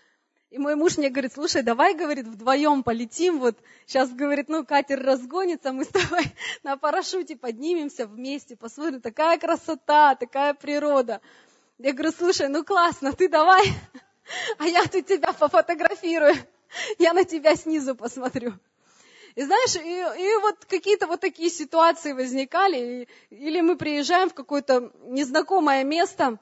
И 0.50 0.58
мой 0.58 0.76
муж 0.76 0.96
мне 0.96 1.10
говорит, 1.10 1.34
слушай, 1.34 1.62
давай, 1.62 1.94
говорит, 1.94 2.26
вдвоем 2.26 2.82
полетим, 2.82 3.38
вот 3.38 3.58
сейчас, 3.86 4.10
говорит, 4.10 4.48
ну, 4.48 4.64
катер 4.64 5.02
разгонится, 5.02 5.72
мы 5.72 5.84
с 5.84 5.88
тобой 5.88 6.22
на 6.62 6.76
парашюте 6.76 7.36
поднимемся 7.36 8.06
вместе, 8.06 8.56
посмотрим, 8.56 9.00
такая 9.00 9.38
красота, 9.38 10.14
такая 10.14 10.54
природа. 10.54 11.20
Я 11.78 11.92
говорю, 11.92 12.12
слушай, 12.16 12.48
ну 12.48 12.64
классно, 12.64 13.12
ты 13.12 13.28
давай, 13.28 13.62
а 14.58 14.66
я 14.66 14.84
тут 14.84 15.06
тебя 15.06 15.32
пофотографирую, 15.32 16.34
я 16.98 17.12
на 17.12 17.24
тебя 17.24 17.54
снизу 17.56 17.94
посмотрю. 17.94 18.54
И 19.38 19.42
знаешь, 19.44 19.76
и, 19.76 20.20
и 20.20 20.36
вот 20.42 20.64
какие-то 20.64 21.06
вот 21.06 21.20
такие 21.20 21.48
ситуации 21.48 22.12
возникали, 22.12 23.06
и, 23.30 23.36
или 23.36 23.60
мы 23.60 23.76
приезжаем 23.76 24.30
в 24.30 24.34
какое-то 24.34 24.90
незнакомое 25.04 25.84
место, 25.84 26.40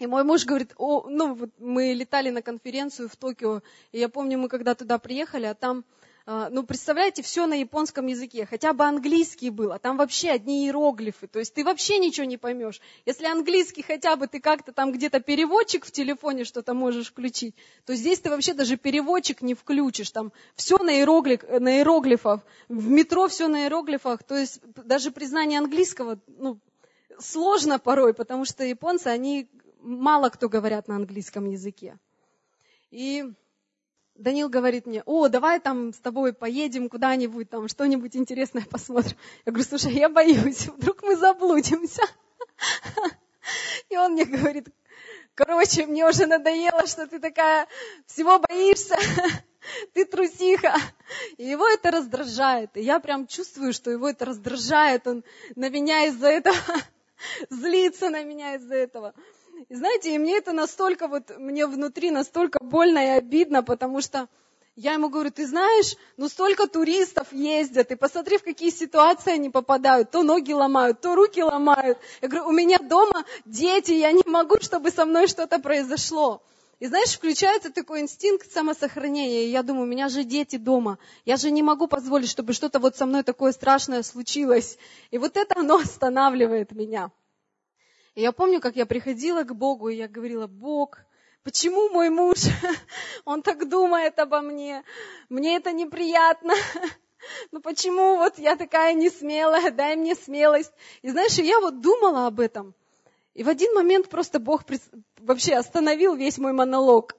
и 0.00 0.08
мой 0.08 0.24
муж 0.24 0.44
говорит, 0.44 0.74
о, 0.76 1.08
ну, 1.08 1.34
вот 1.34 1.50
мы 1.58 1.92
летали 1.92 2.30
на 2.30 2.42
конференцию 2.42 3.08
в 3.08 3.14
Токио, 3.14 3.62
и 3.92 4.00
я 4.00 4.08
помню, 4.08 4.36
мы 4.36 4.48
когда 4.48 4.74
туда 4.74 4.98
приехали, 4.98 5.46
а 5.46 5.54
там, 5.54 5.84
ну, 6.26 6.62
представляете, 6.62 7.22
все 7.22 7.46
на 7.46 7.54
японском 7.54 8.06
языке, 8.06 8.46
хотя 8.46 8.72
бы 8.72 8.84
английский 8.84 9.50
был, 9.50 9.72
а 9.72 9.78
там 9.78 9.98
вообще 9.98 10.30
одни 10.30 10.64
иероглифы, 10.64 11.26
то 11.26 11.38
есть 11.38 11.52
ты 11.52 11.62
вообще 11.62 11.98
ничего 11.98 12.24
не 12.24 12.38
поймешь. 12.38 12.80
Если 13.04 13.26
английский 13.26 13.82
хотя 13.82 14.16
бы 14.16 14.26
ты 14.26 14.40
как-то 14.40 14.72
там 14.72 14.90
где-то 14.90 15.20
переводчик 15.20 15.84
в 15.84 15.90
телефоне 15.90 16.44
что-то 16.44 16.72
можешь 16.72 17.08
включить, 17.08 17.54
то 17.84 17.94
здесь 17.94 18.20
ты 18.20 18.30
вообще 18.30 18.54
даже 18.54 18.78
переводчик 18.78 19.42
не 19.42 19.52
включишь, 19.52 20.10
там 20.12 20.32
все 20.54 20.78
на, 20.78 20.96
иероглиф, 20.96 21.42
на 21.42 21.76
иероглифах, 21.76 22.40
в 22.68 22.88
метро 22.88 23.28
все 23.28 23.48
на 23.48 23.64
иероглифах, 23.64 24.22
то 24.22 24.34
есть 24.34 24.62
даже 24.76 25.10
признание 25.10 25.58
английского, 25.58 26.18
ну, 26.26 26.58
сложно 27.18 27.78
порой, 27.78 28.14
потому 28.14 28.46
что 28.46 28.64
японцы, 28.64 29.08
они 29.08 29.46
мало 29.80 30.30
кто 30.30 30.48
говорят 30.48 30.88
на 30.88 30.96
английском 30.96 31.44
языке. 31.44 31.98
И 32.90 33.24
Данил 34.14 34.48
говорит 34.48 34.86
мне, 34.86 35.02
о, 35.06 35.28
давай 35.28 35.58
там 35.58 35.92
с 35.92 35.98
тобой 35.98 36.32
поедем 36.32 36.88
куда-нибудь, 36.88 37.50
там 37.50 37.66
что-нибудь 37.66 38.14
интересное 38.14 38.64
посмотрим. 38.70 39.16
Я 39.44 39.52
говорю, 39.52 39.68
слушай, 39.68 39.92
я 39.92 40.08
боюсь, 40.08 40.66
вдруг 40.76 41.02
мы 41.02 41.16
заблудимся. 41.16 42.02
И 43.88 43.96
он 43.96 44.12
мне 44.12 44.24
говорит, 44.24 44.68
короче, 45.34 45.86
мне 45.86 46.08
уже 46.08 46.26
надоело, 46.26 46.86
что 46.86 47.08
ты 47.08 47.18
такая 47.18 47.66
всего 48.06 48.38
боишься, 48.38 48.96
ты 49.94 50.04
трусиха. 50.04 50.74
И 51.36 51.44
его 51.44 51.68
это 51.68 51.90
раздражает. 51.90 52.70
И 52.76 52.82
я 52.82 53.00
прям 53.00 53.26
чувствую, 53.26 53.72
что 53.72 53.90
его 53.90 54.08
это 54.08 54.26
раздражает. 54.26 55.06
Он 55.08 55.24
на 55.56 55.68
меня 55.68 56.06
из-за 56.06 56.28
этого 56.28 56.56
злится 57.50 58.10
на 58.10 58.22
меня 58.22 58.54
из-за 58.54 58.76
этого. 58.76 59.12
Знаете, 59.70 60.14
и 60.14 60.18
мне 60.18 60.38
это 60.38 60.52
настолько 60.52 61.08
вот, 61.08 61.36
мне 61.38 61.66
внутри 61.66 62.10
настолько 62.10 62.58
больно 62.62 62.98
и 62.98 63.18
обидно, 63.18 63.62
потому 63.62 64.00
что 64.00 64.28
я 64.76 64.94
ему 64.94 65.08
говорю, 65.08 65.30
ты 65.30 65.46
знаешь, 65.46 65.96
ну 66.16 66.28
столько 66.28 66.66
туристов 66.66 67.32
ездят, 67.32 67.92
и 67.92 67.94
посмотри, 67.94 68.38
в 68.38 68.42
какие 68.42 68.70
ситуации 68.70 69.32
они 69.32 69.48
попадают. 69.50 70.10
То 70.10 70.22
ноги 70.22 70.52
ломают, 70.52 71.00
то 71.00 71.14
руки 71.14 71.42
ломают. 71.42 71.98
Я 72.20 72.28
говорю, 72.28 72.48
у 72.48 72.52
меня 72.52 72.78
дома 72.78 73.24
дети, 73.44 73.92
я 73.92 74.10
не 74.10 74.24
могу, 74.26 74.56
чтобы 74.60 74.90
со 74.90 75.04
мной 75.06 75.28
что-то 75.28 75.60
произошло. 75.60 76.42
И 76.80 76.86
знаешь, 76.86 77.12
включается 77.12 77.70
такой 77.70 78.00
инстинкт 78.00 78.50
самосохранения. 78.50 79.44
И 79.44 79.50
я 79.50 79.62
думаю, 79.62 79.84
у 79.84 79.88
меня 79.88 80.08
же 80.08 80.24
дети 80.24 80.56
дома. 80.56 80.98
Я 81.24 81.36
же 81.36 81.52
не 81.52 81.62
могу 81.62 81.86
позволить, 81.86 82.28
чтобы 82.28 82.52
что-то 82.52 82.80
вот 82.80 82.96
со 82.96 83.06
мной 83.06 83.22
такое 83.22 83.52
страшное 83.52 84.02
случилось. 84.02 84.76
И 85.12 85.18
вот 85.18 85.36
это 85.36 85.60
оно 85.60 85.76
останавливает 85.76 86.72
меня. 86.72 87.12
И 88.14 88.22
я 88.22 88.30
помню, 88.30 88.60
как 88.60 88.76
я 88.76 88.86
приходила 88.86 89.42
к 89.42 89.54
Богу, 89.54 89.88
и 89.88 89.96
я 89.96 90.06
говорила, 90.06 90.46
Бог, 90.46 90.98
почему 91.42 91.88
мой 91.90 92.10
муж, 92.10 92.38
он 93.24 93.42
так 93.42 93.68
думает 93.68 94.18
обо 94.20 94.40
мне, 94.40 94.84
мне 95.28 95.56
это 95.56 95.72
неприятно, 95.72 96.54
ну 97.50 97.60
почему 97.60 98.16
вот 98.16 98.38
я 98.38 98.54
такая 98.54 98.94
несмелая, 98.94 99.72
дай 99.72 99.96
мне 99.96 100.14
смелость. 100.14 100.72
И 101.02 101.10
знаешь, 101.10 101.36
я 101.38 101.58
вот 101.58 101.80
думала 101.80 102.28
об 102.28 102.38
этом, 102.38 102.74
и 103.34 103.42
в 103.42 103.48
один 103.48 103.74
момент 103.74 104.08
просто 104.08 104.38
Бог 104.38 104.62
вообще 105.18 105.54
остановил 105.54 106.14
весь 106.14 106.38
мой 106.38 106.52
монолог. 106.52 107.16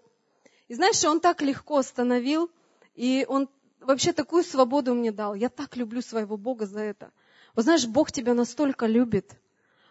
И 0.69 0.75
знаешь, 0.75 1.03
он 1.03 1.19
так 1.19 1.41
легко 1.41 1.79
остановил, 1.79 2.49
и 2.95 3.25
он 3.27 3.49
вообще 3.81 4.13
такую 4.13 4.45
свободу 4.45 4.95
мне 4.95 5.11
дал. 5.11 5.35
Я 5.35 5.49
так 5.49 5.75
люблю 5.75 6.01
своего 6.01 6.37
Бога 6.37 6.65
за 6.65 6.79
это. 6.79 7.11
Вот 7.53 7.65
знаешь, 7.65 7.85
Бог 7.85 8.13
тебя 8.13 8.33
настолько 8.33 8.85
любит– 8.85 9.33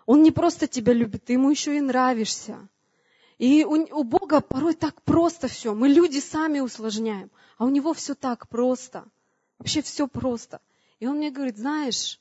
он 0.07 0.23
не 0.23 0.31
просто 0.31 0.67
тебя 0.67 0.93
любит, 0.93 1.25
ты 1.25 1.35
ему 1.35 1.51
еще 1.51 1.77
и 1.77 1.81
нравишься. 1.81 2.69
И 3.39 3.65
у, 3.65 3.73
у 3.73 4.05
Бога 4.05 4.41
порой 4.41 4.75
так 4.75 5.03
просто 5.03 5.49
все. 5.49 5.75
Мы 5.75 5.89
люди 5.89 6.21
сами 6.21 6.61
усложняем, 6.61 7.31
а 7.59 7.65
у 7.65 7.69
него 7.69 7.93
все 7.93 8.15
так 8.15 8.49
просто. 8.49 9.05
Вообще 9.59 9.83
все 9.83 10.07
просто. 10.07 10.61
И 11.01 11.07
он 11.07 11.17
мне 11.17 11.31
говорит, 11.31 11.57
знаешь, 11.57 12.21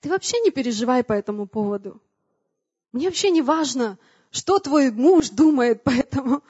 ты 0.00 0.10
вообще 0.10 0.40
не 0.40 0.50
переживай 0.50 1.04
по 1.04 1.12
этому 1.12 1.46
поводу. 1.46 2.02
Мне 2.92 3.06
вообще 3.06 3.30
не 3.30 3.42
важно, 3.42 3.98
что 4.30 4.58
твой 4.58 4.90
муж 4.90 5.30
думает 5.30 5.82
по 5.84 5.90
этому. 5.90 6.42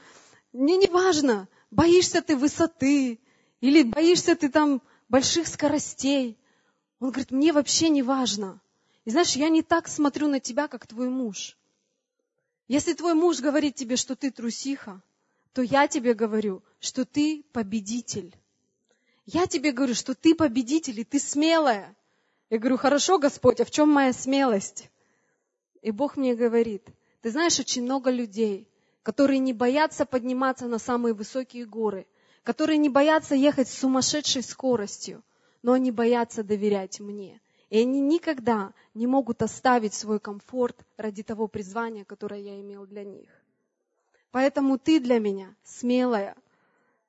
Мне 0.53 0.77
не 0.77 0.87
важно, 0.87 1.49
боишься 1.71 2.23
ты 2.23 2.37
высоты 2.37 3.21
или 3.61 3.83
боишься 3.83 4.35
ты 4.35 4.49
там 4.49 4.83
больших 5.09 5.47
скоростей. 5.47 6.39
Он 6.99 7.11
говорит, 7.11 7.31
мне 7.31 7.53
вообще 7.53 7.89
не 7.89 8.03
важно. 8.03 8.61
И 9.05 9.11
знаешь, 9.11 9.37
я 9.37 9.49
не 9.49 9.63
так 9.63 9.89
смотрю 9.89 10.29
на 10.29 10.41
тебя, 10.41 10.69
как 10.69 10.87
твой 10.87 11.09
муж. 11.09 11.57
Если 12.69 12.93
твой 12.93 13.15
муж 13.15 13.41
говорит 13.41 13.75
тебе, 13.75 13.97
что 13.97 14.15
ты 14.15 14.31
трусиха, 14.31 15.01
то 15.53 15.63
я 15.63 15.89
тебе 15.89 16.15
говорю, 16.15 16.63
что 16.79 17.05
ты 17.05 17.45
победитель. 17.53 18.35
Я 19.27 19.47
тебе 19.47 19.73
говорю, 19.73 19.95
что 19.95 20.15
ты 20.15 20.35
победитель, 20.35 21.01
и 21.01 21.05
ты 21.05 21.19
смелая. 21.19 21.97
Я 22.51 22.59
говорю, 22.59 22.77
хорошо, 22.77 23.19
Господь, 23.19 23.61
а 23.61 23.65
в 23.65 23.71
чем 23.71 23.89
моя 23.89 24.13
смелость? 24.13 24.91
И 25.83 25.91
Бог 25.91 26.17
мне 26.17 26.35
говорит, 26.35 26.87
ты 27.23 27.31
знаешь, 27.31 27.59
очень 27.59 27.83
много 27.83 28.11
людей, 28.11 28.69
которые 29.03 29.39
не 29.39 29.53
боятся 29.53 30.05
подниматься 30.05 30.67
на 30.67 30.79
самые 30.79 31.15
высокие 31.15 31.65
горы, 31.65 32.07
которые 32.43 32.79
не 32.79 32.89
боятся 32.89 33.35
ехать 33.35 33.69
с 33.69 33.79
сумасшедшей 33.79 34.43
скоростью, 34.43 35.23
но 35.63 35.73
они 35.73 35.91
боятся 35.91 36.43
доверять 36.43 37.01
мне. 37.01 37.41
И 37.71 37.79
они 37.81 38.01
никогда 38.01 38.73
не 38.95 39.07
могут 39.07 39.43
оставить 39.43 39.95
свой 39.95 40.19
комфорт 40.19 40.77
ради 40.97 41.23
того 41.23 41.47
призвания, 41.47 42.05
которое 42.05 42.41
я 42.41 42.61
имел 42.61 42.85
для 42.85 43.05
них. 43.05 43.29
Поэтому 44.33 44.77
ты 44.77 44.99
для 44.99 45.21
меня 45.21 45.55
смелая. 45.63 46.37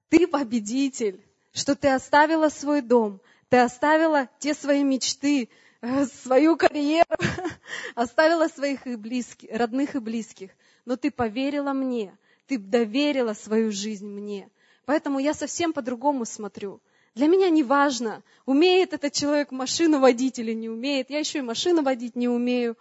Ты 0.09 0.27
победитель, 0.27 1.19
что 1.51 1.75
ты 1.75 1.87
оставила 1.87 2.49
свой 2.49 2.81
дом, 2.81 3.19
ты 3.49 3.57
оставила 3.57 4.29
те 4.39 4.53
свои 4.53 4.83
мечты, 4.83 5.49
э, 5.81 6.05
свою 6.05 6.55
карьеру, 6.57 7.09
оставила 7.95 8.47
своих 8.47 8.85
и 8.85 8.95
близких, 8.95 9.49
родных 9.51 9.95
и 9.95 9.99
близких. 9.99 10.51
Но 10.85 10.95
ты 10.95 11.09
поверила 11.09 11.73
мне, 11.73 12.15
ты 12.45 12.59
доверила 12.59 13.33
свою 13.33 13.71
жизнь 13.71 14.07
мне. 14.07 14.49
Поэтому 14.85 15.19
я 15.19 15.33
совсем 15.33 15.73
по-другому 15.73 16.25
смотрю. 16.25 16.81
Для 17.13 17.27
меня 17.27 17.49
не 17.49 17.63
важно, 17.63 18.23
умеет 18.45 18.93
этот 18.93 19.11
человек 19.13 19.51
машину 19.51 19.99
водить 19.99 20.39
или 20.39 20.53
не 20.53 20.69
умеет. 20.69 21.09
Я 21.09 21.19
еще 21.19 21.39
и 21.39 21.41
машину 21.41 21.83
водить 21.83 22.15
не 22.15 22.29
умею. 22.29 22.77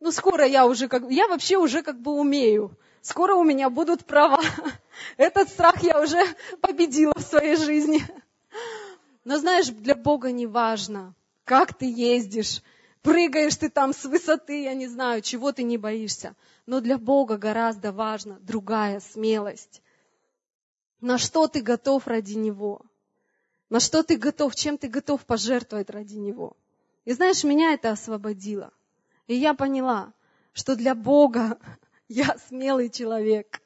Ну, 0.00 0.10
скоро 0.10 0.46
я 0.46 0.66
уже 0.66 0.88
как... 0.88 1.10
Я 1.10 1.28
вообще 1.28 1.58
уже 1.58 1.82
как 1.82 2.00
бы 2.00 2.12
умею. 2.12 2.76
Скоро 3.02 3.34
у 3.34 3.44
меня 3.44 3.68
будут 3.68 4.06
права. 4.06 4.40
Этот 5.18 5.50
страх 5.50 5.82
я 5.82 6.00
уже 6.00 6.18
победила 6.62 7.12
в 7.14 7.20
своей 7.20 7.56
жизни. 7.56 8.02
Но 9.24 9.38
знаешь, 9.38 9.68
для 9.68 9.94
Бога 9.94 10.32
не 10.32 10.46
важно, 10.46 11.14
как 11.44 11.76
ты 11.76 11.90
ездишь, 11.90 12.62
прыгаешь 13.02 13.56
ты 13.56 13.68
там 13.68 13.92
с 13.92 14.04
высоты, 14.04 14.62
я 14.62 14.74
не 14.74 14.86
знаю, 14.86 15.20
чего 15.20 15.52
ты 15.52 15.62
не 15.62 15.76
боишься. 15.76 16.34
Но 16.66 16.80
для 16.80 16.96
Бога 16.96 17.36
гораздо 17.36 17.92
важна 17.92 18.38
другая 18.40 19.00
смелость. 19.00 19.82
На 21.02 21.18
что 21.18 21.48
ты 21.48 21.60
готов 21.60 22.06
ради 22.06 22.34
Него? 22.34 22.82
На 23.74 23.80
что 23.80 24.04
ты 24.04 24.16
готов, 24.16 24.54
чем 24.54 24.78
ты 24.78 24.86
готов 24.86 25.26
пожертвовать 25.26 25.90
ради 25.90 26.14
Него? 26.14 26.56
И 27.04 27.12
знаешь, 27.12 27.42
меня 27.42 27.72
это 27.72 27.90
освободило. 27.90 28.72
И 29.26 29.34
я 29.34 29.52
поняла, 29.52 30.12
что 30.52 30.76
для 30.76 30.94
Бога 30.94 31.58
я 32.08 32.38
смелый 32.46 32.88
человек. 32.88 33.60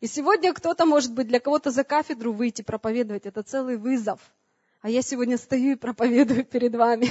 И 0.00 0.08
сегодня 0.08 0.52
кто-то, 0.52 0.84
может 0.84 1.12
быть, 1.12 1.28
для 1.28 1.38
кого-то 1.38 1.70
за 1.70 1.84
кафедру 1.84 2.32
выйти 2.32 2.62
проповедовать, 2.62 3.24
это 3.24 3.44
целый 3.44 3.76
вызов. 3.76 4.18
А 4.80 4.90
я 4.90 5.00
сегодня 5.00 5.38
стою 5.38 5.74
и 5.74 5.76
проповедую 5.76 6.44
перед 6.44 6.74
вами. 6.74 7.08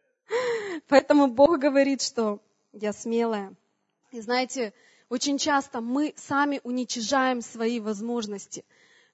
Поэтому 0.88 1.28
Бог 1.28 1.58
говорит, 1.58 2.02
что 2.02 2.42
я 2.74 2.92
смелая. 2.92 3.54
И 4.12 4.20
знаете, 4.20 4.74
очень 5.08 5.38
часто 5.38 5.80
мы 5.80 6.12
сами 6.18 6.60
уничижаем 6.62 7.40
свои 7.40 7.80
возможности. 7.80 8.66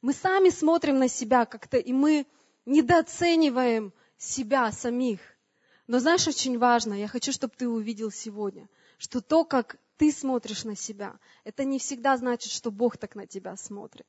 Мы 0.02 0.12
сами 0.12 0.50
смотрим 0.50 0.98
на 0.98 1.08
себя 1.08 1.46
как-то, 1.46 1.78
и 1.78 1.92
мы 1.92 2.26
недооцениваем 2.66 3.92
себя 4.18 4.72
самих. 4.72 5.20
Но 5.86 6.00
знаешь, 6.00 6.26
очень 6.26 6.58
важно, 6.58 6.94
я 6.94 7.06
хочу, 7.06 7.32
чтобы 7.32 7.54
ты 7.56 7.68
увидел 7.68 8.10
сегодня, 8.10 8.68
что 8.98 9.20
то, 9.20 9.44
как 9.44 9.78
ты 9.96 10.10
смотришь 10.10 10.64
на 10.64 10.74
себя, 10.74 11.18
это 11.44 11.64
не 11.64 11.78
всегда 11.78 12.16
значит, 12.16 12.50
что 12.50 12.72
Бог 12.72 12.96
так 12.96 13.14
на 13.14 13.28
тебя 13.28 13.56
смотрит. 13.56 14.06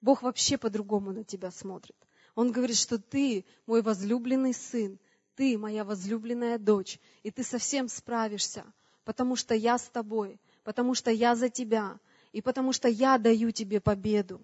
Бог 0.00 0.22
вообще 0.22 0.56
по-другому 0.56 1.12
на 1.12 1.24
тебя 1.24 1.50
смотрит. 1.50 1.96
Он 2.34 2.50
говорит, 2.50 2.76
что 2.76 2.98
ты 2.98 3.44
мой 3.66 3.82
возлюбленный 3.82 4.54
сын, 4.54 4.98
ты 5.36 5.58
моя 5.58 5.84
возлюбленная 5.84 6.58
дочь, 6.58 6.98
и 7.22 7.30
ты 7.30 7.42
совсем 7.42 7.88
справишься, 7.88 8.64
потому 9.04 9.36
что 9.36 9.54
я 9.54 9.76
с 9.76 9.88
тобой, 9.88 10.40
потому 10.62 10.94
что 10.94 11.10
я 11.10 11.36
за 11.36 11.50
тебя, 11.50 11.98
и 12.32 12.40
потому 12.40 12.72
что 12.72 12.88
я 12.88 13.18
даю 13.18 13.50
тебе 13.50 13.80
победу. 13.80 14.40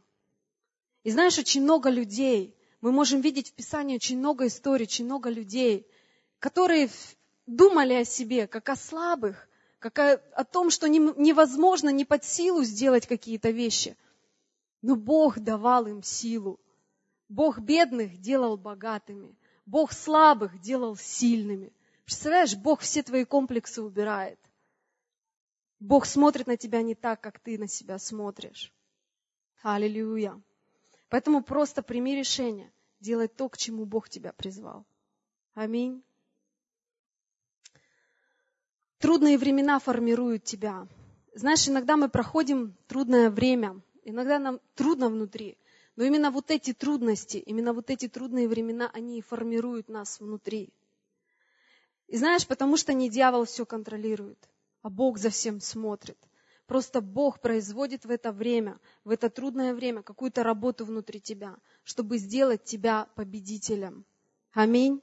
И 1.03 1.11
знаешь, 1.11 1.38
очень 1.38 1.62
много 1.62 1.88
людей, 1.88 2.55
мы 2.80 2.92
можем 2.92 3.20
видеть 3.20 3.51
в 3.51 3.55
Писании 3.55 3.96
очень 3.96 4.18
много 4.18 4.46
историй, 4.46 4.84
очень 4.84 5.07
много 5.07 5.30
людей, 5.30 5.86
которые 6.38 6.90
думали 7.46 7.94
о 7.94 8.05
себе 8.05 8.46
как 8.46 8.68
о 8.68 8.76
слабых, 8.76 9.48
как 9.78 9.98
о, 9.98 10.14
о 10.34 10.44
том, 10.44 10.70
что 10.70 10.88
не, 10.88 10.98
невозможно, 10.98 11.88
не 11.88 12.05
под 12.05 12.24
силу 12.24 12.62
сделать 12.64 13.07
какие-то 13.07 13.51
вещи. 13.51 13.96
Но 14.82 14.94
Бог 14.94 15.38
давал 15.38 15.86
им 15.86 16.03
силу. 16.03 16.61
Бог 17.28 17.61
бедных 17.61 18.18
делал 18.18 18.57
богатыми. 18.57 19.34
Бог 19.64 19.92
слабых 19.92 20.61
делал 20.61 20.96
сильными. 20.96 21.72
Представляешь, 22.05 22.57
Бог 22.57 22.80
все 22.80 23.03
твои 23.03 23.24
комплексы 23.24 23.82
убирает. 23.82 24.38
Бог 25.78 26.07
смотрит 26.07 26.46
на 26.46 26.57
тебя 26.57 26.82
не 26.82 26.94
так, 26.94 27.20
как 27.20 27.38
ты 27.38 27.57
на 27.57 27.68
себя 27.68 27.98
смотришь. 27.98 28.72
Аллилуйя. 29.62 30.40
Поэтому 31.11 31.42
просто 31.42 31.82
прими 31.82 32.16
решение 32.16 32.72
делать 33.00 33.34
то, 33.34 33.48
к 33.48 33.56
чему 33.56 33.84
Бог 33.84 34.08
тебя 34.08 34.32
призвал. 34.32 34.86
Аминь. 35.54 36.02
Трудные 38.98 39.36
времена 39.36 39.78
формируют 39.80 40.44
тебя. 40.44 40.86
Знаешь, 41.34 41.68
иногда 41.68 41.96
мы 41.96 42.08
проходим 42.08 42.76
трудное 42.86 43.28
время, 43.28 43.80
иногда 44.04 44.38
нам 44.38 44.61
трудно 44.74 45.08
внутри, 45.08 45.58
но 45.96 46.04
именно 46.04 46.30
вот 46.30 46.50
эти 46.50 46.72
трудности, 46.72 47.38
именно 47.38 47.72
вот 47.72 47.90
эти 47.90 48.08
трудные 48.08 48.48
времена, 48.48 48.88
они 48.92 49.18
и 49.18 49.22
формируют 49.22 49.88
нас 49.88 50.20
внутри. 50.20 50.72
И 52.06 52.16
знаешь, 52.16 52.46
потому 52.46 52.76
что 52.76 52.92
не 52.92 53.08
дьявол 53.11 53.46
все 53.46 53.64
контролирует, 53.66 54.38
а 54.82 54.90
Бог 54.90 55.18
за 55.18 55.30
всем 55.30 55.61
смотрит. 55.61 56.18
Просто 56.70 57.00
Бог 57.00 57.40
производит 57.40 58.04
в 58.04 58.10
это 58.12 58.30
время, 58.30 58.78
в 59.02 59.10
это 59.10 59.28
трудное 59.28 59.74
время 59.74 60.04
какую-то 60.04 60.44
работу 60.44 60.84
внутри 60.84 61.20
тебя, 61.20 61.56
чтобы 61.82 62.16
сделать 62.18 62.62
тебя 62.62 63.08
победителем. 63.16 64.04
Аминь. 64.52 65.02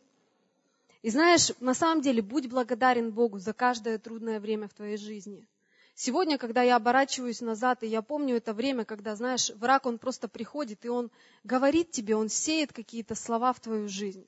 И 1.02 1.10
знаешь, 1.10 1.52
на 1.60 1.74
самом 1.74 2.00
деле, 2.02 2.22
будь 2.22 2.48
благодарен 2.48 3.12
Богу 3.12 3.40
за 3.40 3.52
каждое 3.52 3.98
трудное 3.98 4.40
время 4.40 4.70
в 4.70 4.74
твоей 4.74 4.96
жизни. 4.96 5.46
Сегодня, 5.94 6.38
когда 6.38 6.62
я 6.62 6.78
оборачиваюсь 6.78 7.42
назад, 7.42 7.84
и 7.84 7.88
я 7.88 8.02
помню 8.02 8.38
это 8.38 8.54
время, 8.54 8.86
когда, 8.86 9.18
знаешь, 9.18 9.50
враг, 9.56 9.88
он 9.88 9.98
просто 9.98 10.30
приходит, 10.30 10.86
и 10.86 10.88
он 10.88 11.12
говорит 11.44 11.92
тебе, 11.92 12.16
он 12.16 12.30
сеет 12.30 12.72
какие-то 12.72 13.14
слова 13.14 13.52
в 13.52 13.60
твою 13.60 13.90
жизнь. 13.90 14.26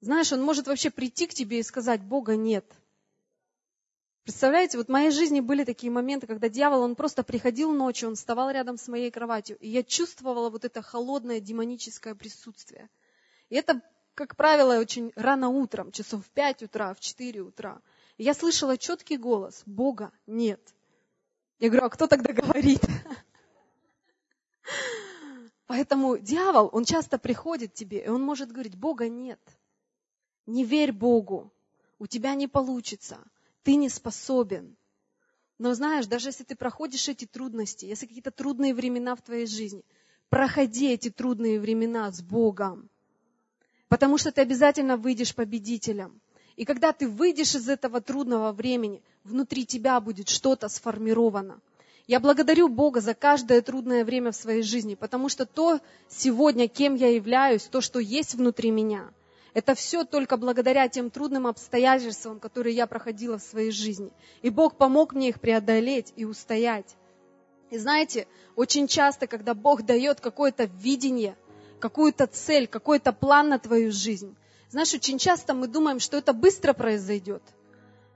Знаешь, 0.00 0.32
он 0.32 0.42
может 0.42 0.66
вообще 0.66 0.90
прийти 0.90 1.28
к 1.28 1.34
тебе 1.34 1.60
и 1.60 1.62
сказать, 1.62 2.02
Бога 2.02 2.34
нет. 2.34 2.64
Представляете, 4.24 4.78
вот 4.78 4.86
в 4.86 4.90
моей 4.90 5.10
жизни 5.10 5.40
были 5.40 5.64
такие 5.64 5.90
моменты, 5.90 6.26
когда 6.26 6.48
дьявол, 6.48 6.82
он 6.82 6.94
просто 6.94 7.24
приходил 7.24 7.72
ночью, 7.72 8.08
он 8.08 8.14
вставал 8.14 8.50
рядом 8.50 8.76
с 8.76 8.86
моей 8.86 9.10
кроватью, 9.10 9.58
и 9.58 9.68
я 9.68 9.82
чувствовала 9.82 10.48
вот 10.48 10.64
это 10.64 10.80
холодное 10.80 11.40
демоническое 11.40 12.14
присутствие. 12.14 12.88
И 13.50 13.56
это 13.56 13.82
как 14.14 14.36
правило, 14.36 14.78
очень 14.78 15.12
рано 15.16 15.48
утром, 15.48 15.90
часов 15.90 16.24
в 16.26 16.30
5 16.30 16.64
утра, 16.64 16.94
в 16.94 17.00
4 17.00 17.40
утра. 17.40 17.80
И 18.18 18.24
я 18.24 18.34
слышала 18.34 18.76
четкий 18.76 19.16
голос, 19.16 19.62
Бога 19.66 20.12
нет. 20.26 20.60
Я 21.58 21.68
говорю, 21.68 21.86
а 21.86 21.90
кто 21.90 22.06
тогда 22.06 22.32
говорит? 22.32 22.80
Поэтому 25.66 26.18
дьявол, 26.18 26.68
он 26.72 26.84
часто 26.84 27.18
приходит 27.18 27.72
тебе, 27.72 28.04
и 28.04 28.08
он 28.08 28.22
может 28.22 28.52
говорить, 28.52 28.76
Бога 28.76 29.08
нет. 29.08 29.40
Не 30.44 30.64
верь 30.64 30.92
Богу, 30.92 31.50
у 31.98 32.06
тебя 32.06 32.34
не 32.34 32.48
получится, 32.48 33.18
ты 33.62 33.76
не 33.76 33.88
способен. 33.88 34.76
Но 35.58 35.74
знаешь, 35.74 36.06
даже 36.06 36.28
если 36.28 36.44
ты 36.44 36.56
проходишь 36.56 37.08
эти 37.08 37.24
трудности, 37.24 37.84
если 37.84 38.06
какие-то 38.06 38.30
трудные 38.30 38.74
времена 38.74 39.14
в 39.14 39.22
твоей 39.22 39.46
жизни, 39.46 39.84
проходи 40.28 40.90
эти 40.90 41.10
трудные 41.10 41.60
времена 41.60 42.10
с 42.10 42.20
Богом. 42.20 42.88
Потому 43.88 44.18
что 44.18 44.32
ты 44.32 44.40
обязательно 44.40 44.96
выйдешь 44.96 45.34
победителем. 45.34 46.20
И 46.56 46.64
когда 46.64 46.92
ты 46.92 47.08
выйдешь 47.08 47.54
из 47.54 47.68
этого 47.68 48.00
трудного 48.00 48.52
времени, 48.52 49.02
внутри 49.24 49.64
тебя 49.66 50.00
будет 50.00 50.28
что-то 50.28 50.68
сформировано. 50.68 51.60
Я 52.06 52.18
благодарю 52.18 52.68
Бога 52.68 53.00
за 53.00 53.14
каждое 53.14 53.60
трудное 53.62 54.04
время 54.04 54.32
в 54.32 54.36
своей 54.36 54.62
жизни, 54.62 54.94
потому 54.94 55.28
что 55.28 55.46
то 55.46 55.80
сегодня, 56.08 56.68
кем 56.68 56.94
я 56.94 57.08
являюсь, 57.08 57.62
то, 57.62 57.80
что 57.80 58.00
есть 58.00 58.34
внутри 58.34 58.70
меня, 58.70 59.12
это 59.54 59.74
все 59.74 60.04
только 60.04 60.36
благодаря 60.36 60.88
тем 60.88 61.10
трудным 61.10 61.46
обстоятельствам, 61.46 62.40
которые 62.40 62.74
я 62.74 62.86
проходила 62.86 63.38
в 63.38 63.42
своей 63.42 63.70
жизни. 63.70 64.10
И 64.40 64.50
Бог 64.50 64.76
помог 64.76 65.12
мне 65.12 65.28
их 65.28 65.40
преодолеть 65.40 66.12
и 66.16 66.24
устоять. 66.24 66.96
И 67.70 67.78
знаете, 67.78 68.26
очень 68.56 68.86
часто, 68.86 69.26
когда 69.26 69.54
Бог 69.54 69.82
дает 69.82 70.20
какое-то 70.20 70.64
видение, 70.64 71.36
какую-то 71.80 72.26
цель, 72.26 72.66
какой-то 72.66 73.12
план 73.12 73.48
на 73.48 73.58
твою 73.58 73.92
жизнь. 73.92 74.34
Знаешь, 74.70 74.94
очень 74.94 75.18
часто 75.18 75.52
мы 75.52 75.66
думаем, 75.66 76.00
что 76.00 76.16
это 76.16 76.32
быстро 76.32 76.72
произойдет. 76.72 77.42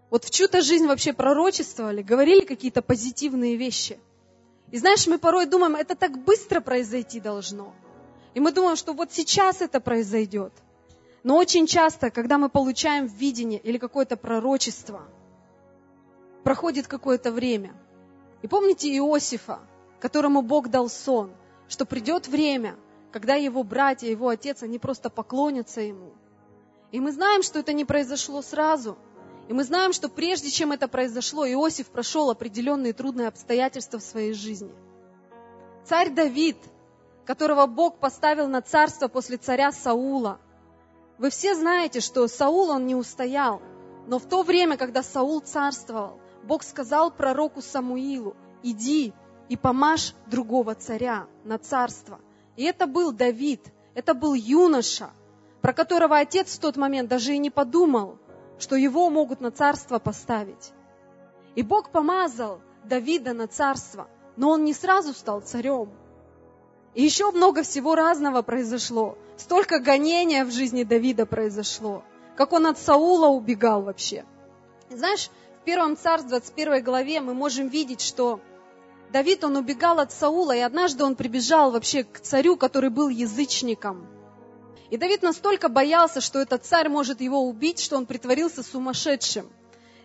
Вот 0.08 0.24
в 0.24 0.30
чью-то 0.30 0.62
жизнь 0.62 0.86
вообще 0.86 1.12
пророчествовали, 1.12 2.02
говорили 2.02 2.46
какие-то 2.46 2.80
позитивные 2.80 3.56
вещи. 3.56 3.98
И 4.70 4.78
знаешь, 4.78 5.06
мы 5.06 5.18
порой 5.18 5.46
думаем, 5.46 5.76
это 5.76 5.94
так 5.94 6.18
быстро 6.24 6.60
произойти 6.60 7.20
должно. 7.20 7.74
И 8.34 8.40
мы 8.40 8.52
думаем, 8.52 8.76
что 8.76 8.94
вот 8.94 9.12
сейчас 9.12 9.60
это 9.60 9.80
произойдет. 9.80 10.52
Но 11.26 11.36
очень 11.36 11.66
часто, 11.66 12.12
когда 12.12 12.38
мы 12.38 12.48
получаем 12.48 13.06
видение 13.06 13.58
или 13.58 13.78
какое-то 13.78 14.16
пророчество, 14.16 15.02
проходит 16.44 16.86
какое-то 16.86 17.32
время. 17.32 17.74
И 18.42 18.46
помните 18.46 18.96
Иосифа, 18.96 19.58
которому 19.98 20.42
Бог 20.42 20.68
дал 20.68 20.88
сон, 20.88 21.32
что 21.66 21.84
придет 21.84 22.28
время, 22.28 22.76
когда 23.10 23.34
его 23.34 23.64
братья, 23.64 24.06
его 24.06 24.28
отец, 24.28 24.62
они 24.62 24.78
просто 24.78 25.10
поклонятся 25.10 25.80
ему. 25.80 26.12
И 26.92 27.00
мы 27.00 27.10
знаем, 27.10 27.42
что 27.42 27.58
это 27.58 27.72
не 27.72 27.84
произошло 27.84 28.40
сразу. 28.40 28.96
И 29.48 29.52
мы 29.52 29.64
знаем, 29.64 29.92
что 29.92 30.08
прежде 30.08 30.50
чем 30.50 30.70
это 30.70 30.86
произошло, 30.86 31.44
Иосиф 31.44 31.88
прошел 31.88 32.30
определенные 32.30 32.92
трудные 32.92 33.26
обстоятельства 33.26 33.98
в 33.98 34.04
своей 34.04 34.32
жизни. 34.32 34.72
Царь 35.86 36.10
Давид, 36.10 36.58
которого 37.24 37.66
Бог 37.66 37.98
поставил 37.98 38.46
на 38.46 38.62
царство 38.62 39.08
после 39.08 39.38
царя 39.38 39.72
Саула. 39.72 40.38
Вы 41.18 41.30
все 41.30 41.54
знаете, 41.54 42.00
что 42.00 42.28
Саул, 42.28 42.70
он 42.70 42.86
не 42.86 42.94
устоял. 42.94 43.62
Но 44.06 44.18
в 44.18 44.26
то 44.26 44.42
время, 44.42 44.76
когда 44.76 45.02
Саул 45.02 45.40
царствовал, 45.40 46.20
Бог 46.44 46.62
сказал 46.62 47.10
пророку 47.10 47.62
Самуилу, 47.62 48.36
иди 48.62 49.12
и 49.48 49.56
помажь 49.56 50.14
другого 50.26 50.74
царя 50.74 51.26
на 51.44 51.58
царство. 51.58 52.20
И 52.56 52.64
это 52.64 52.86
был 52.86 53.12
Давид, 53.12 53.62
это 53.94 54.14
был 54.14 54.34
юноша, 54.34 55.10
про 55.60 55.72
которого 55.72 56.18
отец 56.18 56.56
в 56.56 56.60
тот 56.60 56.76
момент 56.76 57.08
даже 57.08 57.34
и 57.34 57.38
не 57.38 57.50
подумал, 57.50 58.18
что 58.58 58.76
его 58.76 59.10
могут 59.10 59.40
на 59.40 59.50
царство 59.50 59.98
поставить. 59.98 60.72
И 61.54 61.62
Бог 61.62 61.90
помазал 61.90 62.60
Давида 62.84 63.32
на 63.32 63.48
царство, 63.48 64.08
но 64.36 64.50
он 64.50 64.64
не 64.64 64.74
сразу 64.74 65.12
стал 65.12 65.40
царем. 65.40 65.90
И 66.96 67.02
еще 67.02 67.30
много 67.30 67.62
всего 67.62 67.94
разного 67.94 68.40
произошло. 68.40 69.18
Столько 69.36 69.80
гонения 69.80 70.46
в 70.46 70.50
жизни 70.50 70.82
Давида 70.82 71.26
произошло. 71.26 72.02
Как 72.36 72.54
он 72.54 72.64
от 72.64 72.78
Саула 72.78 73.26
убегал 73.26 73.82
вообще. 73.82 74.24
Знаешь, 74.88 75.28
в 75.60 75.64
первом 75.66 75.98
царстве, 75.98 76.30
21 76.30 76.82
главе, 76.82 77.20
мы 77.20 77.34
можем 77.34 77.68
видеть, 77.68 78.00
что 78.00 78.40
Давид, 79.12 79.44
он 79.44 79.56
убегал 79.56 80.00
от 80.00 80.10
Саула, 80.10 80.56
и 80.56 80.60
однажды 80.60 81.04
он 81.04 81.16
прибежал 81.16 81.70
вообще 81.70 82.02
к 82.02 82.18
царю, 82.20 82.56
который 82.56 82.88
был 82.88 83.10
язычником. 83.10 84.06
И 84.88 84.96
Давид 84.96 85.22
настолько 85.22 85.68
боялся, 85.68 86.22
что 86.22 86.38
этот 86.38 86.64
царь 86.64 86.88
может 86.88 87.20
его 87.20 87.42
убить, 87.42 87.78
что 87.78 87.98
он 87.98 88.06
притворился 88.06 88.62
сумасшедшим. 88.62 89.50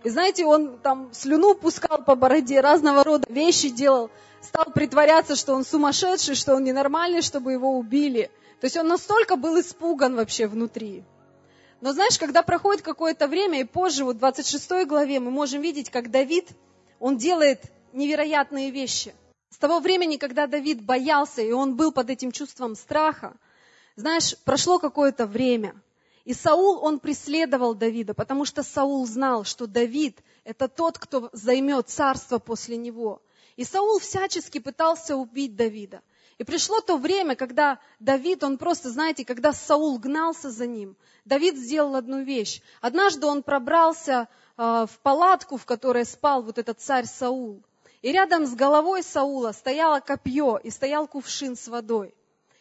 И 0.03 0.09
знаете, 0.09 0.45
он 0.45 0.77
там 0.79 1.13
слюну 1.13 1.55
пускал 1.55 2.03
по 2.03 2.15
бороде, 2.15 2.59
разного 2.59 3.05
рода 3.05 3.25
вещи 3.31 3.69
делал, 3.69 4.09
стал 4.41 4.65
притворяться, 4.73 5.35
что 5.35 5.53
он 5.53 5.63
сумасшедший, 5.63 6.35
что 6.35 6.55
он 6.55 6.63
ненормальный, 6.63 7.21
чтобы 7.21 7.51
его 7.51 7.77
убили. 7.77 8.31
То 8.59 8.65
есть 8.65 8.77
он 8.77 8.87
настолько 8.87 9.35
был 9.35 9.59
испуган 9.59 10.15
вообще 10.15 10.47
внутри. 10.47 11.03
Но 11.81 11.93
знаешь, 11.93 12.19
когда 12.19 12.43
проходит 12.43 12.83
какое-то 12.83 13.27
время, 13.27 13.61
и 13.61 13.63
позже, 13.63 14.03
вот 14.03 14.17
в 14.17 14.19
26 14.19 14.85
главе, 14.85 15.19
мы 15.19 15.31
можем 15.31 15.61
видеть, 15.61 15.89
как 15.89 16.11
Давид, 16.11 16.49
он 16.99 17.17
делает 17.17 17.63
невероятные 17.91 18.69
вещи. 18.69 19.15
С 19.49 19.57
того 19.57 19.79
времени, 19.79 20.17
когда 20.17 20.45
Давид 20.45 20.83
боялся, 20.83 21.41
и 21.41 21.51
он 21.51 21.75
был 21.75 21.91
под 21.91 22.09
этим 22.09 22.31
чувством 22.31 22.75
страха, 22.75 23.33
знаешь, 23.95 24.37
прошло 24.45 24.79
какое-то 24.79 25.25
время, 25.25 25.73
и 26.23 26.33
Саул, 26.33 26.83
он 26.83 26.99
преследовал 26.99 27.73
Давида, 27.73 28.13
потому 28.13 28.45
что 28.45 28.61
Саул 28.61 29.07
знал, 29.07 29.43
что 29.43 29.65
Давид– 29.65 30.19
это 30.43 30.67
тот, 30.67 30.99
кто 30.99 31.29
займет 31.33 31.89
царство 31.89 32.37
после 32.37 32.77
него. 32.77 33.21
И 33.55 33.63
Саул 33.63 33.99
всячески 33.99 34.59
пытался 34.59 35.15
убить 35.15 35.55
Давида. 35.55 36.01
И 36.37 36.43
пришло 36.43 36.81
то 36.81 36.97
время, 36.97 37.35
когда 37.35 37.79
Давид, 37.99 38.43
он 38.43 38.57
просто, 38.57 38.89
знаете, 38.89 39.25
когда 39.25 39.53
Саул 39.53 39.99
гнался 39.99 40.49
за 40.49 40.65
ним, 40.65 40.95
Давид 41.23 41.55
сделал 41.55 41.95
одну 41.95 42.23
вещь. 42.23 42.61
Однажды 42.79 43.27
он 43.27 43.43
пробрался 43.43 44.27
э, 44.57 44.87
в 44.89 44.99
палатку, 45.03 45.57
в 45.57 45.65
которой 45.65 46.05
спал 46.05 46.41
вот 46.41 46.57
этот 46.57 46.79
царь 46.79 47.05
Саул. 47.05 47.61
И 48.01 48.11
рядом 48.11 48.47
с 48.47 48.55
головой 48.55 49.03
Саула 49.03 49.51
стояло 49.51 49.99
копье 49.99 50.57
и 50.57 50.71
стоял 50.71 51.07
кувшин 51.07 51.55
с 51.55 51.67
водой. 51.67 52.15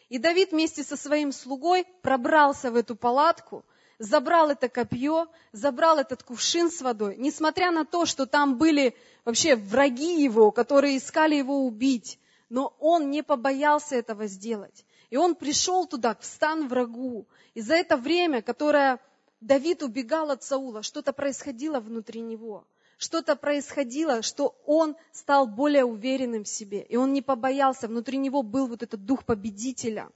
И 0.09 0.19
Давид 0.19 0.51
вместе 0.51 0.83
со 0.83 0.95
своим 0.95 1.31
слугой 1.31 1.85
пробрался 2.01 2.69
в 2.69 2.75
эту 2.75 2.95
палатку, 2.95 3.65
забрал 4.01 4.49
это 4.49 4.67
копье, 4.67 5.27
забрал 5.51 5.99
этот 5.99 6.23
кувшин 6.23 6.71
с 6.71 6.81
водой, 6.81 7.15
несмотря 7.17 7.71
на 7.71 7.85
то, 7.85 8.05
что 8.05 8.25
там 8.25 8.57
были 8.57 8.95
вообще 9.25 9.55
враги 9.55 10.23
его, 10.23 10.51
которые 10.51 10.97
искали 10.97 11.35
его 11.35 11.65
убить, 11.65 12.19
но 12.49 12.73
он 12.79 13.11
не 13.11 13.21
побоялся 13.21 13.95
этого 13.95 14.25
сделать. 14.25 14.85
И 15.11 15.17
он 15.17 15.35
пришел 15.35 15.85
туда, 15.85 16.15
в 16.15 16.25
стан 16.25 16.67
врагу. 16.67 17.27
И 17.53 17.61
за 17.61 17.75
это 17.75 17.95
время, 17.95 18.41
которое 18.41 18.99
Давид 19.39 19.83
убегал 19.83 20.31
от 20.31 20.43
Саула, 20.43 20.81
что-то 20.81 21.13
происходило 21.13 21.79
внутри 21.79 22.21
него 22.21 22.65
что-то 22.97 23.35
происходило, 23.35 24.21
что 24.21 24.55
он 24.67 24.95
стал 25.11 25.47
более 25.47 25.85
уверенным 25.85 26.43
в 26.43 26.47
себе, 26.47 26.83
и 26.83 26.97
он 26.97 27.13
не 27.13 27.23
побоялся, 27.23 27.87
внутри 27.87 28.19
него 28.19 28.43
был 28.43 28.67
вот 28.67 28.83
этот 28.83 29.03
дух 29.03 29.25
победителя, 29.25 30.11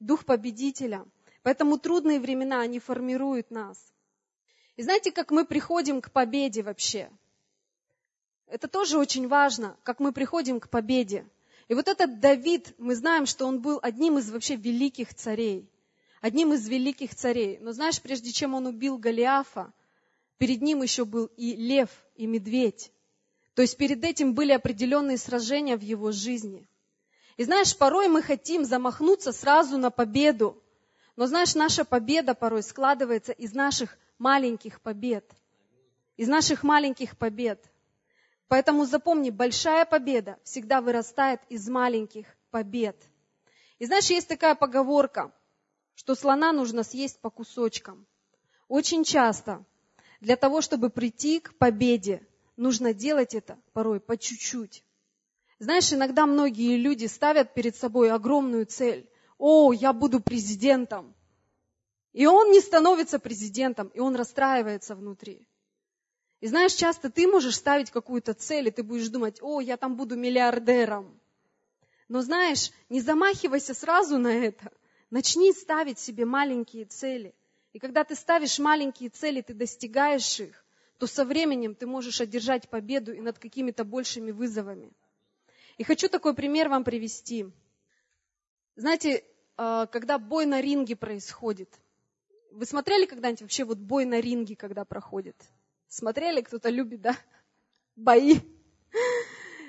дух 0.00 0.24
победителя. 0.24 1.04
Поэтому 1.46 1.78
трудные 1.78 2.18
времена, 2.18 2.60
они 2.60 2.80
формируют 2.80 3.52
нас. 3.52 3.78
И 4.74 4.82
знаете, 4.82 5.12
как 5.12 5.30
мы 5.30 5.44
приходим 5.44 6.00
к 6.00 6.10
победе 6.10 6.64
вообще? 6.64 7.08
Это 8.48 8.66
тоже 8.66 8.98
очень 8.98 9.28
важно, 9.28 9.76
как 9.84 10.00
мы 10.00 10.10
приходим 10.10 10.58
к 10.58 10.68
победе. 10.68 11.24
И 11.68 11.74
вот 11.74 11.86
этот 11.86 12.18
Давид, 12.18 12.74
мы 12.78 12.96
знаем, 12.96 13.26
что 13.26 13.46
он 13.46 13.60
был 13.60 13.78
одним 13.80 14.18
из 14.18 14.28
вообще 14.28 14.56
великих 14.56 15.14
царей. 15.14 15.70
Одним 16.20 16.52
из 16.52 16.66
великих 16.68 17.14
царей. 17.14 17.58
Но 17.60 17.70
знаешь, 17.70 18.02
прежде 18.02 18.32
чем 18.32 18.54
он 18.54 18.66
убил 18.66 18.98
Голиафа, 18.98 19.72
перед 20.38 20.62
ним 20.62 20.82
еще 20.82 21.04
был 21.04 21.26
и 21.36 21.54
лев, 21.54 21.90
и 22.16 22.26
медведь. 22.26 22.90
То 23.54 23.62
есть 23.62 23.76
перед 23.76 24.02
этим 24.02 24.34
были 24.34 24.50
определенные 24.50 25.16
сражения 25.16 25.76
в 25.76 25.82
его 25.82 26.10
жизни. 26.10 26.66
И 27.36 27.44
знаешь, 27.44 27.78
порой 27.78 28.08
мы 28.08 28.20
хотим 28.20 28.64
замахнуться 28.64 29.30
сразу 29.30 29.78
на 29.78 29.92
победу. 29.92 30.60
Но 31.16 31.26
знаешь, 31.26 31.54
наша 31.54 31.84
победа 31.84 32.34
порой 32.34 32.62
складывается 32.62 33.32
из 33.32 33.54
наших 33.54 33.98
маленьких 34.18 34.80
побед. 34.80 35.30
Из 36.16 36.28
наших 36.28 36.62
маленьких 36.62 37.16
побед. 37.16 37.64
Поэтому 38.48 38.84
запомни, 38.84 39.30
большая 39.30 39.84
победа 39.84 40.38
всегда 40.44 40.80
вырастает 40.80 41.40
из 41.48 41.68
маленьких 41.68 42.26
побед. 42.50 42.96
И 43.78 43.86
знаешь, 43.86 44.06
есть 44.10 44.28
такая 44.28 44.54
поговорка, 44.54 45.32
что 45.94 46.14
слона 46.14 46.52
нужно 46.52 46.82
съесть 46.82 47.20
по 47.20 47.30
кусочкам. 47.30 48.06
Очень 48.68 49.04
часто 49.04 49.64
для 50.20 50.36
того, 50.36 50.60
чтобы 50.60 50.90
прийти 50.90 51.40
к 51.40 51.56
победе, 51.56 52.26
нужно 52.56 52.94
делать 52.94 53.34
это 53.34 53.58
порой 53.72 54.00
по 54.00 54.16
чуть-чуть. 54.16 54.84
Знаешь, 55.58 55.92
иногда 55.92 56.26
многие 56.26 56.76
люди 56.76 57.06
ставят 57.06 57.54
перед 57.54 57.76
собой 57.76 58.10
огромную 58.10 58.66
цель. 58.66 59.10
О, 59.38 59.72
я 59.72 59.92
буду 59.92 60.20
президентом. 60.20 61.14
И 62.12 62.26
он 62.26 62.50
не 62.50 62.60
становится 62.60 63.18
президентом, 63.18 63.88
и 63.88 64.00
он 64.00 64.16
расстраивается 64.16 64.94
внутри. 64.94 65.46
И 66.40 66.46
знаешь, 66.46 66.72
часто 66.72 67.10
ты 67.10 67.26
можешь 67.26 67.56
ставить 67.56 67.90
какую-то 67.90 68.34
цель, 68.34 68.68
и 68.68 68.70
ты 68.70 68.82
будешь 68.82 69.08
думать, 69.08 69.38
о, 69.42 69.60
я 69.60 69.76
там 69.76 69.96
буду 69.96 70.16
миллиардером. 70.16 71.20
Но 72.08 72.22
знаешь, 72.22 72.70
не 72.88 73.00
замахивайся 73.00 73.74
сразу 73.74 74.18
на 74.18 74.32
это. 74.32 74.72
Начни 75.10 75.52
ставить 75.52 75.98
себе 75.98 76.24
маленькие 76.24 76.84
цели– 76.84 77.34
и 77.76 77.78
когда 77.78 78.04
ты 78.04 78.14
ставишь 78.14 78.58
маленькие 78.58 79.10
цели, 79.10 79.42
ты 79.42 79.52
достигаешь 79.52 80.40
их, 80.40 80.64
то 80.96 81.06
со 81.06 81.26
временем 81.26 81.74
ты 81.74 81.86
можешь 81.86 82.22
одержать 82.22 82.70
победу 82.70 83.12
и 83.12 83.20
над 83.20 83.38
какими-то 83.38 83.84
большими 83.84 84.30
вызовами. 84.30 84.90
И 85.76 85.84
хочу 85.84 86.08
такой 86.08 86.34
пример 86.34 86.70
вам 86.70 86.84
привести. 86.84 87.52
Знаете, 88.76 89.24
а, 89.56 89.86
когда 89.86 90.18
бой 90.18 90.46
на 90.46 90.60
ринге 90.60 90.96
происходит, 90.96 91.68
вы 92.52 92.64
смотрели 92.66 93.06
когда-нибудь 93.06 93.42
вообще 93.42 93.64
вот 93.64 93.78
бой 93.78 94.04
на 94.04 94.20
ринге, 94.20 94.54
когда 94.54 94.84
проходит? 94.84 95.36
Смотрели, 95.88 96.42
кто-то 96.42 96.68
любит, 96.68 97.00
да? 97.00 97.16
Бои. 97.96 98.36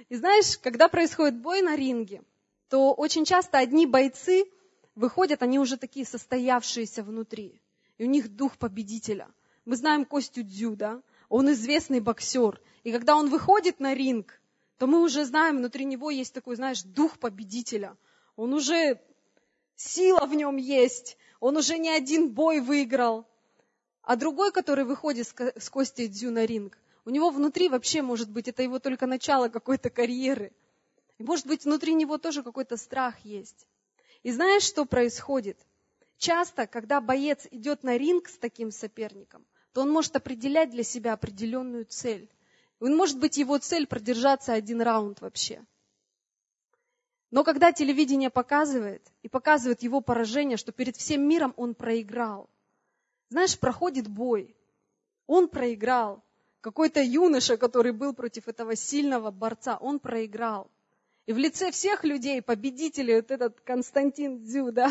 И 0.09 0.15
знаешь, 0.15 0.57
когда 0.57 0.87
происходит 0.87 1.39
бой 1.39 1.61
на 1.61 1.75
ринге, 1.75 2.21
то 2.69 2.93
очень 2.93 3.25
часто 3.25 3.57
одни 3.57 3.85
бойцы 3.85 4.45
выходят, 4.95 5.41
они 5.41 5.59
уже 5.59 5.77
такие 5.77 6.05
состоявшиеся 6.05 7.03
внутри 7.03 7.61
и 7.97 8.03
у 8.03 8.07
них 8.07 8.35
дух 8.35 8.57
победителя. 8.57 9.29
Мы 9.65 9.75
знаем 9.75 10.05
Костю 10.05 10.43
Дзю, 10.43 10.75
да? 10.75 11.01
Он 11.29 11.51
известный 11.51 11.99
боксер. 11.99 12.61
И 12.83 12.91
когда 12.91 13.15
он 13.15 13.29
выходит 13.29 13.79
на 13.79 13.93
ринг, 13.93 14.39
то 14.77 14.87
мы 14.87 15.01
уже 15.01 15.25
знаем, 15.25 15.57
внутри 15.57 15.85
него 15.85 16.09
есть 16.09 16.33
такой, 16.33 16.55
знаешь, 16.55 16.83
дух 16.83 17.17
победителя. 17.19 17.97
Он 18.37 18.53
уже, 18.53 19.01
сила 19.75 20.25
в 20.25 20.33
нем 20.35 20.55
есть, 20.57 21.17
он 21.39 21.57
уже 21.57 21.77
не 21.77 21.89
один 21.89 22.29
бой 22.29 22.61
выиграл. 22.61 23.25
А 24.03 24.15
другой, 24.15 24.51
который 24.51 24.85
выходит 24.85 25.27
с 25.27 25.69
Костей 25.69 26.07
Дзю 26.07 26.31
на 26.31 26.45
ринг, 26.45 26.77
у 27.03 27.09
него 27.09 27.31
внутри 27.31 27.67
вообще, 27.67 28.01
может 28.01 28.29
быть, 28.29 28.47
это 28.47 28.61
его 28.61 28.79
только 28.79 29.07
начало 29.07 29.49
какой-то 29.49 29.89
карьеры. 29.89 30.53
И 31.17 31.23
может 31.23 31.47
быть, 31.47 31.65
внутри 31.65 31.95
него 31.95 32.19
тоже 32.19 32.43
какой-то 32.43 32.77
страх 32.77 33.19
есть. 33.25 33.67
И 34.21 34.31
знаешь, 34.31 34.63
что 34.63 34.85
происходит? 34.85 35.57
Часто, 36.17 36.67
когда 36.67 37.01
боец 37.01 37.47
идет 37.49 37.83
на 37.83 37.97
ринг 37.97 38.29
с 38.29 38.37
таким 38.37 38.71
соперником, 38.71 39.45
то 39.73 39.81
он 39.81 39.89
может 39.89 40.15
определять 40.15 40.69
для 40.69 40.83
себя 40.83 41.13
определенную 41.13 41.85
цель. 41.85 42.29
Он 42.79 42.95
может 42.95 43.17
быть 43.17 43.37
его 43.37 43.57
цель 43.57 43.87
продержаться 43.87 44.53
один 44.53 44.81
раунд 44.81 45.21
вообще. 45.21 45.65
Но 47.29 47.43
когда 47.43 47.73
телевидение 47.73 48.29
показывает, 48.29 49.05
и 49.21 49.27
показывает 49.27 49.83
его 49.83 49.99
поражение, 49.99 50.57
что 50.57 50.71
перед 50.71 50.95
всем 50.95 51.27
миром 51.27 51.53
он 51.57 51.75
проиграл, 51.75 52.49
знаешь, 53.29 53.59
проходит 53.59 54.07
бой. 54.07 54.55
Он 55.25 55.49
проиграл. 55.49 56.23
Какой-то 56.61 57.01
юноша, 57.01 57.57
который 57.57 57.91
был 57.91 58.13
против 58.13 58.47
этого 58.47 58.75
сильного 58.75 59.31
борца, 59.31 59.77
он 59.77 59.99
проиграл. 59.99 60.71
И 61.25 61.33
в 61.33 61.37
лице 61.37 61.71
всех 61.71 62.05
людей, 62.05 62.41
победителей, 62.41 63.17
вот 63.17 63.31
этот 63.31 63.59
Константин 63.61 64.45
Дзю, 64.45 64.71
да. 64.71 64.89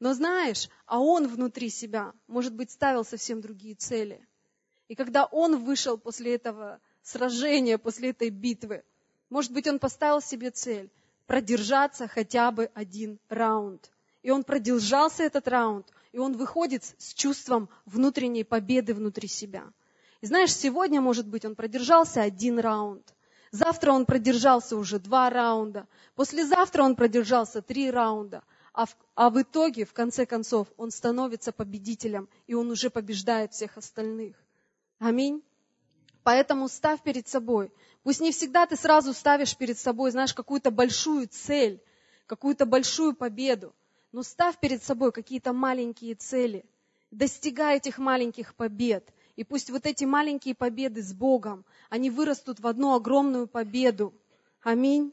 Но 0.00 0.12
знаешь, 0.14 0.68
а 0.86 1.00
он 1.00 1.28
внутри 1.28 1.70
себя, 1.70 2.12
может 2.26 2.52
быть, 2.54 2.72
ставил 2.72 3.04
совсем 3.04 3.40
другие 3.40 3.76
цели. 3.76 4.26
И 4.88 4.96
когда 4.96 5.24
он 5.24 5.64
вышел 5.64 5.96
после 5.96 6.34
этого 6.34 6.80
сражения, 7.02 7.78
после 7.78 8.10
этой 8.10 8.30
битвы, 8.30 8.82
может 9.30 9.52
быть, 9.52 9.68
он 9.68 9.78
поставил 9.78 10.20
себе 10.20 10.50
цель 10.50 10.90
продержаться 11.26 12.08
хотя 12.08 12.50
бы 12.50 12.70
один 12.74 13.18
раунд. 13.28 13.90
И 14.22 14.30
он 14.30 14.44
продержался 14.44 15.22
этот 15.22 15.48
раунд, 15.48 15.86
и 16.12 16.18
он 16.18 16.36
выходит 16.36 16.84
с 16.98 17.12
чувством 17.14 17.68
внутренней 17.84 18.44
победы 18.44 18.94
внутри 18.94 19.28
себя. 19.28 19.64
И 20.20 20.26
знаешь, 20.26 20.54
сегодня, 20.54 21.00
может 21.00 21.26
быть, 21.26 21.44
он 21.44 21.54
продержался 21.54 22.22
один 22.22 22.58
раунд. 22.58 23.14
Завтра 23.50 23.92
он 23.92 24.06
продержался 24.06 24.76
уже 24.76 24.98
два 24.98 25.30
раунда. 25.30 25.86
Послезавтра 26.14 26.82
он 26.82 26.96
продержался 26.96 27.62
три 27.62 27.90
раунда. 27.90 28.42
А 28.72 28.86
в, 28.86 28.96
а 29.14 29.30
в 29.30 29.40
итоге, 29.40 29.84
в 29.84 29.92
конце 29.92 30.26
концов, 30.26 30.66
он 30.76 30.90
становится 30.90 31.52
победителем, 31.52 32.28
и 32.46 32.54
он 32.54 32.70
уже 32.70 32.90
побеждает 32.90 33.52
всех 33.52 33.76
остальных. 33.76 34.34
Аминь. 34.98 35.44
Поэтому 36.24 36.68
ставь 36.68 37.02
перед 37.02 37.28
собой. 37.28 37.70
Пусть 38.02 38.20
не 38.20 38.32
всегда 38.32 38.66
ты 38.66 38.76
сразу 38.76 39.14
ставишь 39.14 39.56
перед 39.56 39.78
собой, 39.78 40.10
знаешь, 40.10 40.34
какую-то 40.34 40.72
большую 40.72 41.28
цель, 41.28 41.80
какую-то 42.26 42.66
большую 42.66 43.14
победу 43.14 43.72
но 44.14 44.22
ставь 44.22 44.60
перед 44.60 44.80
собой 44.80 45.10
какие-то 45.10 45.52
маленькие 45.52 46.14
цели, 46.14 46.64
достигай 47.10 47.78
этих 47.78 47.98
маленьких 47.98 48.54
побед. 48.54 49.12
И 49.34 49.42
пусть 49.42 49.70
вот 49.70 49.86
эти 49.86 50.04
маленькие 50.04 50.54
победы 50.54 51.02
с 51.02 51.12
Богом, 51.12 51.64
они 51.90 52.10
вырастут 52.10 52.60
в 52.60 52.66
одну 52.68 52.94
огромную 52.94 53.48
победу. 53.48 54.14
Аминь. 54.62 55.12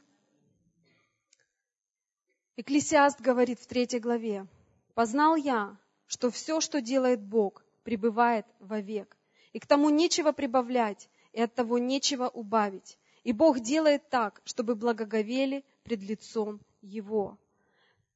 Экклесиаст 2.56 3.20
говорит 3.20 3.58
в 3.58 3.66
третьей 3.66 3.98
главе, 3.98 4.46
«Познал 4.94 5.34
я, 5.34 5.76
что 6.06 6.30
все, 6.30 6.60
что 6.60 6.80
делает 6.80 7.20
Бог, 7.20 7.64
пребывает 7.82 8.46
вовек, 8.60 9.16
и 9.52 9.58
к 9.58 9.66
тому 9.66 9.90
нечего 9.90 10.32
прибавлять, 10.32 11.08
и 11.32 11.40
от 11.40 11.54
того 11.54 11.78
нечего 11.78 12.28
убавить. 12.28 12.98
И 13.24 13.32
Бог 13.32 13.60
делает 13.60 14.08
так, 14.08 14.40
чтобы 14.44 14.74
благоговели 14.74 15.64
пред 15.84 16.02
лицом 16.02 16.60
Его». 16.80 17.38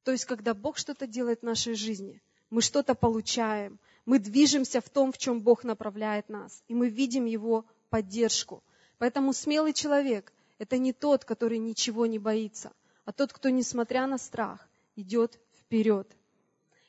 То 0.03 0.11
есть, 0.11 0.23
когда 0.23 0.53
Бог 0.53 0.77
что-то 0.77 1.05
делает 1.05 1.41
в 1.41 1.43
нашей 1.43 1.73
жизни, 1.73 2.21
мы 2.49 2.61
что-то 2.61 2.95
получаем, 2.95 3.77
мы 4.05 4.19
движемся 4.19 4.79
в 4.79 4.89
том, 4.89 5.11
в 5.11 5.17
чем 5.17 5.41
Бог 5.41 5.65
направляет 5.65 6.29
нас, 6.29 6.63
и 6.69 6.73
мы 6.73 6.87
видим 6.87 7.25
Его 7.25 7.65
поддержку. 7.89 8.63
Поэтому 8.99 9.33
смелый 9.33 9.73
человек– 9.73 10.31
это 10.59 10.77
не 10.77 10.93
тот, 10.93 11.25
который 11.25 11.57
ничего 11.57 12.05
не 12.05 12.19
боится, 12.19 12.71
а 13.03 13.11
тот, 13.11 13.33
кто, 13.33 13.49
несмотря 13.49 14.07
на 14.07 14.17
страх, 14.17 14.69
идет 14.95 15.37
вперед. 15.59 16.09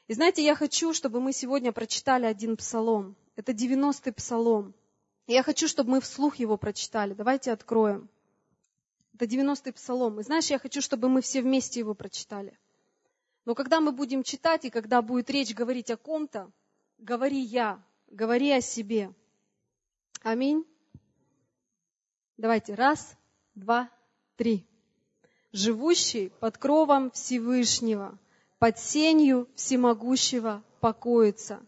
И 0.07 0.15
знаете, 0.15 0.45
я 0.45 0.55
хочу, 0.55 0.95
чтобы 0.95 1.21
мы 1.21 1.33
сегодня 1.33 1.73
прочитали 1.73 2.25
один 2.25 2.57
псалом. 2.57 3.17
Это 3.39 3.53
90-й 3.53 4.13
псалом. 4.15 4.75
Я 5.29 5.45
хочу, 5.45 5.69
чтобы 5.69 5.91
мы 5.91 6.01
вслух 6.01 6.37
его 6.41 6.57
прочитали. 6.57 7.15
Давайте 7.15 7.53
откроем. 7.53 8.09
Это 9.15 9.27
90-й 9.27 9.73
псалом. 9.75 10.19
И 10.19 10.25
знаешь, 10.25 10.51
я 10.51 10.59
хочу, 10.59 10.81
чтобы 10.83 11.09
мы 11.09 11.21
все 11.21 11.41
вместе 11.41 11.79
его 11.79 11.95
прочитали. 11.95 12.59
Но 13.45 13.55
когда 13.55 13.81
мы 13.81 13.93
будем 13.93 14.25
читать, 14.25 14.65
и 14.65 14.71
когда 14.71 15.03
будет 15.03 15.31
речь 15.31 15.55
говорить 15.55 15.89
о 15.89 15.97
ком-то, 15.97 16.51
говори 16.99 17.39
я, 17.39 17.81
говори 18.09 18.51
о 18.51 18.61
себе. 18.61 19.15
Аминь. 20.25 20.67
Давайте, 22.39 22.75
раз, 22.75 23.15
два, 23.55 23.89
три. 24.35 24.67
Живущий 25.53 26.33
под 26.41 26.59
кровом 26.59 27.13
Всевышнего, 27.13 28.19
под 28.59 28.81
сенью 28.81 29.49
всемогущего 29.55 30.65
покоится, 30.81 31.61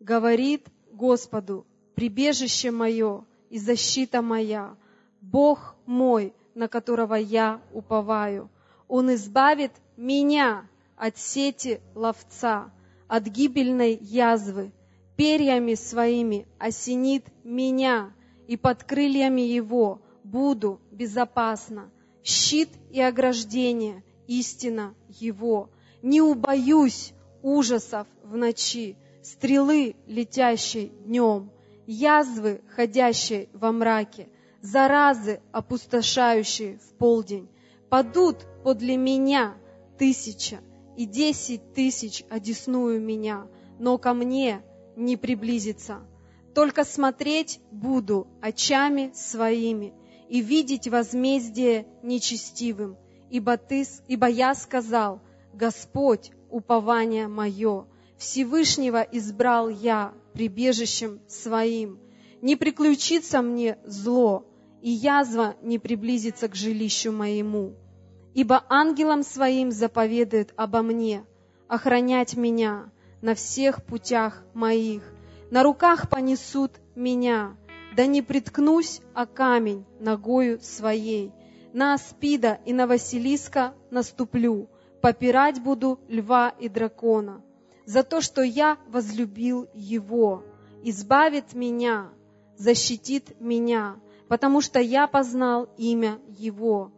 говорит 0.00 0.68
Господу, 0.94 1.66
прибежище 1.94 2.70
мое 2.70 3.24
и 3.50 3.58
защита 3.58 4.22
моя, 4.22 4.76
Бог 5.20 5.74
мой, 5.86 6.32
на 6.54 6.68
которого 6.68 7.14
я 7.14 7.60
уповаю. 7.72 8.50
Он 8.88 9.12
избавит 9.14 9.72
меня 9.96 10.68
от 10.96 11.18
сети 11.18 11.80
ловца, 11.94 12.72
от 13.08 13.24
гибельной 13.24 13.98
язвы, 14.00 14.72
перьями 15.16 15.74
своими 15.74 16.46
осенит 16.58 17.26
меня, 17.42 18.12
и 18.46 18.56
под 18.56 18.84
крыльями 18.84 19.40
его 19.40 20.00
буду 20.22 20.80
безопасно. 20.90 21.90
Щит 22.22 22.70
и 22.90 23.00
ограждение, 23.00 24.02
истина 24.26 24.94
его. 25.08 25.70
Не 26.02 26.20
убоюсь 26.20 27.12
ужасов 27.42 28.06
в 28.22 28.36
ночи, 28.36 28.96
стрелы, 29.24 29.96
летящей 30.06 30.92
днем, 31.06 31.50
язвы, 31.86 32.60
ходящей 32.68 33.48
во 33.52 33.72
мраке, 33.72 34.28
заразы, 34.60 35.40
опустошающие 35.50 36.78
в 36.78 36.94
полдень. 36.98 37.48
Падут 37.88 38.46
подле 38.62 38.96
меня 38.96 39.54
тысяча, 39.98 40.60
и 40.96 41.06
десять 41.06 41.74
тысяч 41.74 42.24
одесную 42.30 43.00
меня, 43.00 43.46
но 43.78 43.98
ко 43.98 44.14
мне 44.14 44.62
не 44.96 45.16
приблизится. 45.16 46.06
Только 46.54 46.84
смотреть 46.84 47.60
буду 47.72 48.28
очами 48.40 49.10
своими 49.14 49.92
и 50.28 50.40
видеть 50.40 50.86
возмездие 50.86 51.86
нечестивым, 52.02 52.96
ибо, 53.30 53.56
ты, 53.56 53.84
ибо 54.06 54.28
я 54.28 54.54
сказал, 54.54 55.20
Господь, 55.52 56.30
упование 56.50 57.26
мое, 57.26 57.86
Всевышнего 58.16 59.00
избрал 59.02 59.68
я 59.68 60.12
прибежищем 60.32 61.20
своим. 61.28 61.98
Не 62.42 62.56
приключится 62.56 63.42
мне 63.42 63.78
зло, 63.84 64.46
и 64.82 64.90
язва 64.90 65.56
не 65.62 65.78
приблизится 65.78 66.48
к 66.48 66.54
жилищу 66.54 67.12
моему 67.12 67.74
ибо 68.34 68.64
ангелам 68.68 69.22
своим 69.22 69.70
заповедует 69.70 70.52
обо 70.56 70.82
мне, 70.82 71.24
охранять 71.68 72.36
меня 72.36 72.90
на 73.22 73.34
всех 73.34 73.82
путях 73.84 74.42
моих. 74.52 75.02
На 75.50 75.62
руках 75.62 76.10
понесут 76.10 76.72
меня, 76.96 77.56
да 77.96 78.06
не 78.06 78.22
приткнусь 78.22 79.00
о 79.14 79.24
камень 79.26 79.86
ногою 80.00 80.60
своей. 80.60 81.32
На 81.72 81.94
аспида 81.94 82.58
и 82.66 82.72
на 82.72 82.86
Василиска 82.86 83.74
наступлю, 83.90 84.68
попирать 85.00 85.62
буду 85.62 86.00
льва 86.08 86.50
и 86.58 86.68
дракона. 86.68 87.40
За 87.84 88.02
то, 88.02 88.20
что 88.20 88.42
я 88.42 88.78
возлюбил 88.88 89.68
его, 89.74 90.42
избавит 90.82 91.54
меня, 91.54 92.08
защитит 92.56 93.40
меня, 93.40 93.96
потому 94.28 94.60
что 94.60 94.80
я 94.80 95.06
познал 95.06 95.68
имя 95.76 96.18
его 96.28 96.92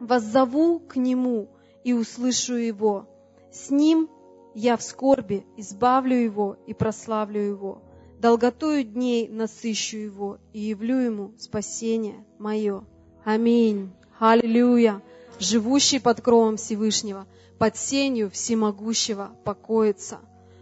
воззову 0.00 0.80
к 0.80 0.96
Нему 0.96 1.48
и 1.84 1.92
услышу 1.92 2.54
Его. 2.54 3.06
С 3.52 3.70
Ним 3.70 4.08
я 4.54 4.76
в 4.76 4.82
скорби 4.82 5.44
избавлю 5.56 6.16
Его 6.16 6.56
и 6.66 6.74
прославлю 6.74 7.40
Его. 7.40 7.82
Долготою 8.20 8.84
дней 8.84 9.28
насыщу 9.28 9.98
Его 9.98 10.38
и 10.52 10.60
явлю 10.60 10.98
Ему 10.98 11.32
спасение 11.38 12.24
мое. 12.38 12.84
Аминь. 13.24 13.92
Аллилуйя. 14.18 15.02
Живущий 15.38 15.98
под 15.98 16.22
кровом 16.22 16.56
Всевышнего, 16.56 17.26
под 17.58 17.76
сенью 17.76 18.30
всемогущего 18.30 19.36
покоится. 19.44 20.18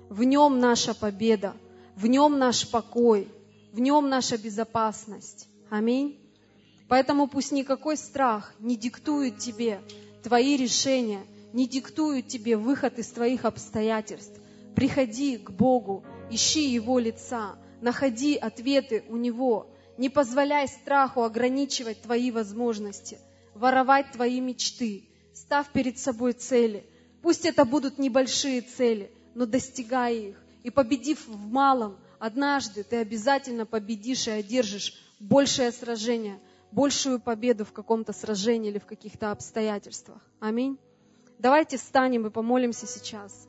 В 0.09 0.25
нем 0.25 0.59
наша 0.59 0.95
победа, 0.95 1.55
в 1.95 2.07
нем 2.07 2.39
наш 2.39 2.68
покой, 2.68 3.29
в 3.72 3.79
нем 3.79 4.09
наша 4.09 4.37
безопасность. 4.37 5.49
Аминь. 5.70 6.18
Поэтому 6.89 7.29
пусть 7.29 7.53
никакой 7.53 7.97
страх 7.97 8.53
не 8.59 8.77
диктует 8.77 9.39
тебе 9.39 9.81
твои 10.25 10.57
решения, 10.57 11.22
не 11.53 11.68
диктует 11.68 12.27
тебе 12.27 12.57
выход 12.57 12.99
из 12.99 13.09
твоих 13.09 13.45
обстоятельств. 13.45 14.41
Приходи 14.75 15.37
к 15.39 15.51
Богу, 15.51 16.05
ищи 16.31 16.68
Его 16.68 16.99
лица, 16.99 17.55
находи 17.81 18.37
ответы 18.37 19.05
у 19.09 19.16
Него. 19.16 19.68
Не 19.99 20.09
позволяй 20.09 20.66
страху 20.66 21.22
ограничивать 21.22 22.03
твои 22.03 22.33
возможности, 22.33 23.18
воровать 23.55 24.13
твои 24.13 24.41
мечты. 24.41 25.05
Ставь 25.33 25.69
перед 25.73 25.99
собой 25.99 26.33
цели. 26.33 26.87
Пусть 27.23 27.45
это 27.45 27.65
будут 27.65 27.99
небольшие 27.99 28.61
цели, 28.61 29.11
но 29.35 29.47
достигай 29.47 30.17
их. 30.31 30.37
И 30.63 30.71
победив 30.71 31.27
в 31.27 31.37
малом, 31.37 31.97
однажды 32.19 32.85
ты 32.85 32.97
обязательно 32.97 33.67
победишь 33.67 34.29
и 34.29 34.31
одержишь 34.31 34.95
большее 35.21 35.73
сражение, 35.73 36.39
большую 36.71 37.21
победу 37.21 37.65
в 37.65 37.73
каком-то 37.73 38.13
сражении 38.13 38.71
или 38.71 38.79
в 38.79 38.87
каких-то 38.87 39.31
обстоятельствах. 39.31 40.21
Аминь. 40.41 40.79
Давайте 41.39 41.77
встанем 41.77 42.27
и 42.27 42.31
помолимся 42.31 42.87
сейчас. 42.87 43.49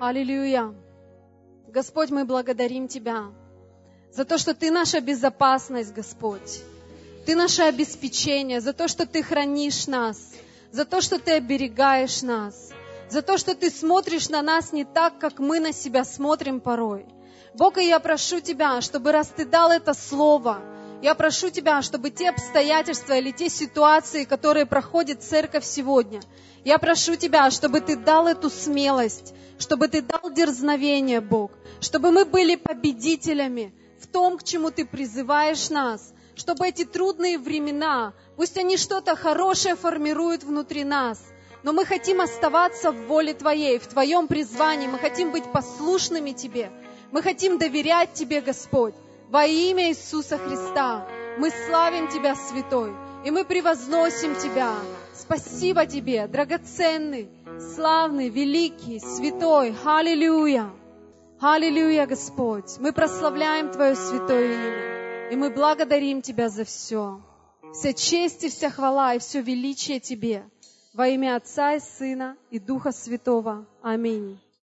Аллилуйя. 0.00 0.74
Господь, 1.68 2.10
мы 2.10 2.24
благодарим 2.24 2.88
Тебя 2.88 3.32
за 4.12 4.24
то, 4.24 4.38
что 4.38 4.54
Ты 4.54 4.70
наша 4.70 5.00
безопасность, 5.00 5.92
Господь. 5.92 6.62
Ты 7.28 7.36
наше 7.36 7.60
обеспечение, 7.60 8.62
за 8.62 8.72
то, 8.72 8.88
что 8.88 9.04
Ты 9.04 9.22
хранишь 9.22 9.86
нас, 9.86 10.16
за 10.72 10.86
то, 10.86 11.02
что 11.02 11.18
Ты 11.18 11.32
оберегаешь 11.32 12.22
нас, 12.22 12.70
за 13.10 13.20
то, 13.20 13.36
что 13.36 13.54
Ты 13.54 13.68
смотришь 13.68 14.30
на 14.30 14.40
нас 14.40 14.72
не 14.72 14.86
так, 14.86 15.18
как 15.18 15.38
мы 15.38 15.60
на 15.60 15.74
себя 15.74 16.04
смотрим 16.04 16.58
порой. 16.58 17.04
Бог, 17.52 17.76
и 17.76 17.86
я 17.86 17.98
прошу 18.00 18.40
Тебя, 18.40 18.80
чтобы 18.80 19.12
раз 19.12 19.28
Ты 19.28 19.44
дал 19.44 19.70
это 19.70 19.92
слово, 19.92 20.62
я 21.02 21.14
прошу 21.14 21.50
Тебя, 21.50 21.82
чтобы 21.82 22.08
те 22.08 22.30
обстоятельства 22.30 23.18
или 23.18 23.30
те 23.30 23.50
ситуации, 23.50 24.24
которые 24.24 24.64
проходит 24.64 25.22
церковь 25.22 25.66
сегодня, 25.66 26.22
я 26.64 26.78
прошу 26.78 27.16
Тебя, 27.16 27.50
чтобы 27.50 27.82
Ты 27.82 27.96
дал 27.96 28.26
эту 28.26 28.48
смелость, 28.48 29.34
чтобы 29.58 29.88
Ты 29.88 30.00
дал 30.00 30.30
дерзновение, 30.30 31.20
Бог, 31.20 31.50
чтобы 31.82 32.10
мы 32.10 32.24
были 32.24 32.56
победителями 32.56 33.74
в 34.00 34.06
том, 34.06 34.38
к 34.38 34.44
чему 34.44 34.70
Ты 34.70 34.86
призываешь 34.86 35.68
нас, 35.68 36.14
чтобы 36.38 36.68
эти 36.68 36.84
трудные 36.84 37.38
времена, 37.38 38.14
пусть 38.36 38.56
они 38.56 38.76
что-то 38.76 39.16
хорошее 39.16 39.74
формируют 39.76 40.44
внутри 40.44 40.84
нас, 40.84 41.20
но 41.62 41.72
мы 41.72 41.84
хотим 41.84 42.20
оставаться 42.20 42.92
в 42.92 43.06
воле 43.06 43.34
Твоей, 43.34 43.78
в 43.78 43.86
Твоем 43.88 44.28
призвании, 44.28 44.86
мы 44.86 44.98
хотим 44.98 45.32
быть 45.32 45.44
послушными 45.52 46.30
Тебе, 46.30 46.70
мы 47.10 47.22
хотим 47.22 47.58
доверять 47.58 48.12
Тебе, 48.12 48.40
Господь, 48.40 48.94
во 49.28 49.44
имя 49.44 49.90
Иисуса 49.90 50.38
Христа. 50.38 51.06
Мы 51.38 51.50
славим 51.66 52.08
Тебя, 52.08 52.34
Святой, 52.34 52.92
и 53.24 53.30
мы 53.30 53.44
превозносим 53.44 54.36
Тебя. 54.36 54.74
Спасибо 55.14 55.86
Тебе, 55.86 56.26
драгоценный, 56.26 57.28
славный, 57.74 58.28
великий, 58.28 59.00
святой. 59.00 59.74
Аллилуйя! 59.84 60.70
Аллилуйя, 61.40 62.06
Господь! 62.06 62.78
Мы 62.78 62.92
прославляем 62.92 63.70
Твое 63.70 63.94
святое 63.94 64.54
имя, 64.54 64.97
и 65.30 65.36
мы 65.36 65.50
благодарим 65.50 66.22
Тебя 66.22 66.48
за 66.48 66.64
все. 66.64 67.20
Вся 67.72 67.92
честь 67.92 68.44
и 68.44 68.48
вся 68.48 68.70
хвала 68.70 69.14
и 69.14 69.18
все 69.18 69.42
величие 69.42 70.00
Тебе. 70.00 70.44
Во 70.94 71.06
имя 71.08 71.36
Отца 71.36 71.74
и 71.74 71.80
Сына 71.80 72.36
и 72.50 72.58
Духа 72.58 72.92
Святого. 72.92 73.66
Аминь. 73.82 74.40